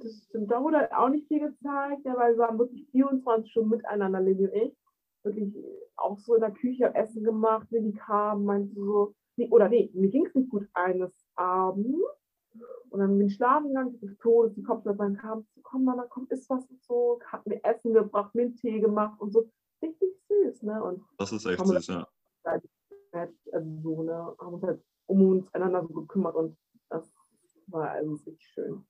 Das 0.00 0.24
stimmt. 0.28 0.50
Da 0.50 0.62
wurde 0.62 0.78
halt 0.78 0.92
auch 0.92 1.08
nicht 1.08 1.26
viel 1.28 1.40
gezeigt, 1.40 2.04
ja, 2.04 2.16
weil 2.16 2.34
wir 2.34 2.38
waren 2.38 2.58
wirklich 2.58 2.86
24 2.90 3.50
Stunden 3.50 3.70
miteinander, 3.70 4.20
Lilly 4.20 4.46
und 4.46 4.54
ich. 4.54 4.76
Wirklich 5.22 5.54
auch 6.00 6.18
so 6.18 6.34
in 6.34 6.40
der 6.40 6.50
Küche 6.50 6.94
Essen 6.94 7.24
gemacht. 7.24 7.66
Lilly 7.70 7.92
kam, 7.92 8.44
meinte 8.44 8.74
so, 8.74 9.14
nee, 9.36 9.48
oder 9.50 9.68
nee, 9.68 9.90
mir 9.94 10.08
ging 10.08 10.26
es 10.26 10.34
nicht 10.34 10.50
gut 10.50 10.68
eines 10.74 11.12
Abends. 11.34 11.98
Und 12.90 12.98
dann 12.98 13.16
bin 13.16 13.28
ich 13.28 13.36
schlafen 13.36 13.68
gegangen, 13.68 13.94
ich 13.94 14.00
des 14.00 14.18
Todes, 14.18 14.54
die 14.54 14.62
Kopfschmerzen 14.62 15.16
kam, 15.16 15.46
so, 15.54 15.60
komm 15.62 15.84
Mama, 15.84 16.06
komm, 16.08 16.26
isst 16.30 16.50
was 16.50 16.66
und 16.66 16.82
so, 16.82 17.20
hat 17.26 17.46
mir 17.46 17.62
Essen 17.64 17.94
gebracht, 17.94 18.34
mir 18.34 18.42
einen 18.42 18.56
Tee 18.56 18.80
gemacht 18.80 19.20
und 19.20 19.32
so. 19.32 19.48
Richtig 19.82 20.10
süß, 20.28 20.62
ne? 20.64 20.82
Und 20.82 21.02
Das 21.16 21.32
ist 21.32 21.46
echt 21.46 21.64
süß, 21.64 21.86
ja. 21.86 22.08
halt, 22.44 22.64
also 23.52 23.80
so, 23.82 24.02
ne, 24.02 24.34
haben 24.38 24.54
uns 24.54 24.62
halt 24.62 24.82
um 25.06 25.22
uns 25.28 25.54
einander 25.54 25.86
so 25.86 25.94
gekümmert 25.94 26.34
und 26.34 26.56
das 26.88 27.12
war 27.68 27.90
also 27.90 28.12
richtig 28.12 28.46
schön. 28.52 28.84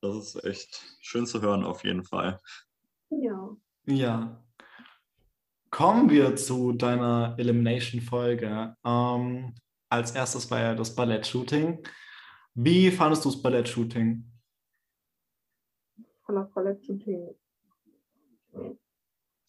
Das 0.00 0.16
ist 0.16 0.44
echt 0.44 0.96
schön 1.00 1.26
zu 1.26 1.40
hören, 1.40 1.64
auf 1.64 1.84
jeden 1.84 2.04
Fall. 2.04 2.40
Ja. 3.10 3.56
Ja. 3.86 4.45
Kommen 5.76 6.08
wir 6.08 6.34
zu 6.36 6.72
deiner 6.72 7.34
Elimination-Folge. 7.36 8.74
Ähm, 8.82 9.54
als 9.90 10.14
erstes 10.14 10.50
war 10.50 10.58
ja 10.58 10.74
das 10.74 10.96
Ballett-Shooting. 10.96 11.86
Wie 12.54 12.90
fandest 12.90 13.26
du 13.26 13.28
das 13.28 13.42
Ballett-Shooting? 13.42 14.24
von 16.22 16.34
das 16.34 16.50
Ballett-Shooting. 16.52 17.28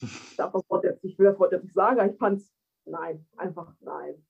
Ich 0.02 0.36
darf 0.36 0.52
das 0.52 0.70
Wort 0.70 0.84
jetzt, 0.84 1.02
ich 1.06 1.18
will 1.18 1.28
das 1.28 1.40
Wort 1.40 1.54
jetzt 1.54 1.64
nicht 1.64 1.74
sagen, 1.74 2.12
ich 2.12 2.18
fand 2.18 2.42
es, 2.42 2.54
nein, 2.84 3.26
einfach 3.38 3.74
nein. 3.80 4.22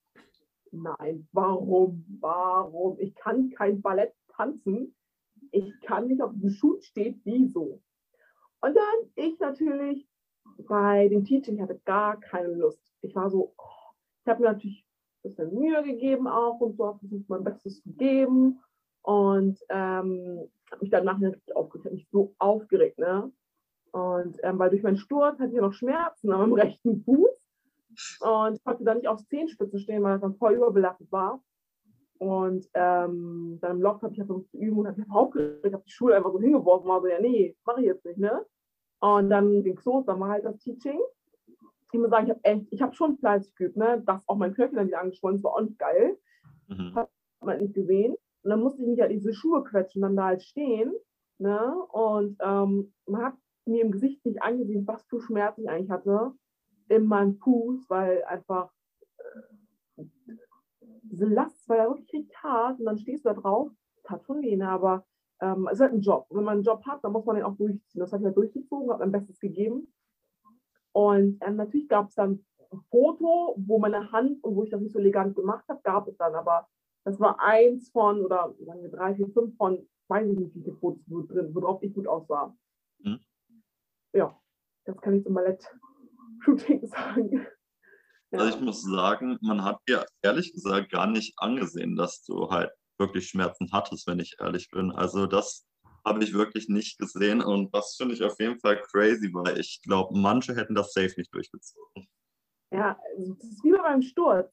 Nein, 0.71 1.27
warum, 1.31 2.05
warum? 2.19 2.99
Ich 2.99 3.15
kann 3.15 3.49
kein 3.49 3.81
Ballett 3.81 4.13
tanzen. 4.27 4.95
Ich 5.49 5.73
kann 5.81 6.09
nicht 6.09 6.21
auf 6.21 6.31
dem 6.31 6.51
Schuh 6.51 6.79
steht, 6.79 7.19
wieso? 7.23 7.81
Und 8.61 8.75
dann 8.75 9.11
ich 9.15 9.39
natürlich 9.39 10.07
bei 10.63 11.07
dem 11.07 11.25
Teaching, 11.25 11.55
ich 11.55 11.61
hatte 11.61 11.79
gar 11.85 12.19
keine 12.19 12.53
Lust. 12.53 12.81
Ich 13.01 13.15
war 13.15 13.29
so, 13.29 13.53
oh, 13.57 13.93
ich 14.21 14.27
habe 14.27 14.41
mir 14.41 14.51
natürlich 14.51 14.85
ein 15.23 15.29
bisschen 15.29 15.53
Mühe 15.53 15.83
gegeben 15.83 16.27
auch 16.27 16.59
und 16.59 16.77
so, 16.77 16.85
habe 16.85 16.99
versucht, 16.99 17.29
mein 17.29 17.43
Bestes 17.43 17.81
zu 17.81 17.93
geben. 17.93 18.59
Und 19.01 19.59
ähm, 19.69 20.49
habe 20.69 20.81
mich 20.81 20.89
dann 20.89 21.05
nachher 21.05 21.31
richtig 21.31 21.55
aufgeregt, 21.55 21.85
habe 21.85 21.95
mich 21.95 22.09
so 22.11 22.33
aufgeregt, 22.39 22.97
ne? 22.97 23.31
Und 23.91 24.37
ähm, 24.43 24.59
weil 24.59 24.69
durch 24.69 24.83
meinen 24.83 24.97
Sturz 24.97 25.39
hatte 25.39 25.49
ich 25.49 25.55
ja 25.55 25.61
noch 25.61 25.73
Schmerzen 25.73 26.31
am 26.31 26.53
rechten 26.53 27.03
Fuß 27.03 27.41
und 28.19 28.63
konnte 28.63 28.83
dann 28.83 28.97
nicht 28.97 29.07
auf 29.07 29.25
Zehenspitzen 29.27 29.79
stehen, 29.79 30.03
weil 30.03 30.13
das 30.13 30.21
dann 30.21 30.35
voll 30.35 30.55
überbelastet 30.55 31.11
war. 31.11 31.41
Und 32.19 32.67
ähm, 32.73 33.59
dann 33.61 33.77
im 33.77 33.81
Loch 33.81 34.01
habe 34.01 34.13
ich 34.13 34.19
halt 34.19 34.27
versucht 34.27 34.49
zu 34.49 34.57
üben 34.57 34.79
und 34.79 34.87
habe 34.87 34.99
mich 34.99 35.09
aufgeregt, 35.09 35.73
habe 35.73 35.83
die 35.85 35.91
Schule 35.91 36.15
einfach 36.15 36.31
so 36.31 36.39
hingeworfen, 36.39 36.89
war 36.89 37.01
so, 37.01 37.07
ja, 37.07 37.21
nee, 37.21 37.55
mache 37.65 37.81
ich 37.81 37.87
jetzt 37.87 38.05
nicht, 38.05 38.17
ne? 38.17 38.45
Und 38.99 39.29
dann 39.29 39.63
ging 39.63 39.77
es 39.77 39.85
los, 39.85 40.05
dann 40.05 40.19
war 40.19 40.29
halt 40.29 40.45
das 40.45 40.57
Teaching. 40.59 40.99
Ich 41.91 41.99
muss 41.99 42.09
sagen, 42.09 42.25
ich 42.25 42.31
habe 42.31 42.43
echt, 42.43 42.67
ich 42.71 42.81
habe 42.81 42.93
schon 42.93 43.17
fleißig 43.17 43.55
geübt, 43.55 43.77
ne? 43.77 44.03
Dass 44.05 44.27
auch 44.27 44.35
mein 44.35 44.53
Knöchel 44.53 44.75
dann 44.75 44.87
wieder 44.87 45.01
angeschwollen 45.01 45.37
ist, 45.37 45.43
war 45.43 45.53
auch 45.53 45.61
nicht 45.61 45.79
geil 45.79 46.17
Mhm. 46.67 46.95
hat 46.95 47.09
man 47.39 47.49
halt 47.49 47.61
nicht 47.61 47.73
gesehen. 47.73 48.15
Und 48.43 48.49
dann 48.49 48.61
musste 48.61 48.81
ich 48.81 48.87
mich 48.87 48.99
halt 49.01 49.11
diese 49.11 49.33
Schuhe 49.33 49.63
quetschen, 49.63 50.01
dann 50.01 50.15
da 50.15 50.25
halt 50.25 50.43
stehen. 50.43 50.93
Ne? 51.39 51.73
Und 51.91 52.37
ähm, 52.41 52.93
man 53.05 53.23
hat 53.23 53.35
mir 53.65 53.81
im 53.81 53.91
Gesicht 53.91 54.25
nicht 54.25 54.41
angesehen, 54.41 54.87
was 54.87 55.03
für 55.05 55.21
Schmerzen 55.21 55.63
ich 55.63 55.69
eigentlich 55.69 55.91
hatte 55.91 56.33
in 56.89 57.05
meinem 57.05 57.35
Fuß, 57.35 57.89
weil 57.89 58.23
einfach 58.23 58.71
äh, 59.97 60.03
diese 61.03 61.25
Last 61.25 61.67
war 61.67 61.77
ja 61.77 61.87
wirklich 61.89 62.11
richtig 62.13 62.35
hart 62.41 62.79
und 62.79 62.85
dann 62.85 62.97
stehst 62.97 63.25
du 63.25 63.29
da 63.29 63.35
drauf, 63.35 63.71
tat 64.03 64.23
schon 64.23 64.41
weh, 64.41 64.55
ne? 64.55 64.69
aber 64.69 65.05
ähm, 65.41 65.67
es 65.67 65.73
ist 65.73 65.81
halt 65.81 65.93
ein 65.93 66.01
Job. 66.01 66.27
Wenn 66.29 66.43
man 66.43 66.55
einen 66.55 66.63
Job 66.63 66.85
hat, 66.85 67.03
dann 67.03 67.11
muss 67.11 67.25
man 67.25 67.35
den 67.35 67.45
auch 67.45 67.55
durchziehen. 67.55 67.99
Das 67.99 68.11
habe 68.11 68.21
ich 68.21 68.25
halt 68.25 68.37
durchgezogen, 68.37 68.89
habe 68.89 68.99
mein 68.99 69.11
Bestes 69.11 69.39
gegeben. 69.39 69.93
Und 70.93 71.37
ähm, 71.41 71.55
natürlich 71.57 71.87
gab 71.87 72.09
es 72.09 72.15
dann 72.15 72.43
ein 72.71 72.81
Foto, 72.89 73.55
wo 73.57 73.79
meine 73.79 74.11
Hand 74.11 74.43
und 74.43 74.55
wo 74.55 74.63
ich 74.63 74.69
das 74.69 74.81
nicht 74.81 74.93
so 74.93 74.99
elegant 74.99 75.35
gemacht 75.35 75.63
habe, 75.69 75.79
gab 75.83 76.07
es 76.07 76.17
dann, 76.17 76.35
aber 76.35 76.67
das 77.03 77.19
war 77.19 77.39
eins 77.39 77.89
von, 77.91 78.25
oder 78.25 78.53
sagen 78.59 78.81
wir 78.81 78.89
drei, 78.89 79.15
vier, 79.15 79.29
fünf 79.29 79.55
von, 79.55 79.87
weiß 80.09 80.27
ich 80.29 80.37
nicht, 80.37 80.55
wie 80.55 80.63
viele 80.63 80.75
Fotos 80.75 81.03
wo 81.07 81.21
drin, 81.21 81.53
worauf 81.53 81.81
ich 81.83 81.93
gut 81.93 82.07
aussah. 82.07 82.55
Mhm. 82.99 83.19
Ja, 84.13 84.37
das 84.85 84.99
kann 85.01 85.15
ich 85.15 85.23
zum 85.23 85.33
Ballett-Shooting 85.33 86.87
sagen. 86.87 87.47
Ja. 88.31 88.39
Also 88.39 88.57
ich 88.57 88.61
muss 88.61 88.81
sagen, 88.81 89.37
man 89.41 89.63
hat 89.63 89.79
dir 89.87 90.05
ehrlich 90.21 90.51
gesagt 90.51 90.91
gar 90.91 91.07
nicht 91.07 91.33
angesehen, 91.37 91.95
dass 91.95 92.23
du 92.23 92.49
halt 92.49 92.71
wirklich 92.99 93.29
Schmerzen 93.29 93.69
hattest, 93.71 94.07
wenn 94.07 94.19
ich 94.19 94.37
ehrlich 94.39 94.69
bin. 94.71 94.91
Also 94.91 95.25
das 95.27 95.67
habe 96.07 96.23
ich 96.23 96.33
wirklich 96.33 96.69
nicht 96.69 96.97
gesehen. 96.97 97.41
Und 97.41 97.73
das 97.73 97.95
finde 97.95 98.15
ich 98.15 98.23
auf 98.23 98.39
jeden 98.39 98.59
Fall 98.59 98.81
crazy, 98.81 99.29
weil 99.33 99.59
ich 99.59 99.81
glaube, 99.83 100.17
manche 100.17 100.55
hätten 100.55 100.75
das 100.75 100.93
safe 100.93 101.13
nicht 101.17 101.33
durchgezogen. 101.33 102.07
Ja, 102.71 102.99
also 103.17 103.33
das 103.33 103.49
ist 103.49 103.63
wie 103.63 103.71
bei 103.71 103.81
meinem 103.81 104.01
Sturz. 104.01 104.51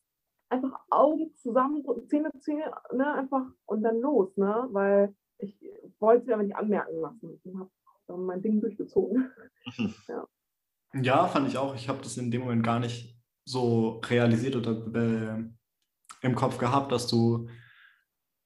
Einfach 0.51 0.79
Augen 0.91 1.35
zusammendrücken, 1.37 2.09
Zähne, 2.09 2.31
Zähne, 2.41 2.73
ne, 2.93 3.15
einfach 3.15 3.47
und 3.67 3.83
dann 3.83 4.01
los, 4.01 4.37
ne? 4.37 4.69
Weil 4.71 5.15
ich 5.39 5.59
wollte 5.99 6.21
es 6.21 6.27
mir 6.27 6.35
aber 6.35 6.43
nicht 6.43 6.57
anmerken 6.57 7.01
lassen 7.01 7.41
und 7.43 7.59
habe 7.59 7.71
dann 8.07 8.25
mein 8.25 8.43
Ding 8.43 8.61
durchgezogen. 8.61 9.33
ja. 10.09 10.29
ja, 10.93 11.27
fand 11.29 11.49
ich 11.49 11.57
auch. 11.57 11.75
Ich 11.75 11.89
habe 11.89 12.03
das 12.03 12.17
in 12.19 12.31
dem 12.31 12.43
Moment 12.43 12.63
gar 12.63 12.79
nicht 12.79 13.19
so 13.45 14.01
realisiert 14.05 14.55
oder 14.55 14.73
äh, 14.95 15.45
im 16.21 16.35
Kopf 16.35 16.59
gehabt, 16.59 16.93
dass 16.93 17.07
du 17.07 17.49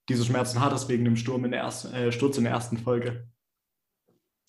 diese 0.09 0.25
Schmerzen 0.25 0.61
hattest 0.61 0.89
wegen 0.89 1.05
dem 1.05 1.17
Sturm 1.17 1.45
in 1.45 1.51
der 1.51 1.61
ersten, 1.61 1.95
äh, 1.95 2.13
Sturz 2.13 2.39
in 2.39 2.45
der 2.45 2.53
ersten 2.53 2.79
Folge. 2.79 3.29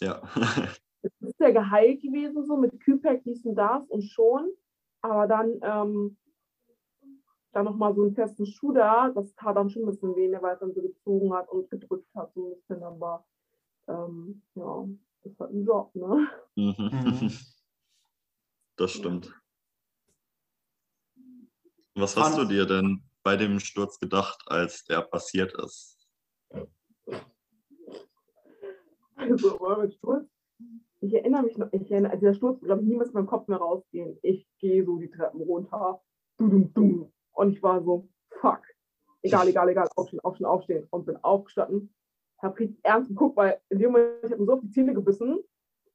Ja. 0.02 0.22
es 1.02 1.12
ist 1.22 1.40
ja 1.40 1.52
geheilt 1.52 2.02
gewesen, 2.02 2.46
so 2.46 2.58
mit 2.58 2.80
Kühlpack, 2.80 3.24
dies 3.24 3.46
und 3.46 3.56
das 3.56 3.86
und 3.90 4.04
schon. 4.04 4.50
Aber 5.02 5.28
dann, 5.28 5.60
ähm, 5.62 6.18
dann 7.52 7.66
nochmal 7.66 7.94
so 7.96 8.04
einen 8.04 8.16
festen 8.16 8.46
Schuh 8.46 8.74
da, 8.74 9.10
das 9.10 9.34
tat 9.36 9.56
dann 9.56 9.70
schon 9.70 9.84
ein 9.84 9.88
bisschen 9.88 10.16
weh, 10.16 10.28
ne, 10.28 10.42
weil 10.42 10.54
es 10.54 10.60
dann 10.60 10.74
so 10.74 10.82
gezogen 10.82 11.34
hat 11.34 11.50
und 11.50 11.70
gedrückt 11.70 12.14
hat, 12.16 12.34
so 12.34 12.48
ein 12.48 12.56
bisschen. 12.56 12.84
Aber 12.84 13.26
ähm, 13.88 14.44
ja, 14.56 14.88
das 15.24 15.34
ist 15.34 15.40
halt 15.40 15.52
ein 15.52 15.66
Job, 15.66 15.94
ne? 15.96 16.28
Mhm. 16.56 16.76
mhm. 16.78 17.32
Das 18.78 18.92
stimmt. 18.92 19.38
Was 21.96 22.16
hast 22.16 22.38
du 22.38 22.46
dir 22.46 22.66
denn 22.66 23.09
bei 23.24 23.36
dem 23.36 23.60
Sturz 23.60 24.00
gedacht, 24.00 24.44
als 24.48 24.84
der 24.86 25.02
passiert 25.02 25.54
ist? 25.64 25.98
Also, 29.16 29.60
Sturz, 29.92 30.30
ich 31.02 31.14
erinnere 31.14 31.44
mich 31.44 31.58
noch, 31.58 31.72
ich 31.72 31.92
erinnere, 31.92 32.14
also 32.14 32.26
der 32.26 32.34
Sturz, 32.34 32.62
glaube 32.62 32.82
ich, 32.82 32.88
niemals 32.88 33.10
in 33.10 33.16
meinem 33.16 33.28
Kopf 33.28 33.48
mehr 33.48 33.58
rausgehen. 33.58 34.18
Ich 34.22 34.48
gehe 34.60 34.86
so 34.86 34.98
die 34.98 35.10
Treppen 35.10 35.42
runter, 35.42 36.02
und 36.38 37.54
ich 37.54 37.62
war 37.62 37.84
so, 37.84 38.08
fuck, 38.40 38.62
egal, 39.22 39.48
egal, 39.48 39.70
egal, 39.70 39.90
aufstehen, 39.96 40.20
aufstehen, 40.22 40.46
aufstehen 40.46 40.88
und 40.90 41.06
bin 41.06 41.18
aufgestanden. 41.18 41.94
Habe 42.42 42.58
richtig 42.60 42.80
ernst 42.84 43.10
geguckt, 43.10 43.36
weil 43.36 43.60
in 43.70 43.80
dem 43.80 43.92
Moment, 43.92 44.24
ich 44.24 44.32
habe 44.32 44.42
mir 44.42 44.46
so 44.46 44.54
auf 44.54 44.62
die 44.62 44.72
Zähne 44.72 44.94
gebissen 44.94 45.44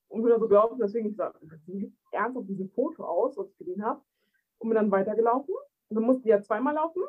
und 0.09 0.23
bin 0.23 0.31
dann 0.31 0.41
so 0.41 0.49
gelaufen, 0.49 0.79
deswegen 0.79 1.09
ich 1.09 1.17
sage, 1.17 1.39
sieht 1.67 1.95
ernst 2.13 2.37
auf 2.37 2.47
diesem 2.47 2.69
Foto 2.71 3.05
aus, 3.05 3.37
was 3.39 3.49
ich 3.49 3.57
gesehen 3.57 3.83
habe, 3.83 4.03
und 4.59 4.69
bin 4.69 4.77
dann 4.77 4.91
weitergelaufen. 4.91 5.55
Dann 5.91 6.03
musste 6.03 6.23
ich 6.23 6.31
ja 6.31 6.41
zweimal 6.43 6.75
laufen. 6.75 7.03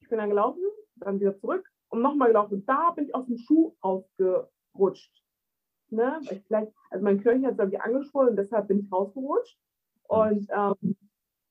Ich 0.00 0.08
bin 0.08 0.18
dann 0.18 0.30
gelaufen, 0.30 0.62
dann 0.96 1.20
wieder 1.20 1.36
zurück 1.36 1.70
und 1.88 2.02
nochmal 2.02 2.28
gelaufen. 2.28 2.64
Da 2.66 2.90
bin 2.90 3.06
ich 3.06 3.14
aus 3.14 3.26
dem 3.26 3.38
Schuh 3.38 3.74
rausgerutscht. 3.82 5.22
Ne? 5.90 6.20
Weil 6.24 6.36
ich 6.36 6.44
vielleicht, 6.44 6.72
also 6.90 7.04
mein 7.04 7.20
Knöchel 7.20 7.46
hat 7.46 7.58
irgendwie 7.58 7.80
angeschwollen 7.80 8.30
und 8.30 8.36
deshalb 8.36 8.68
bin 8.68 8.80
ich 8.80 8.92
rausgerutscht. 8.92 9.58
Und 10.04 10.48
ähm, 10.50 10.96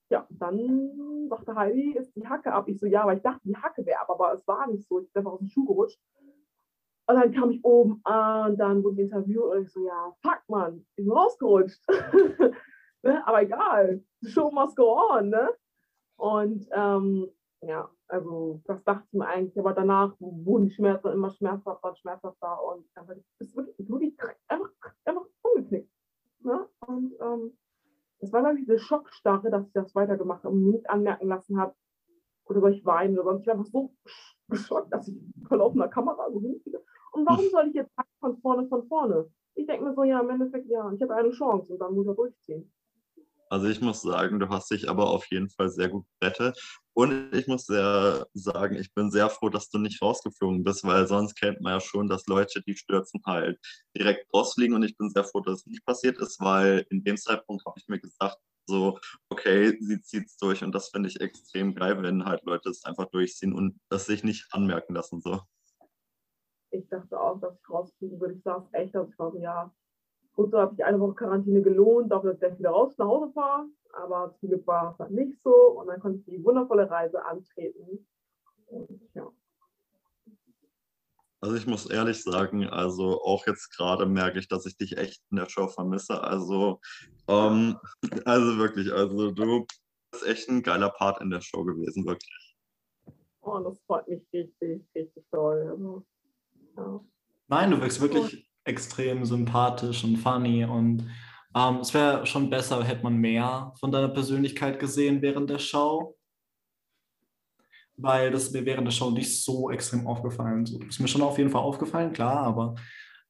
ja, 0.09 0.25
dann 0.29 1.27
sagte 1.29 1.55
Heidi, 1.55 1.97
ist 1.97 2.15
die 2.15 2.27
Hacke 2.27 2.51
ab. 2.53 2.67
Ich 2.67 2.79
so, 2.79 2.85
ja, 2.85 3.03
aber 3.03 3.13
ich 3.13 3.21
dachte, 3.21 3.41
die 3.43 3.57
Hacke 3.57 3.85
wäre 3.85 3.99
ab, 3.99 4.09
aber 4.09 4.33
es 4.33 4.47
war 4.47 4.67
nicht 4.67 4.87
so. 4.87 4.99
Ich 4.99 5.11
bin 5.11 5.21
einfach 5.21 5.33
aus 5.33 5.39
dem 5.39 5.49
Schuh 5.49 5.65
gerutscht. 5.65 5.99
Und 7.09 7.15
dann 7.15 7.31
kam 7.31 7.51
ich 7.51 7.63
oben 7.63 8.01
an, 8.03 8.57
dann 8.57 8.83
wurde 8.83 8.95
ich 8.95 9.01
interviewt 9.01 9.45
und 9.45 9.61
ich 9.63 9.71
so, 9.71 9.85
ja, 9.85 10.13
fuck, 10.21 10.41
man, 10.49 10.79
ich 10.79 10.95
bin 10.95 11.11
rausgerutscht. 11.11 11.81
ne? 13.03 13.25
Aber 13.25 13.41
egal, 13.41 14.03
the 14.21 14.29
show 14.29 14.51
must 14.51 14.75
go 14.75 14.97
on, 15.11 15.29
ne? 15.29 15.49
Und 16.17 16.67
ähm, 16.71 17.29
ja, 17.61 17.89
also 18.07 18.61
das 18.65 18.83
dachte 18.83 19.05
ich 19.07 19.17
mir 19.17 19.27
eigentlich, 19.27 19.57
aber 19.57 19.73
danach 19.73 20.15
wurden 20.19 20.65
die 20.65 20.73
Schmerzen 20.73 21.11
immer 21.11 21.31
schmerzhafter 21.31 21.89
und 21.89 21.97
schmerzhafter 21.97 22.63
und 22.63 22.85
einfach, 22.95 23.15
es 23.39 23.55
wird 23.55 23.73
wirklich 23.77 24.15
einfach, 24.47 24.69
einfach 25.05 25.25
umgeknickt. 25.41 25.91
Ne? 26.41 26.67
Und 26.85 27.13
ähm, 27.21 27.57
das 28.19 28.31
war, 28.33 28.41
glaube 28.41 28.59
ich, 28.59 28.65
diese 28.65 28.79
Schockstarre, 28.79 29.51
dass 29.51 29.67
ich 29.67 29.73
das 29.73 29.93
weitergemacht 29.95 30.43
habe 30.43 30.55
und 30.55 30.63
mir 30.63 30.71
nicht 30.73 30.89
anmerken 30.89 31.27
lassen 31.27 31.59
habe, 31.59 31.75
oder 32.45 32.61
soll 32.61 32.73
ich 32.73 32.85
weinen 32.85 33.17
oder 33.19 33.31
sonst. 33.31 33.41
Ich 33.41 33.47
war 33.47 33.55
einfach 33.55 33.71
so 33.71 33.93
geschockt, 34.47 34.93
dass 34.93 35.07
ich 35.07 35.17
vor 35.47 35.57
laufender 35.57 35.87
Kamera 35.87 36.31
so 36.31 36.39
hinkriege. 36.39 36.83
Und 37.11 37.27
warum 37.27 37.49
soll 37.49 37.67
ich 37.67 37.75
jetzt 37.75 37.91
von 38.19 38.37
vorne, 38.37 38.67
von 38.67 38.87
vorne? 38.87 39.29
Ich 39.55 39.65
denke 39.67 39.85
mir 39.85 39.93
so, 39.93 40.03
ja, 40.03 40.19
im 40.19 40.29
Endeffekt, 40.29 40.69
ja, 40.69 40.91
ich 40.91 41.01
habe 41.01 41.15
eine 41.15 41.31
Chance 41.31 41.73
und 41.73 41.79
dann 41.79 41.93
muss 41.93 42.07
ich 42.07 42.15
durchziehen. 42.15 42.71
Also 43.49 43.67
ich 43.67 43.81
muss 43.81 44.01
sagen, 44.01 44.39
du 44.39 44.49
hast 44.49 44.69
dich 44.71 44.89
aber 44.89 45.09
auf 45.09 45.25
jeden 45.31 45.49
Fall 45.49 45.69
sehr 45.69 45.89
gut 45.89 46.05
gerettet. 46.19 46.59
Und 46.93 47.33
ich 47.33 47.47
muss 47.47 47.65
sehr 47.65 48.25
sagen, 48.33 48.75
ich 48.75 48.93
bin 48.93 49.11
sehr 49.11 49.29
froh, 49.29 49.49
dass 49.49 49.69
du 49.69 49.77
nicht 49.77 50.01
rausgeflogen 50.01 50.63
bist, 50.63 50.83
weil 50.83 51.07
sonst 51.07 51.35
kennt 51.35 51.61
man 51.61 51.73
ja 51.73 51.79
schon, 51.79 52.09
dass 52.09 52.25
Leute, 52.25 52.61
die 52.63 52.75
stürzen, 52.75 53.21
halt 53.25 53.59
direkt 53.95 54.25
rausfliegen. 54.33 54.75
Und 54.75 54.83
ich 54.83 54.97
bin 54.97 55.09
sehr 55.09 55.23
froh, 55.23 55.41
dass 55.41 55.59
es 55.59 55.65
nicht 55.67 55.85
passiert 55.85 56.17
ist, 56.17 56.39
weil 56.39 56.85
in 56.89 57.03
dem 57.03 57.17
Zeitpunkt 57.17 57.65
habe 57.65 57.79
ich 57.79 57.87
mir 57.87 57.99
gesagt, 57.99 58.37
so, 58.65 58.99
okay, 59.29 59.77
sie 59.79 60.01
zieht 60.01 60.25
es 60.25 60.37
durch. 60.37 60.63
Und 60.63 60.73
das 60.73 60.89
finde 60.89 61.09
ich 61.09 61.21
extrem 61.21 61.73
geil, 61.73 62.01
wenn 62.01 62.25
halt 62.25 62.43
Leute 62.43 62.69
es 62.69 62.83
einfach 62.83 63.05
durchziehen 63.05 63.53
und 63.53 63.79
das 63.89 64.05
sich 64.05 64.23
nicht 64.23 64.47
anmerken 64.51 64.93
lassen. 64.93 65.21
So. 65.21 65.39
Ich 66.71 66.87
dachte 66.89 67.19
auch, 67.19 67.39
dass 67.39 67.55
ich 67.55 67.69
rausfliegen 67.69 68.19
würde. 68.19 68.33
Ich 68.33 68.43
saß 68.43 68.63
echt, 68.73 68.93
dass 68.93 69.07
ich 69.09 69.17
war 69.17 69.31
so, 69.31 69.39
ja, 69.39 69.73
Gut, 70.37 70.51
so 70.51 70.59
hat 70.59 70.69
sich 70.69 70.85
eine 70.85 70.99
Woche 70.99 71.15
Quarantäne 71.15 71.63
gelohnt, 71.63 72.11
dafür, 72.11 72.29
dass 72.29 72.35
ich 72.35 72.41
gleich 72.41 72.59
wieder 72.59 72.69
raus 72.69 72.95
nach 72.99 73.07
Hause 73.07 73.33
fahre. 73.33 73.65
Aber 73.93 74.35
zum 74.39 74.49
Glück 74.49 74.67
war 74.67 74.91
es 74.91 74.97
dann 74.97 75.11
nicht 75.11 75.41
so. 75.43 75.49
Und 75.51 75.87
dann 75.87 75.99
konnte 75.99 76.19
ich 76.19 76.25
die 76.25 76.43
wundervolle 76.43 76.87
Reise 76.87 77.25
antreten. 77.25 78.07
Und 78.67 79.01
ja. 79.15 79.31
Also 81.41 81.55
ich 81.55 81.65
muss 81.65 81.89
ehrlich 81.89 82.21
sagen, 82.23 82.67
also 82.67 83.19
auch 83.23 83.47
jetzt 83.47 83.75
gerade 83.75 84.05
merke 84.05 84.37
ich, 84.37 84.47
dass 84.47 84.67
ich 84.67 84.77
dich 84.77 84.97
echt 84.97 85.23
in 85.31 85.37
der 85.37 85.49
Show 85.49 85.67
vermisse. 85.69 86.21
Also, 86.21 86.81
ähm, 87.27 87.79
also 88.25 88.57
wirklich, 88.59 88.93
also 88.93 89.31
du 89.31 89.65
bist 90.11 90.23
echt 90.27 90.49
ein 90.49 90.61
geiler 90.61 90.91
Part 90.91 91.19
in 91.19 91.31
der 91.31 91.41
Show 91.41 91.63
gewesen, 91.63 92.05
wirklich. 92.05 92.55
Oh, 93.41 93.57
das 93.57 93.79
freut 93.87 94.07
mich 94.07 94.21
richtig, 94.31 94.85
richtig 94.93 95.25
toll. 95.31 95.67
Also, 95.71 96.05
ja. 96.75 97.03
Nein, 97.47 97.71
du 97.71 97.81
wirkst 97.81 98.01
wirklich 98.01 98.46
extrem 98.67 99.25
sympathisch 99.25 100.03
und 100.03 100.17
funny 100.17 100.65
und 100.65 101.09
ähm, 101.55 101.77
es 101.77 101.93
wäre 101.93 102.25
schon 102.25 102.49
besser, 102.49 102.83
hätte 102.83 103.03
man 103.03 103.17
mehr 103.17 103.73
von 103.79 103.91
deiner 103.91 104.09
Persönlichkeit 104.09 104.79
gesehen 104.79 105.21
während 105.21 105.49
der 105.49 105.59
Show, 105.59 106.17
weil 107.95 108.31
das 108.31 108.51
mir 108.51 108.65
während 108.65 108.87
der 108.87 108.91
Show 108.91 109.09
nicht 109.09 109.43
so 109.43 109.71
extrem 109.71 110.05
aufgefallen. 110.05 110.65
So, 110.65 110.79
ist 110.81 110.99
mir 110.99 111.07
schon 111.07 111.21
auf 111.21 111.37
jeden 111.37 111.49
Fall 111.49 111.61
aufgefallen, 111.61 112.13
klar, 112.13 112.43
aber 112.43 112.75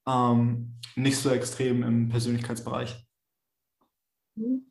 ähm, 0.07 0.77
nicht 0.95 1.17
so 1.17 1.29
extrem 1.29 1.83
im 1.83 2.09
Persönlichkeitsbereich. 2.09 3.07
Mhm. 4.35 4.66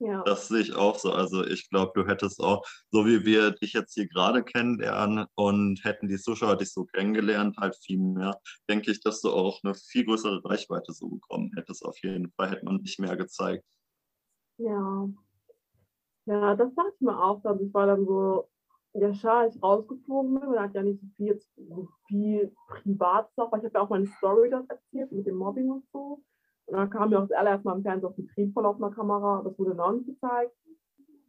Ja. 0.00 0.22
Das 0.24 0.48
sehe 0.48 0.60
ich 0.60 0.74
auch 0.74 0.98
so. 0.98 1.12
Also 1.12 1.44
ich 1.44 1.68
glaube, 1.68 1.92
du 1.94 2.08
hättest 2.08 2.40
auch, 2.40 2.66
so 2.90 3.04
wie 3.04 3.26
wir 3.26 3.50
dich 3.50 3.74
jetzt 3.74 3.92
hier 3.92 4.08
gerade 4.08 4.42
kennenlernen 4.42 5.26
und 5.34 5.84
hätten 5.84 6.08
die 6.08 6.16
Zuschauer 6.16 6.56
dich 6.56 6.72
so 6.72 6.86
kennengelernt, 6.86 7.58
halt 7.58 7.76
viel 7.76 7.98
mehr, 7.98 8.40
denke 8.68 8.90
ich, 8.90 9.02
dass 9.02 9.20
du 9.20 9.30
auch 9.30 9.60
eine 9.62 9.74
viel 9.74 10.06
größere 10.06 10.42
Reichweite 10.42 10.94
so 10.94 11.08
bekommen 11.08 11.52
hättest. 11.54 11.84
Auf 11.84 11.98
jeden 12.02 12.30
Fall 12.32 12.50
hätte 12.50 12.64
man 12.64 12.82
dich 12.82 12.98
mehr 12.98 13.14
gezeigt. 13.16 13.64
Ja. 14.56 15.08
Ja, 16.24 16.54
das 16.54 16.74
dachte 16.74 16.92
ich 16.94 17.00
mir 17.02 17.22
auch. 17.22 17.44
Also 17.44 17.62
ich 17.62 17.74
war 17.74 17.86
dann 17.86 18.06
so, 18.06 18.48
ja, 18.94 19.12
schade, 19.12 19.50
ich 19.54 19.62
rausgeflogen 19.62 20.40
bin. 20.40 20.48
Man 20.48 20.60
hat 20.60 20.74
ja 20.74 20.82
nicht 20.82 21.00
so 21.00 21.06
viel, 21.16 21.38
so 21.56 21.88
viel 22.08 22.52
weil 22.86 23.26
ich 23.60 23.64
habe 23.64 23.70
ja 23.74 23.80
auch 23.80 23.90
meine 23.90 24.06
Story 24.06 24.48
dort 24.48 24.70
erzählt 24.70 25.12
mit 25.12 25.26
dem 25.26 25.36
Mobbing 25.36 25.70
und 25.70 25.84
so. 25.92 26.22
Und 26.66 26.76
dann 26.76 26.90
kam 26.90 27.10
ja 27.10 27.18
auch 27.18 27.28
das 27.28 27.36
allererste 27.36 27.66
Mal 27.68 27.76
im 27.76 27.82
Fernsehen 27.82 28.08
auf 28.08 28.16
Betrieb 28.16 28.52
von 28.52 28.64
laufender 28.64 28.90
Kamera. 28.90 29.42
Das 29.44 29.58
wurde 29.58 29.74
noch 29.74 29.92
nicht 29.92 30.06
gezeigt. 30.06 30.54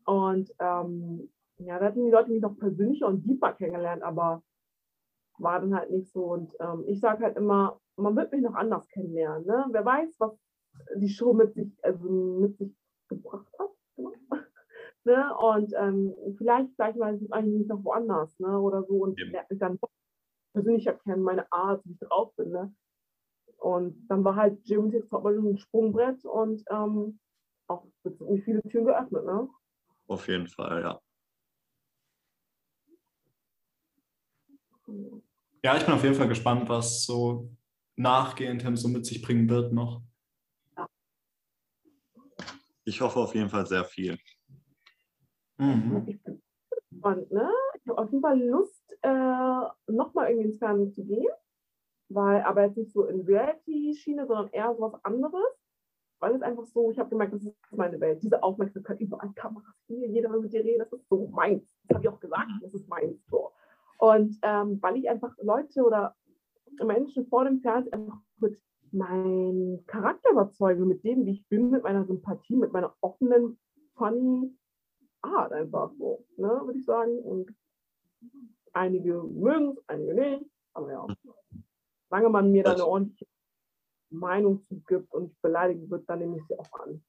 Und 0.05 0.51
ähm, 0.59 1.31
ja, 1.57 1.79
da 1.79 1.85
hatten 1.85 2.05
die 2.05 2.11
Leute 2.11 2.31
mich 2.31 2.41
noch 2.41 2.57
persönlicher 2.57 3.07
und 3.07 3.25
deeper 3.25 3.53
kennengelernt, 3.53 4.03
aber 4.03 4.43
war 5.37 5.59
dann 5.59 5.75
halt 5.75 5.91
nicht 5.91 6.11
so. 6.11 6.25
Und 6.25 6.53
ähm, 6.59 6.83
ich 6.87 6.99
sage 6.99 7.23
halt 7.23 7.37
immer, 7.37 7.79
man 7.97 8.15
wird 8.15 8.31
mich 8.31 8.41
noch 8.41 8.55
anders 8.55 8.87
kennenlernen. 8.89 9.45
Ne? 9.45 9.65
Wer 9.71 9.85
weiß, 9.85 10.15
was 10.19 10.37
die 10.95 11.09
Show 11.09 11.33
mit 11.33 11.53
sich, 11.53 11.71
also 11.83 12.09
mit 12.09 12.57
sich 12.57 12.75
gebracht 13.09 13.51
hat. 13.59 13.69
Genau. 13.95 14.11
ne? 15.03 15.35
Und 15.37 15.73
ähm, 15.77 16.13
vielleicht 16.37 16.75
sage 16.77 16.91
ich 16.91 16.97
mal, 16.97 17.15
ich 17.15 17.33
eigentlich 17.33 17.67
noch 17.67 17.83
woanders 17.83 18.37
ne? 18.39 18.59
oder 18.59 18.83
so 18.83 19.03
und 19.03 19.19
lernt 19.19 19.49
mich 19.49 19.59
dann 19.59 19.79
persönlicher 20.53 20.93
kennen, 20.93 21.23
meine 21.23 21.51
Art, 21.51 21.83
wie 21.85 21.93
ich 21.93 21.99
drauf 21.99 22.35
bin. 22.35 22.49
Ne? 22.51 22.73
Und 23.61 24.07
dann 24.09 24.23
war 24.23 24.35
halt 24.35 24.65
Six 24.65 25.07
Topmodel 25.07 25.39
ein 25.39 25.57
Sprungbrett 25.59 26.25
und 26.25 26.63
ähm, 26.71 27.19
auch 27.67 27.85
ziemlich 28.01 28.43
viele 28.43 28.61
Türen 28.63 28.87
geöffnet, 28.87 29.23
ne? 29.23 29.47
Auf 30.07 30.27
jeden 30.27 30.47
Fall, 30.47 30.81
ja. 30.81 30.99
Ja, 35.63 35.77
ich 35.77 35.85
bin 35.85 35.93
auf 35.93 36.03
jeden 36.03 36.15
Fall 36.15 36.27
gespannt, 36.27 36.67
was 36.69 37.05
so 37.05 37.51
nachgehend 37.95 38.65
so 38.79 38.87
mit 38.87 39.05
sich 39.05 39.21
bringen 39.21 39.47
wird 39.47 39.71
noch. 39.71 40.01
Ja. 40.75 40.87
Ich 42.83 42.99
hoffe 42.99 43.19
auf 43.19 43.35
jeden 43.35 43.49
Fall 43.49 43.67
sehr 43.67 43.85
viel. 43.85 44.17
Mhm. 45.57 46.03
Ich 46.07 46.23
bin 46.23 46.41
gespannt, 46.89 47.31
ne? 47.31 47.51
Ich 47.75 47.87
habe 47.87 48.01
auf 48.01 48.09
jeden 48.09 48.23
Fall 48.23 48.41
Lust, 48.41 48.97
äh, 49.03 49.91
nochmal 49.91 50.29
irgendwie 50.29 50.47
ins 50.47 50.57
Fernsehen 50.57 50.91
zu 50.93 51.05
gehen 51.05 51.31
weil, 52.13 52.41
aber 52.41 52.65
jetzt 52.65 52.77
nicht 52.77 52.91
so 52.91 53.05
in 53.05 53.21
Reality-Schiene, 53.21 54.25
sondern 54.27 54.49
eher 54.49 54.73
so 54.75 54.81
was 54.81 55.05
anderes. 55.05 55.45
Weil 56.19 56.35
es 56.35 56.41
einfach 56.43 56.65
so, 56.65 56.91
ich 56.91 56.99
habe 56.99 57.09
gemerkt, 57.09 57.33
das 57.33 57.43
ist 57.43 57.55
meine 57.71 57.99
Welt. 57.99 58.21
Diese 58.21 58.43
Aufmerksamkeit 58.43 58.99
überall, 58.99 59.31
Kameras 59.33 59.73
hier, 59.87 60.07
jeder 60.07 60.31
will 60.31 60.41
mit 60.41 60.53
dir 60.53 60.63
reden, 60.63 60.79
das 60.79 60.93
ist 60.93 61.09
so 61.09 61.27
meins. 61.29 61.63
Das 61.87 61.95
habe 61.95 62.05
ich 62.05 62.09
auch 62.09 62.19
gesagt, 62.19 62.47
das 62.61 62.73
ist 62.75 62.87
meins. 62.87 63.17
So. 63.27 63.51
Und 63.97 64.37
ähm, 64.43 64.79
weil 64.81 64.97
ich 64.97 65.09
einfach 65.09 65.35
Leute 65.41 65.83
oder 65.83 66.15
Menschen 66.83 67.25
vor 67.27 67.45
dem 67.45 67.59
Fernsehen 67.61 67.93
einfach 67.93 68.19
mit 68.37 68.61
meinem 68.91 69.83
Charakter 69.87 70.31
überzeuge, 70.31 70.85
mit 70.85 71.03
dem, 71.03 71.25
wie 71.25 71.31
ich 71.31 71.47
bin, 71.47 71.71
mit 71.71 71.83
meiner 71.83 72.05
Sympathie, 72.05 72.55
mit 72.55 72.71
meiner 72.71 72.93
offenen, 73.01 73.57
funny 73.95 74.55
Art 75.21 75.51
einfach 75.53 75.91
so, 75.97 76.25
ne, 76.37 76.47
würde 76.63 76.79
ich 76.79 76.85
sagen. 76.85 77.19
Und 77.19 77.53
einige 78.73 79.23
mögen 79.23 79.71
es, 79.71 79.77
einige 79.87 80.13
nicht, 80.13 80.45
aber 80.73 80.91
ja. 80.91 81.07
Solange 82.11 82.29
man 82.29 82.51
mir 82.51 82.63
da 82.63 82.73
eine 82.73 82.85
ordentliche 82.85 83.25
Meinung 84.09 84.61
zugibt 84.63 85.13
und 85.13 85.31
ich 85.31 85.41
beleidigt 85.41 85.89
wird, 85.89 86.09
dann 86.09 86.19
nehme 86.19 86.37
ich 86.37 86.43
sie 86.45 86.59
auch 86.59 86.69
an. 86.73 87.01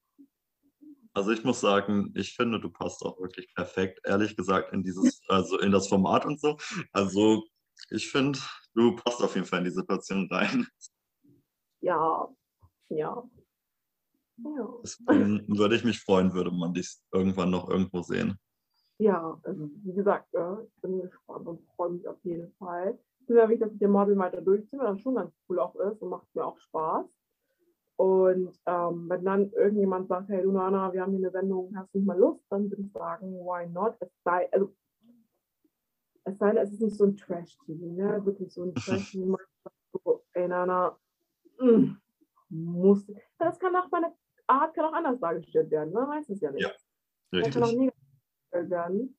Also 1.12 1.32
ich 1.32 1.42
muss 1.42 1.61
sagen, 1.61 2.12
ich 2.14 2.36
finde, 2.36 2.61
du 2.61 2.70
passt 2.70 3.03
auch 3.03 3.20
wirklich 3.20 3.53
perfekt, 3.53 4.00
ehrlich 4.05 4.36
gesagt, 4.36 4.72
in 4.72 4.84
dieses, 4.84 5.20
also 5.26 5.59
in 5.59 5.72
das 5.72 5.88
Format 5.88 6.24
und 6.24 6.40
so. 6.40 6.57
Also 6.92 7.42
ich 7.90 8.12
finde, 8.12 8.38
du 8.74 8.94
passt 8.94 9.20
auf 9.20 9.34
jeden 9.34 9.46
Fall 9.46 9.59
in 9.59 9.64
die 9.64 9.72
Situation 9.72 10.28
rein. 10.30 10.68
Ja, 11.80 12.28
ja. 12.90 13.28
ja. 14.36 14.68
Deswegen 14.84 15.48
würde 15.48 15.74
ich 15.74 15.82
mich 15.82 15.98
freuen, 15.98 16.32
würde 16.32 16.53
man 16.53 16.74
dich 16.74 16.96
irgendwann 17.11 17.50
noch 17.50 17.68
irgendwo 17.68 18.03
sehen. 18.03 18.38
Ja, 18.98 19.36
also 19.42 19.68
wie 19.82 19.94
gesagt, 19.94 20.32
ich 20.32 20.80
bin 20.80 21.03
gespannt 21.03 21.48
und 21.48 21.66
freue 21.74 21.90
mich 21.90 22.07
auf 22.07 22.22
jeden 22.22 22.53
Fall. 22.53 22.96
Ich 23.23 23.27
finde 23.27 23.43
wichtig, 23.49 23.61
dass 23.61 23.73
ich 23.73 23.79
den 23.79 23.93
Model 23.93 24.18
weiter 24.18 24.41
durchziehe, 24.41 24.81
weil 24.81 24.89
das 24.89 25.01
schon 25.01 25.14
ganz 25.14 25.33
cool 25.49 25.61
auch 25.61 25.77
ist 25.77 26.03
und 26.03 26.09
macht 26.11 26.27
mir 26.35 26.45
auch 26.45 26.59
Spaß. 26.59 27.07
Und 27.97 28.59
ähm, 28.66 29.09
wenn 29.09 29.25
dann 29.25 29.53
irgendjemand 29.53 30.09
sagt, 30.09 30.29
hey 30.29 30.43
Lunana, 30.43 30.93
wir 30.93 31.03
haben 31.03 31.12
hier 31.12 31.20
eine 31.20 31.31
Sendung, 31.31 31.73
hast 31.77 31.95
du 31.95 31.99
nicht 31.99 32.07
mal 32.07 32.18
Lust, 32.18 32.45
dann 32.51 32.68
würde 32.68 32.83
ich 32.83 32.91
sagen, 32.91 33.33
why 33.33 33.68
not? 33.68 33.95
Es 34.01 34.11
sei, 34.25 34.51
also, 34.53 34.75
es 36.25 36.37
sei 36.37 36.49
denn, 36.53 36.64
es 36.64 36.73
ist 36.73 36.81
nicht 36.81 36.97
so 36.97 37.05
ein 37.05 37.16
Trash-TV, 37.16 37.93
ne? 37.93 38.27
Wirklich 38.27 38.53
so 38.53 38.64
ein 38.64 38.75
Trash-TV, 38.75 39.39
so, 40.05 40.25
ey 40.33 40.49
Nana, 40.49 40.99
mm, 41.61 41.93
muss. 42.49 43.07
Das 43.39 43.59
kann 43.61 43.77
auch 43.77 43.89
meine 43.93 44.12
Art 44.49 44.75
kann 44.75 44.87
auch 44.87 44.95
anders 44.95 45.20
dargestellt 45.20 45.70
werden, 45.70 45.93
ne? 45.93 46.01
Weiß 46.01 46.29
es 46.29 46.41
ja 46.41 46.51
nicht. 46.51 46.62
Ja, 46.62 47.41
Das 47.41 47.51
kann 47.51 47.62
auch 47.62 47.66
richtig. 47.68 47.79
negativ 47.79 48.03
dargestellt 48.51 48.70
werden. 48.70 49.16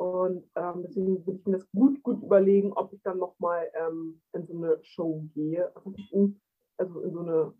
Und 0.00 0.50
ähm, 0.54 0.82
deswegen 0.82 1.26
würde 1.26 1.38
ich 1.38 1.46
mir 1.46 1.58
das 1.58 1.70
gut, 1.72 2.02
gut 2.02 2.22
überlegen, 2.22 2.72
ob 2.72 2.90
ich 2.94 3.02
dann 3.02 3.18
nochmal 3.18 3.70
ähm, 3.74 4.22
in 4.32 4.46
so 4.46 4.56
eine 4.56 4.82
Show 4.82 5.26
gehe. 5.34 5.70
Also 5.76 5.94
in, 6.12 6.40
also 6.78 7.00
in 7.02 7.12
so 7.12 7.20
eine, 7.20 7.54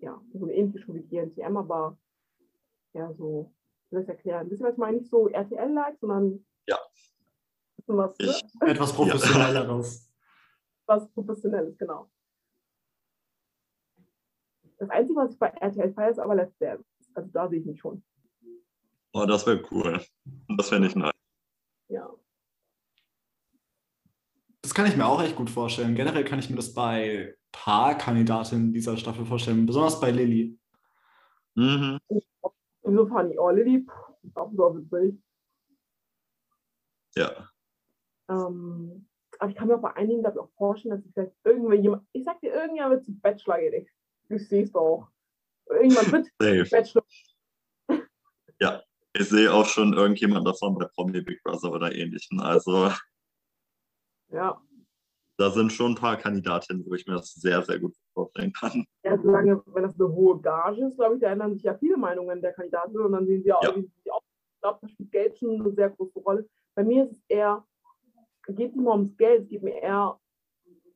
ja, 0.00 0.20
so 0.34 0.44
eine 0.44 0.52
ähnliche 0.52 0.84
Show 0.84 0.92
wie 0.92 1.00
GNTM, 1.00 1.56
aber 1.56 1.96
ja, 2.92 3.10
so, 3.14 3.50
wie 3.88 3.94
soll 3.94 4.02
ich 4.02 4.08
erklären? 4.10 4.40
Ein 4.40 4.50
bisschen 4.50 4.66
was 4.66 4.74
ich 4.74 4.78
meine, 4.78 4.98
nicht 4.98 5.08
so 5.08 5.26
RTL-like, 5.26 5.98
sondern 6.00 6.44
Ja. 6.68 6.78
was, 7.86 8.18
ne? 8.18 8.26
Ich, 8.62 8.68
Etwas 8.68 8.92
professionelleres. 8.92 10.12
was 10.84 11.10
Professionelles, 11.12 11.78
genau. 11.78 12.10
Das 14.76 14.90
Einzige, 14.90 15.18
was 15.18 15.32
ich 15.32 15.38
bei 15.38 15.48
RTL 15.48 15.94
feiere, 15.94 16.10
ist 16.10 16.18
aber 16.18 16.34
Let's 16.34 16.58
Dance. 16.58 16.84
Also 17.14 17.30
da 17.30 17.48
sehe 17.48 17.60
ich 17.60 17.64
mich 17.64 17.80
schon. 17.80 18.04
Oh, 19.12 19.26
das 19.26 19.46
wäre 19.46 19.62
cool. 19.70 20.00
Das 20.56 20.68
fände 20.68 20.88
ich 20.88 20.96
nice. 20.96 21.12
Ja. 21.88 22.08
Das 24.62 24.74
kann 24.74 24.86
ich 24.86 24.96
mir 24.96 25.06
auch 25.06 25.22
echt 25.22 25.36
gut 25.36 25.50
vorstellen. 25.50 25.94
Generell 25.94 26.24
kann 26.24 26.38
ich 26.38 26.50
mir 26.50 26.56
das 26.56 26.74
bei 26.74 27.34
Paar-Kandidatinnen 27.52 28.72
dieser 28.72 28.96
Staffel 28.96 29.24
vorstellen, 29.24 29.66
besonders 29.66 30.00
bei 30.00 30.10
Lilly. 30.10 30.58
Mhm. 31.54 31.98
Und 32.82 32.96
so 32.96 33.06
funny. 33.06 33.38
Oh, 33.38 33.50
Lilly, 33.50 33.86
auch 34.34 34.52
so 34.52 34.76
witzig. 34.76 35.20
Ja. 37.16 37.48
Ähm, 38.28 39.06
aber 39.38 39.50
ich 39.50 39.56
kann 39.56 39.68
mir 39.68 39.76
auch 39.76 39.82
bei 39.82 39.94
einigen 39.96 40.20
ich, 40.20 40.38
auch 40.38 40.50
vorstellen, 40.56 40.96
dass 40.96 41.04
ich 41.04 41.12
vielleicht 41.12 41.32
irgendwann 41.44 41.82
jemand, 41.82 42.06
ich 42.12 42.24
sag 42.24 42.40
dir, 42.40 42.52
irgendjemand 42.52 42.92
wird 42.92 43.04
zum 43.04 43.20
Bachelor 43.20 43.58
gehen. 43.58 43.86
Sehe 44.28 44.64
es 44.64 44.74
auch. 44.74 45.08
Irgendjemand 45.66 46.12
wird. 46.12 46.28
Bachelor. 46.70 47.04
Ich 49.12 49.28
sehe 49.28 49.52
auch 49.52 49.66
schon 49.66 49.92
irgendjemand 49.92 50.46
davon 50.46 50.76
bei 50.78 50.84
Promi 50.86 51.20
Big 51.20 51.42
Brother 51.42 51.72
oder 51.72 51.92
ähnlichen. 51.94 52.40
Also 52.40 52.90
Ja. 54.30 54.60
da 55.36 55.50
sind 55.50 55.72
schon 55.72 55.92
ein 55.92 55.96
paar 55.96 56.16
Kandidatinnen, 56.16 56.84
wo 56.86 56.94
ich 56.94 57.06
mir 57.06 57.14
das 57.14 57.32
sehr, 57.34 57.62
sehr 57.62 57.80
gut 57.80 57.94
vorstellen 58.14 58.52
kann. 58.52 58.84
ja, 59.04 59.18
solange, 59.18 59.62
wenn 59.66 59.82
das 59.82 59.98
eine 59.98 60.08
hohe 60.12 60.40
Gage 60.40 60.86
ist, 60.86 60.96
glaube 60.96 61.16
ich, 61.16 61.20
da 61.20 61.28
ändern 61.32 61.54
sich 61.54 61.62
ja 61.64 61.76
viele 61.76 61.96
Meinungen 61.96 62.40
der 62.40 62.52
Kandidaten 62.52 62.96
und 62.98 63.12
dann 63.12 63.26
sehen 63.26 63.42
sie 63.42 63.52
auch, 63.52 63.62
Ja. 63.62 63.74
wie 63.74 63.82
sie 63.82 63.88
sich 63.96 64.12
auch. 64.12 64.22
Ich 64.54 64.60
glaube, 64.60 64.78
da 64.82 64.88
spielt 64.88 65.10
Geld 65.10 65.38
schon 65.38 65.60
eine 65.60 65.72
sehr 65.72 65.90
große 65.90 66.18
Rolle. 66.20 66.48
Bei 66.76 66.84
mir 66.84 67.04
ist 67.04 67.12
es 67.12 67.24
eher, 67.28 67.66
geht 68.46 68.58
nicht 68.58 68.76
mehr 68.76 68.92
ums 68.92 69.16
Geld, 69.16 69.42
es 69.42 69.48
geht 69.48 69.62
mir 69.62 69.74
eher 69.80 70.20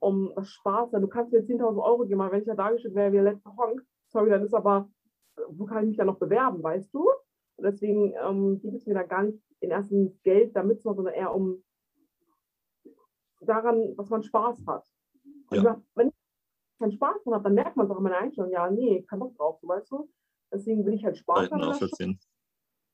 um 0.01 0.33
das 0.37 0.51
Spaß. 0.51 0.91
Du 0.93 1.09
kannst 1.09 1.33
mir 1.33 1.43
10.000 1.43 1.83
Euro 1.83 2.05
geben, 2.07 2.21
aber 2.21 2.33
wenn 2.33 2.41
ich 2.43 2.47
da 2.47 2.55
dargestellt 2.55 2.95
wäre 2.95 3.11
wie 3.11 3.17
der 3.17 3.33
letzte 3.33 3.57
Honk, 3.57 3.83
sorry, 4.12 4.29
dann 4.31 4.45
ist 4.45 4.53
aber, 4.55 4.89
wo 5.49 5.65
kann 5.65 5.83
ich 5.85 5.89
mich 5.89 5.97
da 5.97 6.05
noch 6.05 6.19
bewerben, 6.19 6.62
weißt 6.62 6.93
du? 6.93 7.09
Und 7.57 7.65
deswegen 7.65 8.15
ähm, 8.21 8.61
geht 8.61 8.75
es 8.75 8.87
mir 8.87 8.95
da 8.95 9.03
gar 9.03 9.23
nicht 9.23 9.39
in 9.61 9.71
erstens 9.71 10.21
Geld 10.23 10.55
damit, 10.57 10.83
sondern 10.83 11.15
eher 11.15 11.35
um 11.35 11.63
daran, 13.41 13.97
dass 13.97 14.09
man 14.11 14.23
Spaß 14.23 14.67
hat. 14.67 14.87
Ja. 15.51 15.81
wenn 15.95 16.09
ich 16.09 16.15
keinen 16.79 16.93
Spaß 16.93 17.23
dran 17.23 17.35
habe, 17.35 17.45
dann 17.45 17.55
merkt 17.55 17.77
man 17.77 17.87
es 17.87 17.93
auch 17.93 17.99
in 17.99 18.03
meiner 18.03 18.19
Einstellung, 18.19 18.51
ja, 18.51 18.71
nee, 18.71 19.03
kein 19.03 19.19
Bock 19.19 19.37
drauf, 19.37 19.59
so, 19.61 19.69
weißt 19.69 19.91
du? 19.91 20.11
Deswegen 20.53 20.85
will 20.85 20.95
ich 20.95 21.05
halt 21.05 21.19
Spaß 21.19 21.49
Seiten 21.49 21.63
haben. 21.63 22.19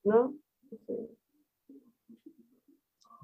Ne? 0.03 0.35
Deswegen. 0.71 1.17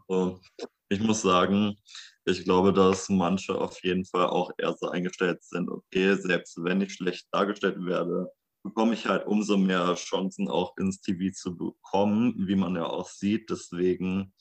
So. 0.08 0.40
Ich 0.88 1.00
muss 1.00 1.22
sagen, 1.22 1.76
ich 2.24 2.44
glaube, 2.44 2.72
dass 2.72 3.08
manche 3.08 3.58
auf 3.58 3.82
jeden 3.82 4.04
Fall 4.04 4.26
auch 4.26 4.52
eher 4.56 4.72
so 4.74 4.88
eingestellt 4.88 5.42
sind, 5.42 5.68
okay, 5.68 6.14
selbst 6.14 6.62
wenn 6.62 6.80
ich 6.80 6.94
schlecht 6.94 7.26
dargestellt 7.32 7.84
werde, 7.84 8.30
bekomme 8.66 8.94
ich 8.94 9.06
halt 9.06 9.26
umso 9.26 9.56
mehr 9.56 9.94
Chancen, 9.94 10.48
auch 10.48 10.76
ins 10.76 11.00
TV 11.00 11.32
zu 11.32 11.56
bekommen, 11.56 12.34
wie 12.46 12.56
man 12.56 12.74
ja 12.74 12.86
auch 12.86 13.08
sieht. 13.08 13.48
Deswegen 13.50 14.32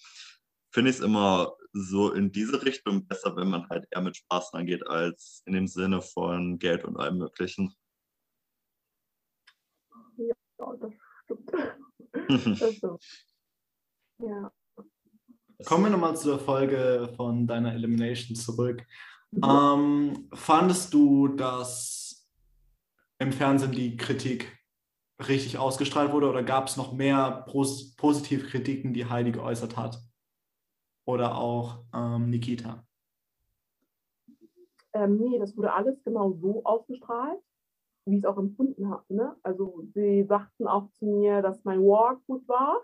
finde 0.72 0.90
ich 0.90 0.98
es 0.98 1.04
immer 1.04 1.56
so 1.74 2.12
in 2.12 2.32
diese 2.32 2.64
Richtung 2.66 3.06
besser, 3.08 3.36
wenn 3.36 3.50
man 3.50 3.70
halt 3.70 3.88
eher 3.92 4.02
mit 4.02 4.18
Spaß 4.18 4.54
rangeht, 4.54 4.88
als 4.88 5.44
in 5.46 5.54
dem 5.54 5.68
Sinne 5.68 6.02
von 6.02 6.58
Geld 6.60 6.84
und 6.84 6.98
allem 6.98 7.18
Möglichen. 7.18 7.74
Ja, 10.18 10.34
das 10.80 10.94
stimmt. 11.24 11.52
Das 12.60 12.76
stimmt. 12.76 13.04
Ja. 14.20 14.52
Kommen 15.66 15.84
wir 15.86 15.90
nochmal 15.92 16.16
zu 16.16 16.30
der 16.30 16.40
Folge 16.40 17.14
von 17.16 17.46
deiner 17.46 17.74
Elimination 17.74 18.36
zurück. 18.36 18.86
Mhm. 19.32 19.44
Ähm, 19.44 20.30
fandest 20.34 20.94
du, 20.94 21.28
dass 21.30 22.05
im 23.20 23.32
Fernsehen 23.32 23.72
die 23.72 23.98
Kritik 23.98 24.58
richtig 25.28 25.58
ausgestrahlt 25.58 26.12
wurde 26.12 26.30
oder 26.30 26.44
gab 26.44 26.68
es 26.68 26.78
noch 26.78 26.94
mehr 26.94 27.46
pos 27.48 27.96
positive 27.96 28.46
Kritiken, 28.48 28.94
die 28.94 29.06
Heidi 29.06 29.32
geäußert 29.32 29.78
hat? 29.78 30.02
Oder 31.06 31.38
auch 31.38 31.84
ähm, 31.94 32.30
Nikita? 32.30 32.86
Ähm, 34.94 35.18
nee, 35.18 35.40
das 35.40 35.56
wurde 35.56 35.74
alles 35.74 36.04
genau 36.04 36.32
so 36.32 36.64
ausgestrahlt, 36.64 37.40
wie 38.06 38.16
ich 38.16 38.24
es 38.24 38.26
auch 38.26 38.38
empfunden 38.38 38.90
habe. 38.90 39.04
Ne? 39.14 39.36
Also 39.44 39.84
sie 39.94 40.24
sagten 40.24 40.68
auch 40.68 40.90
zu 40.94 41.06
mir, 41.06 41.42
dass 41.42 41.64
mein 41.64 41.82
Walk 41.82 42.26
gut 42.26 42.48
war, 42.48 42.82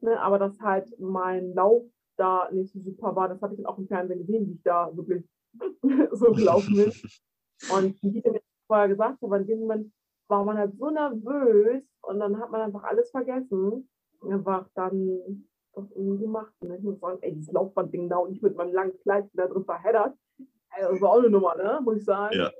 ne? 0.00 0.18
aber 0.20 0.38
dass 0.38 0.58
halt 0.60 0.88
mein 0.98 1.52
Lauf 1.54 1.84
da 2.16 2.48
nicht 2.50 2.72
so 2.72 2.80
super 2.80 3.14
war. 3.14 3.28
Das 3.28 3.42
habe 3.42 3.54
ich 3.54 3.58
dann 3.58 3.66
auch 3.66 3.78
im 3.78 3.86
Fernsehen 3.86 4.20
gesehen, 4.20 4.48
wie 4.48 4.54
ich 4.54 4.62
da 4.62 4.96
wirklich 4.96 5.24
so 6.12 6.32
gelaufen 6.32 6.74
bin. 6.74 6.92
Und 7.74 8.02
mir 8.04 8.40
vorher 8.68 8.88
gesagt 8.88 9.20
habe, 9.20 9.38
in 9.38 9.46
dem 9.46 9.60
Moment 9.60 9.92
war 10.28 10.44
man 10.44 10.58
halt 10.58 10.76
so 10.76 10.90
nervös 10.90 11.82
und 12.02 12.20
dann 12.20 12.38
hat 12.38 12.50
man 12.50 12.60
einfach 12.60 12.84
alles 12.84 13.10
vergessen. 13.10 13.88
Und 14.20 14.32
einfach 14.32 14.68
dann 14.74 15.44
das 15.74 15.90
irgendwie 15.92 16.24
gemacht. 16.24 16.52
Und 16.60 16.72
ich 16.72 16.82
muss 16.82 17.00
sagen, 17.00 17.18
ey, 17.22 17.34
dieses 17.34 17.52
Laufbandding 17.52 18.08
da 18.08 18.16
und 18.18 18.32
ich 18.32 18.42
mit 18.42 18.56
meinem 18.56 18.72
langen 18.72 18.98
Kleid 19.00 19.28
da 19.34 19.46
drin 19.46 19.64
verheddert. 19.64 20.16
Ey, 20.38 20.82
das 20.82 21.00
war 21.00 21.10
auch 21.10 21.18
eine 21.18 21.30
Nummer, 21.30 21.56
ne? 21.56 21.80
Muss 21.82 21.98
ich 21.98 22.04
sagen. 22.04 22.36
Ja. 22.36 22.50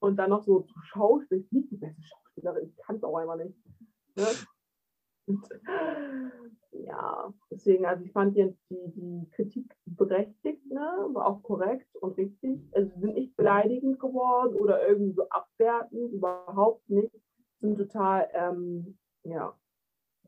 Und 0.00 0.16
dann 0.16 0.30
noch 0.30 0.42
so 0.42 0.60
zu 0.60 0.74
Schauspiel. 0.82 1.38
Ich 1.38 1.48
bin 1.48 1.60
nicht 1.60 1.72
die 1.72 1.76
beste 1.76 2.02
Schauspielerin, 2.02 2.68
ich 2.68 2.76
kann 2.84 2.96
es 2.96 3.04
auch 3.04 3.16
einfach 3.16 3.36
nicht. 3.36 3.54
Ne? 4.16 4.26
Und, 5.26 5.48
ja, 6.72 7.32
deswegen, 7.50 7.86
also 7.86 8.04
ich 8.04 8.12
fand 8.12 8.36
die, 8.36 8.54
die, 8.70 8.92
die 8.94 9.30
Kritik 9.30 9.74
berechtigt, 9.86 10.55
ne? 10.76 11.14
war 11.14 11.26
auch 11.26 11.42
korrekt 11.42 11.94
und 11.96 12.16
richtig. 12.16 12.60
Also 12.72 12.90
sind 13.00 13.14
nicht 13.14 13.36
beleidigend 13.36 13.98
geworden 13.98 14.54
oder 14.56 14.86
irgendwie 14.86 15.12
so 15.12 15.28
abwertend, 15.28 16.12
überhaupt 16.12 16.88
nicht. 16.88 17.12
Sind 17.60 17.78
total, 17.78 18.28
ähm, 18.34 18.98
ja, 19.24 19.54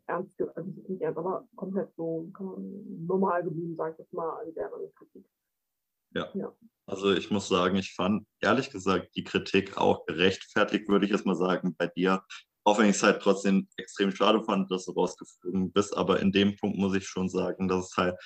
ernst, 0.06 0.40
also 0.54 0.70
nicht 0.88 1.02
ernst, 1.02 1.18
aber 1.18 1.46
komplett 1.56 1.94
so 1.96 2.30
kann 2.34 2.46
man 2.46 3.06
normal 3.06 3.44
geblieben, 3.44 3.76
sag 3.76 3.92
ich 3.92 3.98
jetzt 3.98 4.12
mal, 4.12 4.40
an 4.40 4.54
deren 4.54 4.92
Kritik. 4.94 5.24
Ja. 6.14 6.28
Ja. 6.34 6.52
Also 6.86 7.12
ich 7.12 7.30
muss 7.30 7.48
sagen, 7.48 7.76
ich 7.76 7.94
fand 7.94 8.26
ehrlich 8.40 8.70
gesagt 8.70 9.14
die 9.14 9.24
Kritik 9.24 9.76
auch 9.76 10.06
gerechtfertigt, 10.06 10.88
würde 10.88 11.04
ich 11.04 11.12
jetzt 11.12 11.26
mal 11.26 11.36
sagen, 11.36 11.74
bei 11.76 11.86
dir. 11.88 12.22
Auch 12.64 12.78
wenn 12.78 12.90
ich 12.90 12.96
es 12.96 13.02
halt 13.02 13.22
trotzdem 13.22 13.68
extrem 13.76 14.10
schade 14.10 14.42
fand, 14.42 14.70
dass 14.70 14.86
du 14.86 14.92
rausgeflogen 14.92 15.72
bist. 15.72 15.96
Aber 15.96 16.20
in 16.20 16.32
dem 16.32 16.56
Punkt 16.56 16.78
muss 16.78 16.94
ich 16.94 17.06
schon 17.06 17.28
sagen, 17.28 17.68
dass 17.68 17.90
es 17.90 17.96
halt 17.96 18.16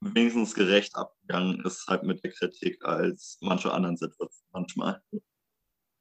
wenigstens 0.00 0.54
gerecht 0.54 0.96
abgegangen 0.96 1.62
ist, 1.64 1.86
halt 1.86 2.02
mit 2.02 2.24
der 2.24 2.32
Kritik 2.32 2.84
als 2.84 3.38
manche 3.40 3.72
anderen 3.72 3.96
Situationen 3.96 4.50
manchmal. 4.52 5.02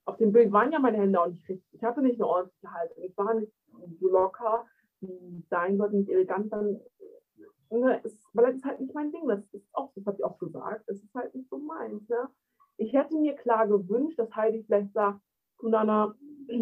Auf 0.05 0.17
dem 0.17 0.31
Bild 0.31 0.51
waren 0.51 0.71
ja 0.71 0.79
meine 0.79 0.97
Hände 0.97 1.21
auch 1.21 1.27
nicht 1.27 1.47
richtig. 1.47 1.67
Ich 1.73 1.83
hatte 1.83 2.01
nicht 2.01 2.15
eine 2.15 2.27
ordentliche 2.27 2.71
Haltung. 2.71 3.03
Ich 3.03 3.17
war 3.17 3.33
nicht 3.33 3.53
so 3.99 4.09
locker, 4.09 4.65
wie 5.01 5.43
sein 5.49 5.77
sollte, 5.77 5.97
nicht 5.97 6.09
elegant. 6.09 6.51
Dann, 6.51 6.79
ne, 7.69 8.01
ist, 8.03 8.25
weil 8.33 8.47
das 8.47 8.55
ist 8.55 8.65
halt 8.65 8.79
nicht 8.79 8.93
mein 8.93 9.11
Ding. 9.11 9.27
Das 9.27 9.41
ist 9.51 9.67
auch, 9.73 9.91
das 9.95 10.05
habe 10.05 10.17
ich 10.17 10.23
auch 10.23 10.39
gesagt. 10.39 10.87
Es 10.87 11.03
ist 11.03 11.13
halt 11.13 11.35
nicht 11.35 11.49
so 11.49 11.59
meins. 11.59 12.07
Ne? 12.09 12.29
Ich 12.77 12.93
hätte 12.93 13.15
mir 13.15 13.35
klar 13.35 13.67
gewünscht, 13.67 14.17
dass 14.17 14.33
Heidi 14.35 14.63
vielleicht 14.63 14.93
sagt, 14.93 15.19
du 15.59 15.69
Nana, 15.69 16.15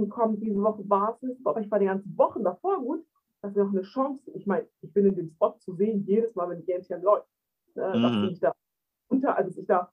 komm, 0.09 0.39
diese 0.39 0.61
Woche 0.61 0.89
war 0.89 1.15
es 1.15 1.21
nicht, 1.21 1.45
aber 1.45 1.61
ich 1.61 1.71
war 1.71 1.79
die 1.79 1.85
ganze 1.85 2.09
Woche 2.17 2.41
davor 2.41 2.79
gut 2.79 3.05
dass 3.41 3.55
wir 3.55 3.63
noch 3.63 3.71
eine 3.71 3.83
Chance, 3.83 4.31
ich 4.33 4.45
meine, 4.47 4.67
ich 4.81 4.91
bin 4.93 5.05
in 5.05 5.15
dem 5.15 5.29
Spot 5.29 5.57
zu 5.59 5.73
sehen, 5.75 6.05
jedes 6.05 6.35
Mal, 6.35 6.49
wenn 6.49 6.65
GNTM 6.65 7.01
läuft. 7.03 7.27
Äh, 7.75 7.97
Mhm. 7.97 8.29
ich 8.31 8.39
da 8.39 8.53
unter, 9.09 9.35
also 9.37 9.59
ich 9.59 9.67
da, 9.67 9.91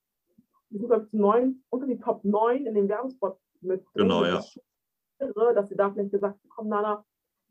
wir 0.71 0.79
sind, 0.81 0.89
glaube 0.89 1.05
ich, 1.05 1.11
zu 1.11 1.19
neun, 1.19 1.63
unter 1.71 1.87
die 1.87 1.99
Top 1.99 2.25
9 2.25 2.67
in 2.67 2.75
dem 2.75 2.89
Werbespot 2.89 3.39
mit 3.61 3.85
drin. 3.95 4.09
Genau, 4.09 4.23
Das 4.25 4.31
ja. 4.33 4.39
ist 4.39 5.37
irre, 5.37 5.55
Dass 5.55 5.69
sie 5.69 5.77
da 5.77 5.91
vielleicht 5.91 6.11
gesagt 6.13 6.39
haben, 6.41 6.49
komm, 6.49 6.69
Nana, 6.69 7.05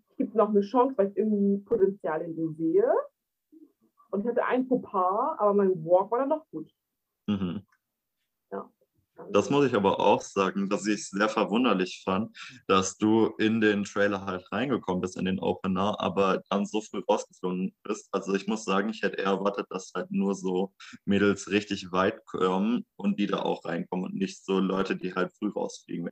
ich 0.10 0.18
gebe 0.18 0.38
noch 0.38 0.50
eine 0.50 0.62
Chance, 0.62 0.98
weil 0.98 1.10
ich 1.10 1.18
irgendwie 1.18 1.58
Potenzial 1.64 2.22
in 2.22 2.36
dir 2.36 2.52
sehe. 2.52 2.94
Und 4.12 4.22
ich 4.22 4.28
hatte 4.28 4.46
ein 4.46 4.66
Fauxpas, 4.68 5.38
aber 5.40 5.54
mein 5.54 5.84
Walk 5.86 6.12
war 6.12 6.20
dann 6.20 6.30
doch 6.30 6.46
gut. 6.52 6.72
Mhm. 7.28 7.62
Das 9.32 9.50
muss 9.50 9.66
ich 9.66 9.74
aber 9.76 10.00
auch 10.00 10.22
sagen, 10.22 10.70
dass 10.70 10.86
ich 10.88 11.02
es 11.02 11.10
sehr 11.10 11.30
verwunderlich 11.30 12.02
fand, 12.04 12.36
dass 12.68 12.98
du 12.98 13.28
in 13.38 13.62
den 13.62 13.84
Trailer 13.84 14.26
halt 14.26 14.52
reingekommen 14.52 15.02
bist, 15.02 15.18
in 15.18 15.26
den 15.26 15.40
Opener, 15.40 16.00
aber 16.00 16.42
dann 16.50 16.66
so 16.66 16.82
früh 16.82 17.02
rausgeflogen 17.08 17.76
bist. 17.84 18.10
Also 18.12 18.34
ich 18.34 18.48
muss 18.48 18.66
sagen, 18.66 18.90
ich 18.90 19.02
hätte 19.02 19.18
eher 19.18 19.26
erwartet, 19.26 19.68
dass 19.70 19.92
halt 19.96 20.12
nur 20.12 20.36
so 20.36 20.74
Mädels 21.06 21.50
richtig 21.50 21.92
weit 21.92 22.26
kommen 22.26 22.86
und 22.96 23.20
die 23.20 23.28
da 23.28 23.40
auch 23.40 23.66
reinkommen 23.66 24.06
und 24.06 24.16
nicht 24.16 24.44
so 24.44 24.60
Leute, 24.60 24.96
die 24.96 25.14
halt 25.14 25.32
früh 25.34 25.50
rausfliegen. 25.50 26.10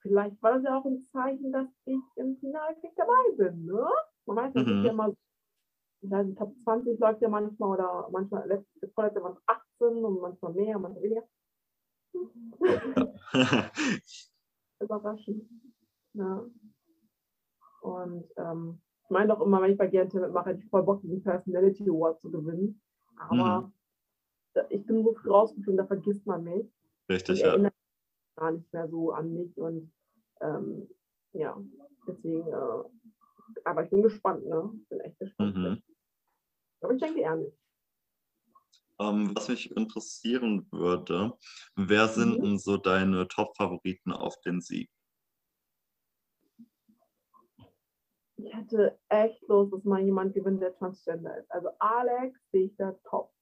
Vielleicht 0.00 0.40
war 0.42 0.54
das 0.54 0.62
ja 0.64 0.78
auch 0.78 0.84
ein 0.84 1.02
Zeichen, 1.12 1.52
dass 1.52 1.68
ich 1.84 2.00
im 2.16 2.36
Finalkick 2.38 2.92
dabei 2.96 3.12
bin, 3.36 3.66
ne? 3.66 3.86
Man 4.26 4.36
weiß 4.36 4.54
ja, 4.54 4.60
es 4.62 4.66
Mhm. 4.66 4.76
ist 4.76 4.84
ja 4.84 4.90
immer, 4.90 5.12
ich 6.00 6.10
weiß 6.10 6.26
nicht, 6.26 6.38
Top 6.38 6.54
20 6.64 6.98
läuft 6.98 7.20
ja 7.22 7.28
manchmal 7.28 7.70
oder 7.78 8.08
manchmal 8.10 8.46
letzte 8.48 8.88
vorletzte 8.88 9.22
waren 9.22 9.32
es 9.36 9.42
18 9.46 10.04
und 10.04 10.20
manchmal 10.20 10.52
mehr, 10.52 10.78
manchmal 10.78 11.02
weniger. 11.02 11.24
Überraschend. 14.80 15.44
Ja. 16.14 16.44
Und 17.82 18.24
ähm, 18.36 18.80
ich 19.04 19.10
meine 19.10 19.28
doch 19.28 19.40
immer, 19.40 19.60
wenn 19.62 19.72
ich 19.72 19.78
bei 19.78 19.86
GNT 19.88 20.14
mitmache, 20.14 20.50
hätte 20.50 20.60
ich 20.62 20.68
voll 20.70 20.82
Bock, 20.82 21.00
diesen 21.02 21.22
Personality 21.22 21.88
Award 21.88 22.20
zu 22.20 22.30
gewinnen. 22.30 22.80
Aber 23.16 23.72
da- 24.54 24.66
ich 24.70 24.84
bin 24.86 25.02
so 25.04 25.14
früh 25.14 25.30
rausgeflogen, 25.30 25.76
da 25.78 25.86
vergisst 25.86 26.26
man 26.26 26.44
mich 26.44 26.66
Richtig, 27.08 27.40
ja. 27.40 27.48
erinnert 27.48 27.74
sich 27.74 28.36
gar 28.36 28.52
nicht 28.52 28.72
mehr 28.72 28.88
so 28.88 29.12
an 29.12 29.32
mich. 29.34 29.56
Und 29.58 29.92
ähm, 30.40 30.88
ja, 31.32 31.56
deswegen, 32.06 32.46
äh, 32.48 32.84
aber 33.64 33.84
ich 33.84 33.90
bin 33.90 34.02
gespannt, 34.02 34.46
ne? 34.46 34.70
Ich 34.82 34.88
bin 34.88 35.00
echt 35.00 35.18
gespannt. 35.18 35.56
Mhm. 35.56 35.82
Aber 36.80 36.94
ich 36.94 37.00
denke 37.00 37.20
ehrlich. 37.20 37.54
Ähm, 39.00 39.34
was 39.34 39.48
mich 39.48 39.70
interessieren 39.76 40.66
würde, 40.72 41.32
wer 41.76 42.08
sind 42.08 42.38
Mhm. 42.38 42.42
denn 42.42 42.58
so 42.58 42.76
deine 42.76 43.28
Top-Favoriten 43.28 44.12
auf 44.12 44.40
den 44.40 44.60
Sieg? 44.60 44.90
Ich 48.36 48.54
hätte 48.54 48.98
echt 49.08 49.46
Lust, 49.48 49.72
dass 49.72 49.84
mal 49.84 50.00
jemand 50.00 50.34
gewinnt, 50.34 50.62
der 50.62 50.76
Transgender 50.76 51.38
ist. 51.38 51.50
Also 51.50 51.70
Alex 51.78 52.38
sehe 52.52 52.66
ich 52.66 52.76
da 52.76 52.92
top. 53.04 53.32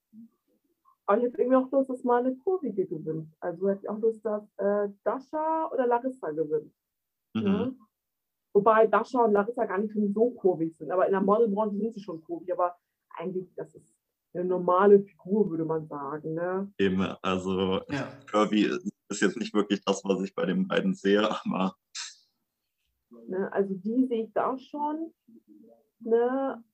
Aber 1.06 1.18
ich 1.18 1.24
hätte 1.24 1.38
irgendwie 1.38 1.56
auch 1.56 1.70
Lust, 1.70 1.90
dass 1.90 2.02
mal 2.02 2.24
eine 2.24 2.36
Kurvige 2.36 2.86
gewinnt. 2.86 3.32
Also 3.40 3.68
hätte 3.68 3.82
ich 3.82 3.88
auch 3.88 3.98
Lust, 3.98 4.24
dass 4.24 4.42
äh, 4.56 4.88
Dasha 5.04 5.70
oder 5.70 5.86
Larissa 5.86 6.30
gewinnt. 6.30 6.74
Mhm. 7.34 7.42
Ne? 7.42 7.76
Wobei 8.56 8.86
Dasha 8.86 9.22
und 9.22 9.32
Larissa 9.32 9.66
gar 9.66 9.76
nicht 9.76 9.94
so 10.14 10.30
kurvig 10.30 10.74
sind. 10.78 10.90
Aber 10.90 11.04
in 11.04 11.12
der 11.12 11.20
Modelbranche 11.20 11.76
sind 11.76 11.92
sie 11.92 12.00
schon 12.00 12.22
kurvig. 12.24 12.50
Aber 12.50 12.74
eigentlich, 13.10 13.52
das 13.54 13.74
ist 13.74 13.94
eine 14.32 14.46
normale 14.46 15.00
Figur, 15.00 15.50
würde 15.50 15.66
man 15.66 15.86
sagen. 15.86 16.32
Ne? 16.32 16.72
Eben, 16.78 17.02
also 17.20 17.82
Ja. 17.90 18.08
Kirby 18.26 18.70
ist 19.10 19.20
jetzt 19.20 19.36
nicht 19.36 19.52
wirklich 19.52 19.84
das, 19.84 20.02
was 20.04 20.22
ich 20.22 20.34
bei 20.34 20.46
den 20.46 20.66
beiden 20.66 20.94
sehe, 20.94 21.20
aber 21.44 21.76
Ne? 23.28 23.52
Also 23.52 23.74
die 23.74 24.06
sehe 24.06 24.24
ich 24.24 24.32
da 24.32 24.56
schon. 24.56 25.12
Ne? 26.00 26.64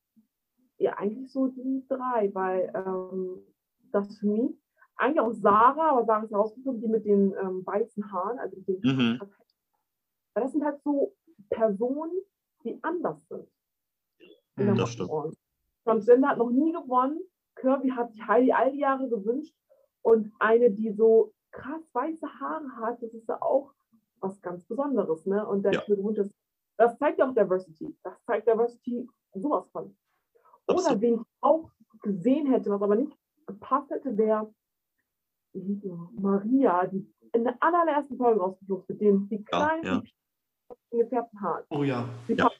Ja, 0.78 0.94
eigentlich 0.98 1.32
so 1.32 1.48
die 1.48 1.84
drei, 1.88 2.30
weil 2.32 2.72
ähm, 2.74 3.38
das 3.90 4.18
für 4.18 4.28
mich, 4.28 4.56
eigentlich 4.94 5.20
auch 5.20 5.32
Sarah, 5.32 5.90
aber 5.90 6.04
Sarah 6.04 6.22
ist 6.22 6.30
herausgefunden, 6.30 6.80
die 6.80 6.88
mit 6.88 7.04
den 7.04 7.34
ähm, 7.40 7.66
weißen 7.66 8.12
Haaren, 8.12 8.38
also 8.38 8.56
mit 8.56 8.68
den 8.68 8.80
Mhm. 8.82 9.20
Weil 10.34 10.44
das 10.44 10.52
sind 10.52 10.64
halt 10.64 10.80
so 10.82 11.14
Personen, 11.50 12.12
die 12.64 12.78
anders 12.82 13.26
sind. 13.28 13.48
Mhm. 14.56 14.76
Das 14.76 14.90
stimmt. 14.92 15.10
Transgender 15.84 16.28
hat 16.28 16.38
noch 16.38 16.50
nie 16.50 16.72
gewonnen. 16.72 17.20
Kirby 17.56 17.90
hat 17.90 18.12
sich 18.12 18.26
Heidi 18.26 18.52
all 18.52 18.72
die 18.72 18.78
Jahre 18.78 19.08
gewünscht. 19.08 19.54
Und 20.02 20.32
eine, 20.38 20.70
die 20.70 20.92
so 20.92 21.32
krass 21.52 21.82
weiße 21.92 22.26
Haare 22.40 22.70
hat, 22.76 23.02
das 23.02 23.12
ist 23.14 23.28
ja 23.28 23.40
auch 23.42 23.72
was 24.20 24.40
ganz 24.42 24.64
Besonderes. 24.64 25.26
Ne? 25.26 25.46
Und 25.46 25.62
der 25.64 25.72
Ja. 25.72 25.84
gewünscht, 25.86 26.18
ist- 26.20 26.34
das 26.76 26.96
zeigt 26.98 27.18
ja 27.18 27.28
auch 27.28 27.34
Diversity. 27.34 27.96
Das 28.02 28.14
zeigt 28.24 28.46
Diversity 28.48 29.08
sowas 29.34 29.68
von. 29.70 29.96
Oder 30.68 30.76
Absolut. 30.78 31.00
wen 31.00 31.14
ich 31.14 31.20
auch 31.40 31.70
gesehen 32.02 32.46
hätte, 32.46 32.70
was 32.70 32.82
aber 32.82 32.96
nicht 32.96 33.16
gepasst 33.46 33.90
hätte, 33.90 34.16
wäre? 34.16 34.52
Maria, 36.14 36.86
die 36.86 37.06
in 37.32 37.44
der 37.44 37.56
allerersten 37.60 38.16
Folge 38.16 38.40
rausgeflogen 38.40 38.82
ist, 38.84 38.88
mit 38.88 39.00
den 39.00 39.28
die 39.28 39.44
kleinen, 39.44 39.84
ja. 39.84 40.00
die 40.00 40.14
gefärbten 40.98 41.40
Haaren. 41.40 41.64
Oh 41.70 41.82
ja. 41.82 42.08
Sie 42.26 42.34
Ja. 42.34 42.50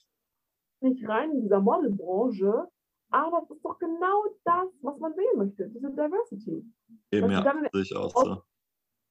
nicht 0.81 1.07
rein 1.09 1.31
in 1.33 1.43
dieser 1.43 1.61
Modelbranche, 1.61 2.69
aber 3.11 3.43
es 3.45 3.51
ist 3.57 3.65
doch 3.65 3.79
genau 3.79 4.25
das, 4.45 4.69
was 4.83 4.99
man 4.99 5.15
sehen 5.15 5.37
möchte, 5.39 5.69
diese 5.69 5.91
Diversity. 5.91 6.65
eben 7.13 7.27
Was 7.27 7.33
ja, 7.33 7.41
dann- 7.43 7.69
ich 7.75 7.95
auch 7.97 8.15
so. 8.25 8.43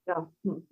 Ja, 0.08 0.32
hm. 0.44 0.68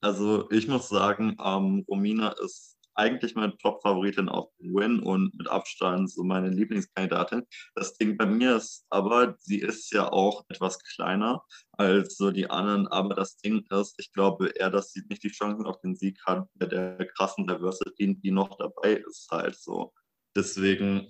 Also 0.00 0.48
ich 0.50 0.68
muss 0.68 0.88
sagen, 0.88 1.36
ähm, 1.42 1.84
Romina 1.88 2.32
ist 2.44 2.75
eigentlich 2.96 3.34
meine 3.34 3.56
Top-Favoritin 3.58 4.28
auf 4.28 4.50
den 4.58 4.74
Win 4.74 5.00
und 5.00 5.34
mit 5.36 5.48
Abstand 5.48 6.10
so 6.10 6.24
meine 6.24 6.48
Lieblingskandidatin. 6.48 7.46
Das 7.74 7.96
Ding 7.96 8.16
bei 8.16 8.26
mir 8.26 8.56
ist 8.56 8.86
aber, 8.90 9.36
sie 9.38 9.58
ist 9.58 9.92
ja 9.92 10.10
auch 10.10 10.44
etwas 10.48 10.78
kleiner 10.94 11.42
als 11.72 12.16
so 12.16 12.30
die 12.30 12.48
anderen, 12.50 12.86
aber 12.88 13.14
das 13.14 13.36
Ding 13.36 13.64
ist, 13.70 13.94
ich 13.98 14.12
glaube 14.12 14.48
eher, 14.48 14.70
dass 14.70 14.92
sie 14.92 15.02
nicht 15.08 15.22
die 15.22 15.28
Chancen 15.28 15.66
auf 15.66 15.80
den 15.80 15.94
Sieg 15.94 16.18
hat 16.26 16.48
bei 16.54 16.66
der 16.66 17.06
krassen 17.16 17.46
Diversity, 17.46 18.16
die 18.16 18.30
noch 18.30 18.56
dabei 18.56 18.94
ist 18.94 19.28
halt 19.30 19.56
so. 19.56 19.92
Deswegen, 20.34 21.08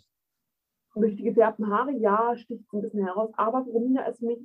durch 0.95 1.17
die 1.17 1.25
gefärbten 1.25 1.71
Haare, 1.71 1.93
ja, 1.93 2.37
sticht 2.37 2.73
ein 2.73 2.83
bisschen 2.83 3.05
heraus, 3.05 3.31
aber 3.37 3.61
Romina 3.61 4.07
ist 4.07 4.23
mich 4.23 4.39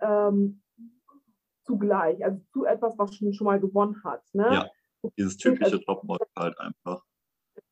ähm, 0.00 0.62
zugleich, 1.64 2.24
also 2.24 2.40
zu 2.52 2.64
etwas, 2.64 2.98
was 2.98 3.14
schon, 3.14 3.32
schon 3.32 3.46
mal 3.46 3.58
gewonnen 3.58 4.02
hat. 4.04 4.22
Ne? 4.32 4.48
Ja. 4.52 4.70
Dieses 5.16 5.36
typische 5.36 5.80
Topmodel 5.80 6.26
halt 6.36 6.58
einfach. 6.58 7.04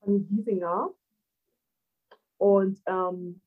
Fanny 0.00 0.20
Giesinger. 0.20 0.94
Und 2.38 2.80
ähm, 2.86 3.40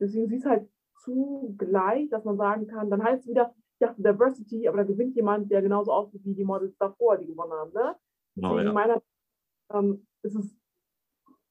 deswegen 0.00 0.28
sie 0.28 0.36
ist 0.36 0.46
halt 0.46 0.68
zu 1.02 1.54
gleich, 1.58 2.08
dass 2.10 2.24
man 2.24 2.36
sagen 2.36 2.66
kann, 2.66 2.90
dann 2.90 3.02
heißt 3.02 3.22
es 3.22 3.30
wieder, 3.30 3.54
ich 3.74 3.86
dachte 3.86 4.02
Diversity, 4.02 4.68
aber 4.68 4.78
da 4.78 4.84
gewinnt 4.84 5.16
jemand, 5.16 5.50
der 5.50 5.62
genauso 5.62 5.92
aussieht 5.92 6.24
wie 6.24 6.34
die 6.34 6.44
Models 6.44 6.76
davor, 6.78 7.18
die 7.18 7.26
gewonnen 7.26 7.52
haben. 7.52 7.72
Ne? 7.72 7.96
Genau, 8.36 8.50
Deswegen 8.50 8.68
ja. 8.68 8.72
meiner 8.72 9.02
ähm, 9.72 10.06
ist 10.22 10.36
es 10.36 10.56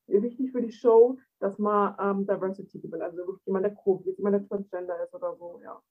wichtig 0.07 0.51
für 0.51 0.61
die 0.61 0.71
Show, 0.71 1.17
dass 1.39 1.57
man 1.59 1.95
ähm, 1.99 2.25
Diversity 2.25 2.79
gewinnt. 2.79 3.03
Also 3.03 3.17
wirklich 3.17 3.45
jemand, 3.45 3.65
der 3.65 3.73
grob 3.73 4.05
ist, 4.05 4.17
jemand, 4.17 4.35
der 4.35 4.47
Transgender 4.47 5.03
ist 5.03 5.13
oder 5.13 5.35
so, 5.35 5.59
ja. 5.63 5.81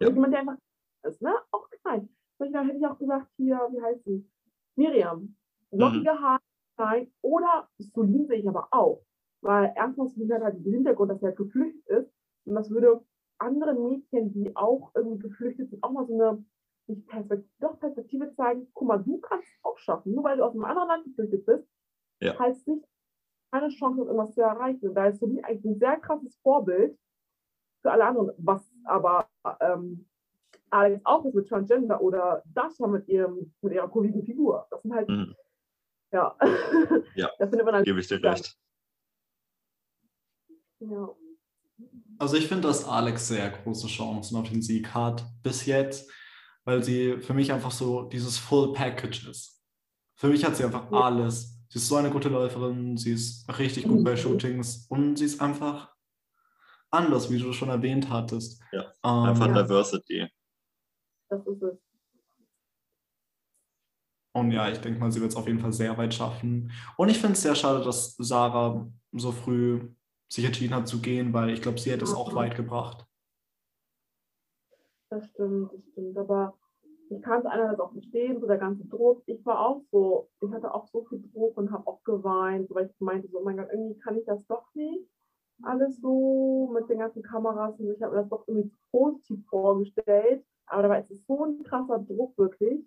Ja. 0.00 0.08
Jemand, 0.08 0.32
der 0.32 0.40
einfach 0.40 0.56
ist, 1.04 1.22
ne? 1.22 1.34
Auch 1.50 1.68
klein. 1.82 2.08
Da 2.38 2.64
hätte 2.64 2.76
ich 2.76 2.86
auch 2.86 2.98
gesagt, 2.98 3.28
hier, 3.36 3.56
wie 3.70 3.80
heißt 3.80 4.04
sie? 4.04 4.28
Miriam. 4.76 5.36
Lockige 5.70 6.10
Haare, 6.20 6.40
klein. 6.76 7.12
Oder 7.22 7.68
Solin 7.78 8.26
sehe 8.26 8.38
ich 8.38 8.48
aber 8.48 8.68
auch. 8.70 9.02
Weil 9.40 9.72
erstens, 9.76 10.14
Solin 10.14 10.32
hat 10.34 10.42
halt 10.42 10.58
diesen 10.58 10.72
Hintergrund, 10.74 11.10
dass 11.10 11.22
er 11.22 11.32
geflüchtet 11.32 11.86
ist. 11.86 12.12
Und 12.44 12.54
das 12.54 12.70
würde 12.70 13.04
anderen 13.38 13.82
Mädchen, 13.82 14.32
die 14.32 14.54
auch 14.56 14.92
irgendwie 14.94 15.22
geflüchtet 15.22 15.70
sind, 15.70 15.82
auch 15.82 15.90
mal 15.92 16.06
so 16.06 16.14
eine 16.14 16.44
nicht 16.86 17.06
Perspektive, 17.06 17.48
doch 17.60 17.78
Perspektive 17.78 18.32
zeigen, 18.34 18.68
guck 18.74 18.88
mal, 18.88 18.98
du 18.98 19.18
kannst 19.18 19.48
es 19.48 19.64
auch 19.64 19.78
schaffen. 19.78 20.14
Nur 20.14 20.24
weil 20.24 20.36
du 20.36 20.44
aus 20.44 20.52
einem 20.52 20.64
anderen 20.64 20.88
Land 20.88 21.04
geflüchtet 21.04 21.46
bist, 21.46 21.68
Ja. 22.20 22.38
heißt 22.38 22.66
nicht, 22.68 22.84
keine 23.52 23.68
Chance, 23.68 24.02
irgendwas 24.02 24.34
zu 24.34 24.40
erreichen. 24.42 24.88
Und 24.88 24.94
da 24.94 25.06
ist 25.06 25.20
Solin 25.20 25.44
eigentlich 25.44 25.64
ein 25.64 25.78
sehr 25.78 25.98
krasses 25.98 26.36
Vorbild 26.38 26.98
für 27.82 27.90
alle 27.92 28.04
anderen, 28.04 28.32
was 28.38 28.70
aber 28.84 29.28
ähm, 29.60 30.08
Alex 30.72 31.00
auch 31.04 31.24
ist 31.26 31.34
mit 31.34 31.48
Transgender 31.48 32.00
oder 32.00 32.42
Dasha 32.46 32.86
mit, 32.86 33.06
ihrem, 33.08 33.54
mit 33.60 33.74
ihrer 33.74 33.88
kurvigen 33.88 34.24
Figur. 34.24 34.66
Das 34.70 34.82
sind 34.82 34.94
halt, 34.94 35.08
Mhm. 35.08 35.34
ja. 36.12 36.36
Ja, 37.14 37.30
da 37.38 37.46
findet 37.46 37.64
man 37.66 37.74
halt, 37.74 37.84
Gebe 37.84 38.00
ich 38.00 38.08
dir 38.08 38.22
recht. 38.22 38.56
ja. 40.80 41.08
Also 42.18 42.36
ich 42.36 42.46
finde, 42.46 42.68
dass 42.68 42.84
Alex 42.86 43.28
sehr 43.28 43.50
große 43.50 43.86
Chancen 43.88 44.36
auf 44.36 44.48
den 44.48 44.62
Sieg 44.62 44.94
hat 44.94 45.24
bis 45.42 45.66
jetzt, 45.66 46.10
weil 46.64 46.82
sie 46.82 47.18
für 47.18 47.34
mich 47.34 47.52
einfach 47.52 47.70
so 47.72 48.02
dieses 48.02 48.38
Full 48.38 48.72
Package 48.72 49.28
ist. 49.28 49.60
Für 50.14 50.28
mich 50.28 50.44
hat 50.44 50.56
sie 50.56 50.64
einfach 50.64 50.90
Ja. 50.90 51.00
alles. 51.00 51.58
Sie 51.68 51.78
ist 51.78 51.88
so 51.88 51.96
eine 51.96 52.10
gute 52.10 52.28
Läuferin, 52.28 52.96
sie 52.96 53.12
ist 53.12 53.46
richtig 53.58 53.84
gut 53.88 54.04
bei 54.04 54.12
Mhm. 54.12 54.16
Shootings 54.18 54.86
und 54.88 55.16
sie 55.16 55.24
ist 55.24 55.40
einfach 55.40 55.92
anders, 56.90 57.30
wie 57.30 57.38
du 57.38 57.52
schon 57.52 57.70
erwähnt 57.70 58.08
hattest. 58.10 58.62
Ja, 58.72 58.92
Ähm, 59.04 59.24
Einfach 59.30 59.48
ja. 59.48 59.62
Diversity. 59.62 60.28
Das 61.32 61.46
ist 61.46 61.62
es. 61.62 61.78
Und 64.34 64.50
ja, 64.50 64.68
ich 64.68 64.78
denke 64.82 65.00
mal, 65.00 65.10
sie 65.10 65.20
wird 65.20 65.30
es 65.30 65.36
auf 65.36 65.46
jeden 65.46 65.60
Fall 65.60 65.72
sehr 65.72 65.96
weit 65.96 66.12
schaffen. 66.12 66.70
Und 66.98 67.08
ich 67.08 67.18
finde 67.18 67.32
es 67.32 67.42
sehr 67.42 67.54
schade, 67.54 67.82
dass 67.82 68.16
Sarah 68.18 68.86
so 69.12 69.32
früh 69.32 69.88
sich 70.28 70.44
entschieden 70.44 70.74
hat 70.74 70.88
zu 70.88 71.00
gehen, 71.00 71.32
weil 71.32 71.48
ich 71.48 71.62
glaube, 71.62 71.78
sie 71.78 71.90
hätte 71.90 72.04
es 72.04 72.14
auch 72.14 72.34
weit 72.34 72.54
gebracht. 72.54 73.06
Das 75.08 75.26
stimmt, 75.28 75.72
das 75.72 75.80
stimmt. 75.92 76.18
Aber 76.18 76.58
ich 77.08 77.22
kann 77.22 77.40
es 77.40 77.46
einerseits 77.46 77.80
auch 77.80 77.92
verstehen, 77.92 78.38
so 78.38 78.46
der 78.46 78.58
ganze 78.58 78.84
Druck. 78.84 79.22
Ich 79.24 79.44
war 79.46 79.66
auch 79.66 79.80
so, 79.90 80.28
ich 80.42 80.50
hatte 80.50 80.74
auch 80.74 80.86
so 80.88 81.06
viel 81.06 81.22
Druck 81.32 81.56
und 81.56 81.72
habe 81.72 81.86
auch 81.86 82.04
geweint, 82.04 82.68
so, 82.68 82.74
weil 82.74 82.90
ich 82.90 83.00
meinte, 83.00 83.28
so, 83.28 83.40
oh 83.40 83.44
mein 83.44 83.56
Gott, 83.56 83.68
irgendwie 83.72 83.98
kann 84.00 84.18
ich 84.18 84.26
das 84.26 84.46
doch 84.48 84.66
nicht. 84.74 85.08
Alles 85.62 85.98
so 85.98 86.70
mit 86.74 86.90
den 86.90 86.98
ganzen 86.98 87.22
Kameras 87.22 87.78
und 87.78 87.90
ich 87.90 88.02
habe 88.02 88.16
mir 88.16 88.20
das 88.20 88.28
doch 88.28 88.46
irgendwie 88.46 88.70
positiv 88.90 89.46
vorgestellt. 89.46 90.44
Aber 90.66 90.82
dabei 90.82 91.00
ist 91.00 91.10
es 91.10 91.26
so 91.26 91.44
ein 91.44 91.62
krasser 91.62 91.98
Druck 91.98 92.36
wirklich. 92.38 92.84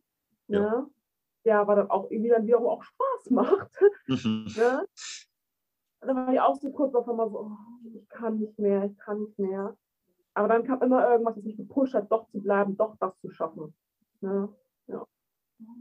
Ja. 0.47 0.59
Ne? 0.59 0.89
Ja, 1.43 1.67
weil 1.67 1.75
das 1.75 1.89
auch 1.89 2.09
irgendwie 2.09 2.29
dann 2.29 2.47
wiederum 2.47 2.67
auch 2.67 2.83
Spaß 2.83 3.29
macht. 3.29 3.71
Mhm. 4.07 4.47
Ne? 4.55 4.87
Und 6.01 6.07
dann 6.07 6.15
war 6.15 6.33
ich 6.33 6.39
auch 6.39 6.55
so 6.55 6.71
kurz 6.71 6.93
auf 6.95 7.07
einmal 7.07 7.29
so, 7.29 7.39
oh, 7.39 7.57
ich 7.93 8.07
kann 8.09 8.39
nicht 8.39 8.57
mehr, 8.59 8.85
ich 8.85 8.97
kann 8.97 9.21
nicht 9.21 9.39
mehr. 9.39 9.77
Aber 10.33 10.47
dann 10.47 10.65
kam 10.65 10.81
immer 10.81 11.09
irgendwas, 11.09 11.37
was 11.37 11.43
mich 11.43 11.57
gepusht 11.57 11.93
hat, 11.93 12.11
doch 12.11 12.27
zu 12.29 12.41
bleiben, 12.41 12.75
doch 12.75 12.95
das 12.99 13.17
zu 13.21 13.31
schaffen. 13.31 13.73
Ne? 14.21 14.53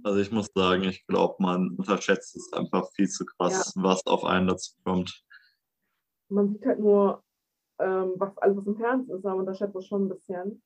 Also 0.03 0.21
ich 0.21 0.31
muss 0.31 0.51
sagen, 0.55 0.85
ich 0.85 1.07
glaube, 1.07 1.37
man 1.41 1.71
unterschätzt 1.77 2.37
es 2.37 2.53
einfach 2.53 2.91
viel 2.93 3.09
zu 3.09 3.25
krass, 3.25 3.73
was 3.77 4.07
auf 4.07 4.25
einen 4.25 4.47
dazu 4.47 4.73
kommt. 4.85 5.25
Man 6.29 6.53
sieht 6.53 6.65
halt 6.65 6.79
nur, 6.79 7.23
ähm, 7.79 8.13
was 8.17 8.37
alles 8.39 8.59
was 8.59 8.67
im 8.67 8.77
Fernsehen 8.77 9.17
ist, 9.17 9.25
aber 9.25 9.37
man 9.37 9.47
unterschätzt 9.47 9.75
das 9.75 9.87
schon 9.87 10.05
ein 10.05 10.09
bisschen. 10.09 10.63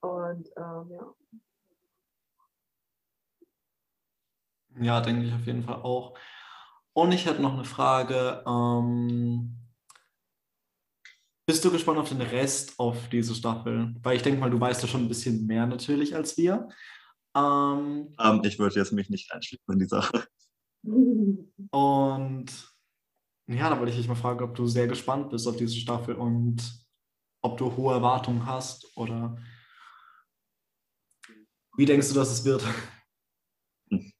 Und 0.00 0.48
ähm, 0.56 0.90
ja. 0.90 1.14
Ja, 4.80 5.00
denke 5.00 5.26
ich 5.26 5.34
auf 5.34 5.46
jeden 5.46 5.64
Fall 5.64 5.82
auch. 5.82 6.16
Und 6.92 7.12
ich 7.12 7.26
hätte 7.26 7.42
noch 7.42 7.54
eine 7.54 7.64
Frage. 7.64 8.42
Ähm, 8.46 9.56
bist 11.46 11.64
du 11.64 11.70
gespannt 11.70 11.98
auf 11.98 12.08
den 12.08 12.20
Rest 12.20 12.78
auf 12.78 13.08
diese 13.08 13.34
Staffel? 13.34 13.94
Weil 14.02 14.16
ich 14.16 14.22
denke 14.22 14.40
mal, 14.40 14.50
du 14.50 14.60
weißt 14.60 14.82
ja 14.82 14.88
schon 14.88 15.02
ein 15.02 15.08
bisschen 15.08 15.46
mehr 15.46 15.66
natürlich 15.66 16.14
als 16.14 16.36
wir. 16.36 16.68
Ähm, 17.36 18.14
Ähm, 18.18 18.42
ich 18.44 18.58
würde 18.58 18.76
jetzt 18.76 18.92
mich 18.92 19.10
nicht 19.10 19.32
einschließen 19.32 19.72
in 19.72 19.78
die 19.78 19.86
Sache. 19.86 20.26
und 21.70 22.46
ja, 23.48 23.68
da 23.68 23.78
wollte 23.78 23.90
ich 23.90 23.98
dich 23.98 24.08
mal 24.08 24.14
fragen, 24.14 24.44
ob 24.44 24.54
du 24.54 24.66
sehr 24.66 24.86
gespannt 24.86 25.30
bist 25.30 25.46
auf 25.48 25.56
diese 25.56 25.76
Staffel 25.76 26.14
und 26.14 26.62
ob 27.42 27.58
du 27.58 27.76
hohe 27.76 27.94
Erwartungen 27.94 28.46
hast 28.46 28.96
oder 28.96 29.36
wie 31.76 31.86
denkst 31.86 32.08
du, 32.08 32.14
dass 32.14 32.30
es 32.30 32.44
wird? 32.44 32.62
Ich 33.88 34.14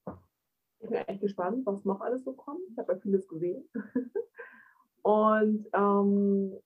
bin 0.80 0.94
echt 0.94 1.20
gespannt, 1.20 1.66
was 1.66 1.84
noch 1.84 2.00
alles 2.00 2.24
so 2.24 2.32
kommt. 2.32 2.60
Ich 2.70 2.78
habe 2.78 2.92
ja 2.94 2.98
vieles 2.98 3.28
gesehen. 3.28 3.68
Und 5.02 5.66
ähm, 5.72 6.58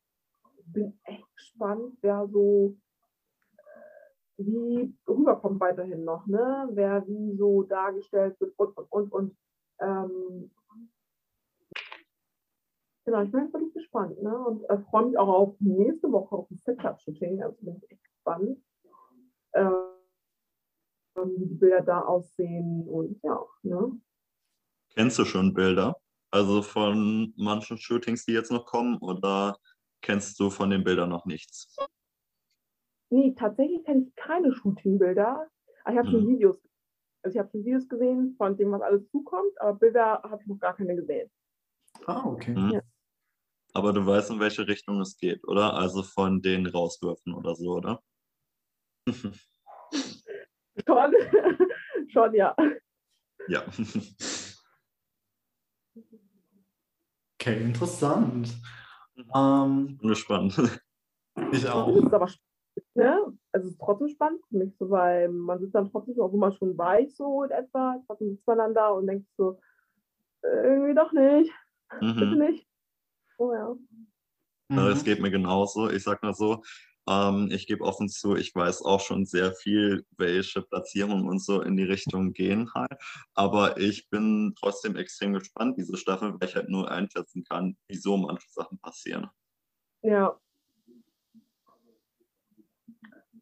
bin 0.67 0.99
echt 1.05 1.37
gespannt, 1.37 1.97
wer 2.01 2.27
so 2.29 2.77
äh, 3.57 4.45
wie 4.45 4.95
rüberkommt 5.07 5.61
weiterhin 5.61 6.05
noch, 6.05 6.27
ne? 6.27 6.69
Wer 6.73 7.07
wie 7.07 7.37
so 7.37 7.63
dargestellt 7.63 8.39
wird 8.41 8.55
und 8.57 8.77
und 8.77 8.91
und 8.91 9.13
und 9.13 9.37
ähm, 9.81 10.51
genau, 13.05 13.23
ich 13.23 13.31
bin 13.31 13.45
echt 13.45 13.53
wirklich 13.53 13.75
gespannt, 13.75 14.21
ne? 14.23 14.37
Und 14.37 14.69
äh, 14.69 14.79
freue 14.91 15.07
mich 15.07 15.19
auch 15.19 15.29
auf 15.29 15.57
nächste 15.61 16.11
Woche 16.11 16.35
auf 16.35 16.49
das 16.49 16.65
Setup-Shooting. 16.65 17.43
Also 17.43 17.57
bin 17.61 17.77
ich 17.77 17.91
echt 17.91 18.05
gespannt. 18.05 18.59
Ähm, 19.55 19.94
wie 21.17 21.47
die 21.47 21.55
Bilder 21.55 21.81
da 21.83 22.01
aussehen 22.01 22.89
und 22.89 23.21
ja, 23.23 23.41
ne? 23.63 24.01
Kennst 24.95 25.19
du 25.19 25.25
schon 25.25 25.55
Bilder? 25.55 25.97
Also 26.31 26.63
von 26.63 27.33
manchen 27.37 27.79
Shootings, 27.79 28.25
die 28.25 28.33
jetzt 28.33 28.51
noch 28.51 28.67
kommen, 28.67 28.99
oder 28.99 29.57
kennst 30.03 30.39
du 30.41 30.51
von 30.51 30.71
den 30.71 30.83
Bildern 30.85 31.11
noch 31.11 31.27
nichts? 31.27 31.77
Nee, 33.11 33.35
tatsächlich 33.39 33.85
kenne 33.85 34.07
ich 34.09 34.15
keine 34.17 34.53
Shooting-Bilder. 34.53 35.49
Aber 35.85 35.93
ich 35.93 35.99
habe 35.99 36.11
schon 36.11 36.25
Mhm. 36.25 36.29
Videos. 36.31 36.57
Also 37.23 37.37
ich 37.37 37.39
habe 37.39 37.51
schon 37.51 37.65
Videos 37.65 37.89
gesehen 37.89 38.35
von 38.37 38.57
dem, 38.57 38.73
was 38.73 38.83
alles 38.83 39.09
zukommt, 39.11 39.61
aber 39.61 39.79
Bilder 39.79 40.23
habe 40.23 40.43
ich 40.43 40.49
noch 40.49 40.59
gar 40.59 40.75
keine 40.75 40.97
gesehen. 40.97 41.31
Ah, 42.07 42.25
okay. 42.27 42.55
Hm? 42.55 42.71
Ja. 42.73 42.81
Aber 43.73 43.93
du 43.93 44.05
weißt, 44.05 44.31
in 44.31 44.41
welche 44.41 44.67
Richtung 44.67 45.01
es 45.01 45.17
geht, 45.17 45.47
oder? 45.47 45.75
Also 45.75 46.03
von 46.03 46.43
den 46.43 46.67
Rauswürfen 46.67 47.35
oder 47.35 47.55
so, 47.55 47.75
oder? 47.75 48.03
Schon, 50.87 51.13
schon 52.09 52.35
ja. 52.35 52.55
ja. 53.49 53.63
Okay, 57.41 57.61
interessant. 57.63 58.55
Ähm, 59.35 59.99
Bin 59.99 60.09
gespannt. 60.09 60.57
ich 61.53 61.69
auch. 61.69 61.89
Es 61.97 62.05
ist 62.05 62.13
aber 62.15 62.29
spannend, 62.29 62.95
ne? 62.95 63.39
Also 63.53 63.67
es 63.69 63.73
ist 63.75 63.81
trotzdem 63.81 64.09
spannend 64.09 64.41
für 64.49 64.57
mich, 64.57 64.77
so, 64.79 64.91
weil 64.91 65.29
man 65.29 65.61
sitzt 65.61 65.75
dann 65.75 65.91
trotzdem, 65.91 66.19
obwohl 66.19 66.41
man 66.41 66.53
schon 66.53 66.77
weiß, 66.77 67.17
so 67.17 67.45
in 67.45 67.51
etwa, 67.51 68.03
trotzdem 68.07 68.31
sitzt 68.31 68.47
man 68.47 68.59
dann 68.59 68.75
da 68.75 68.89
und 68.89 69.07
denkt 69.07 69.29
so, 69.37 69.61
irgendwie 70.43 70.95
doch 70.95 71.13
nicht, 71.13 71.53
bitte 72.01 72.35
Mhm. 72.35 72.39
nicht. 72.39 72.67
Oh 73.39 73.53
ja. 73.53 73.75
Es 74.91 75.01
Mhm. 75.03 75.05
geht 75.05 75.21
mir 75.21 75.31
genauso. 75.31 75.91
Ich 75.91 76.03
sag 76.03 76.23
mal 76.23 76.35
so, 76.35 76.63
ähm, 77.09 77.49
ich 77.51 77.67
gebe 77.67 77.85
offen 77.85 78.09
zu, 78.09 78.37
ich 78.37 78.55
weiß 78.55 78.83
auch 78.83 79.01
schon 79.01 79.27
sehr 79.27 79.53
viel, 79.53 80.07
welche 80.17 80.63
Platzierungen 80.63 81.29
und 81.29 81.41
so 81.43 81.61
in 81.61 81.77
die 81.77 81.85
Richtung 81.85 82.33
gehen 82.33 82.73
halt. 82.75 82.99
Aber 83.35 83.79
ich 83.79 84.09
bin 84.09 84.55
trotzdem 84.59 84.97
extrem 84.97 85.35
gespannt, 85.35 85.77
diese 85.79 85.97
Staffel, 85.97 86.35
weil 86.39 86.49
ich 86.49 86.57
halt 86.57 86.69
nur 86.69 86.91
einschätzen 86.91 87.45
kann, 87.45 87.77
wieso 87.89 88.17
manche 88.17 88.49
Sachen 88.51 88.79
passieren. 88.79 89.29
Ja. 90.03 90.29
Auf 90.29 90.41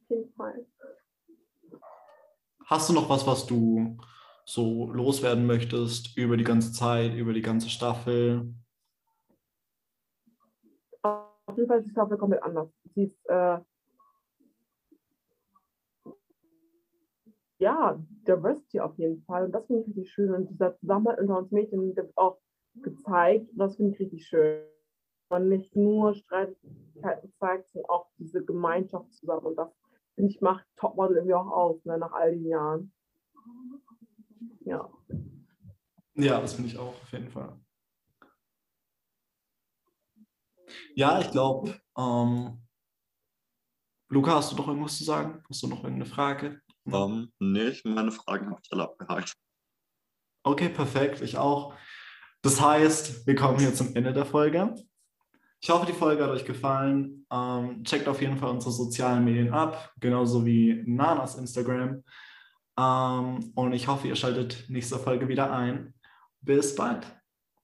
jeden 0.09 0.33
Fall. 0.35 0.67
Hast 2.67 2.89
du 2.89 2.93
noch 2.93 3.09
was, 3.09 3.27
was 3.27 3.47
du 3.47 3.99
so 4.45 4.91
loswerden 4.93 5.47
möchtest 5.47 6.17
über 6.17 6.37
die 6.37 6.45
ganze 6.45 6.73
Zeit, 6.73 7.15
über 7.15 7.33
die 7.33 7.43
ganze 7.43 7.69
Staffel? 7.71 8.55
Auf 11.53 11.59
jeden 11.59 11.69
Fall 11.69 11.81
ist 11.81 11.89
die 11.89 11.91
Staffel 11.91 12.17
komplett 12.17 12.43
anders. 12.43 12.71
Sie 12.95 13.03
ist, 13.03 13.27
äh, 13.29 13.59
ja, 17.59 18.03
Diversity 18.27 18.81
auf 18.81 18.97
jeden 18.97 19.23
Fall. 19.25 19.45
Und 19.45 19.53
das 19.53 19.67
finde 19.67 19.83
ich 19.83 19.89
richtig 19.89 20.11
schön. 20.11 20.33
Und 20.33 20.49
dieser 20.49 20.75
Zusammenhalt 20.79 21.21
unter 21.21 21.37
uns 21.37 21.51
Mädchen 21.51 21.95
wird 21.95 22.17
auch 22.17 22.39
gezeigt. 22.77 23.51
Und 23.51 23.59
das 23.59 23.77
finde 23.77 23.93
ich 23.93 24.01
richtig 24.01 24.27
schön. 24.27 24.65
Man 25.29 25.51
nicht 25.51 25.77
nur 25.77 26.15
Streitigkeiten 26.15 27.35
zeigt, 27.39 27.69
sondern 27.69 27.91
auch 27.91 28.09
diese 28.17 28.43
Gemeinschaft 28.43 29.13
zusammen. 29.13 29.49
Und 29.49 29.57
das, 29.57 29.69
finde 30.15 30.31
ich, 30.31 30.41
macht 30.41 30.65
Topmodel 30.77 31.19
irgendwie 31.19 31.35
auch 31.35 31.51
aus, 31.51 31.85
ne, 31.85 31.99
nach 31.99 32.13
all 32.13 32.33
den 32.33 32.47
Jahren. 32.47 32.95
Ja. 34.61 34.91
Ja, 36.15 36.41
das 36.41 36.55
finde 36.55 36.71
ich 36.71 36.79
auch 36.79 36.95
auf 36.95 37.13
jeden 37.13 37.29
Fall. 37.29 37.53
Ja, 40.95 41.21
ich 41.21 41.31
glaube, 41.31 41.81
ähm, 41.97 42.63
Luca, 44.09 44.35
hast 44.37 44.53
du 44.53 44.57
noch 44.57 44.69
irgendwas 44.69 44.99
zu 44.99 45.05
sagen? 45.05 45.43
Hast 45.49 45.63
du 45.63 45.69
noch 45.69 45.85
irgendeine 45.85 46.07
Frage? 46.07 46.61
Ähm, 46.87 47.33
nicht, 47.39 47.85
meine 47.85 48.13
Fragen 48.13 48.51
habe 48.51 48.61
ich 48.63 48.73
alle 48.73 48.85
abgehakt. 48.85 49.33
Okay, 50.45 50.69
perfekt, 50.69 51.21
ich 51.23 51.39
auch. 51.39 51.75
Das 52.43 52.61
heißt, 52.61 53.27
wir 53.27 53.35
kommen 53.37 53.59
hier 53.59 53.73
zum 53.73 53.95
Ende 53.95 54.13
der 54.13 54.27
Folge. 54.27 54.75
Ich 55.61 55.71
hoffe, 55.71 55.87
die 55.87 55.93
Folge 55.93 56.25
hat 56.25 56.31
euch 56.31 56.45
gefallen. 56.45 57.25
Ähm, 57.31 57.85
checkt 57.85 58.09
auf 58.09 58.21
jeden 58.21 58.37
Fall 58.37 58.51
unsere 58.51 58.73
sozialen 58.73 59.25
Medien 59.25 59.55
ab, 59.55 59.93
genauso 60.01 60.45
wie 60.45 60.83
Nanas 60.87 61.37
Instagram. 61.37 62.03
Ähm, 62.77 63.53
und 63.55 63.73
ich 63.73 63.87
hoffe, 63.87 64.09
ihr 64.09 64.17
schaltet 64.17 64.65
nächste 64.69 64.99
Folge 64.99 65.29
wieder 65.29 65.53
ein. 65.53 65.95
Bis 66.41 66.75
bald. 66.75 67.07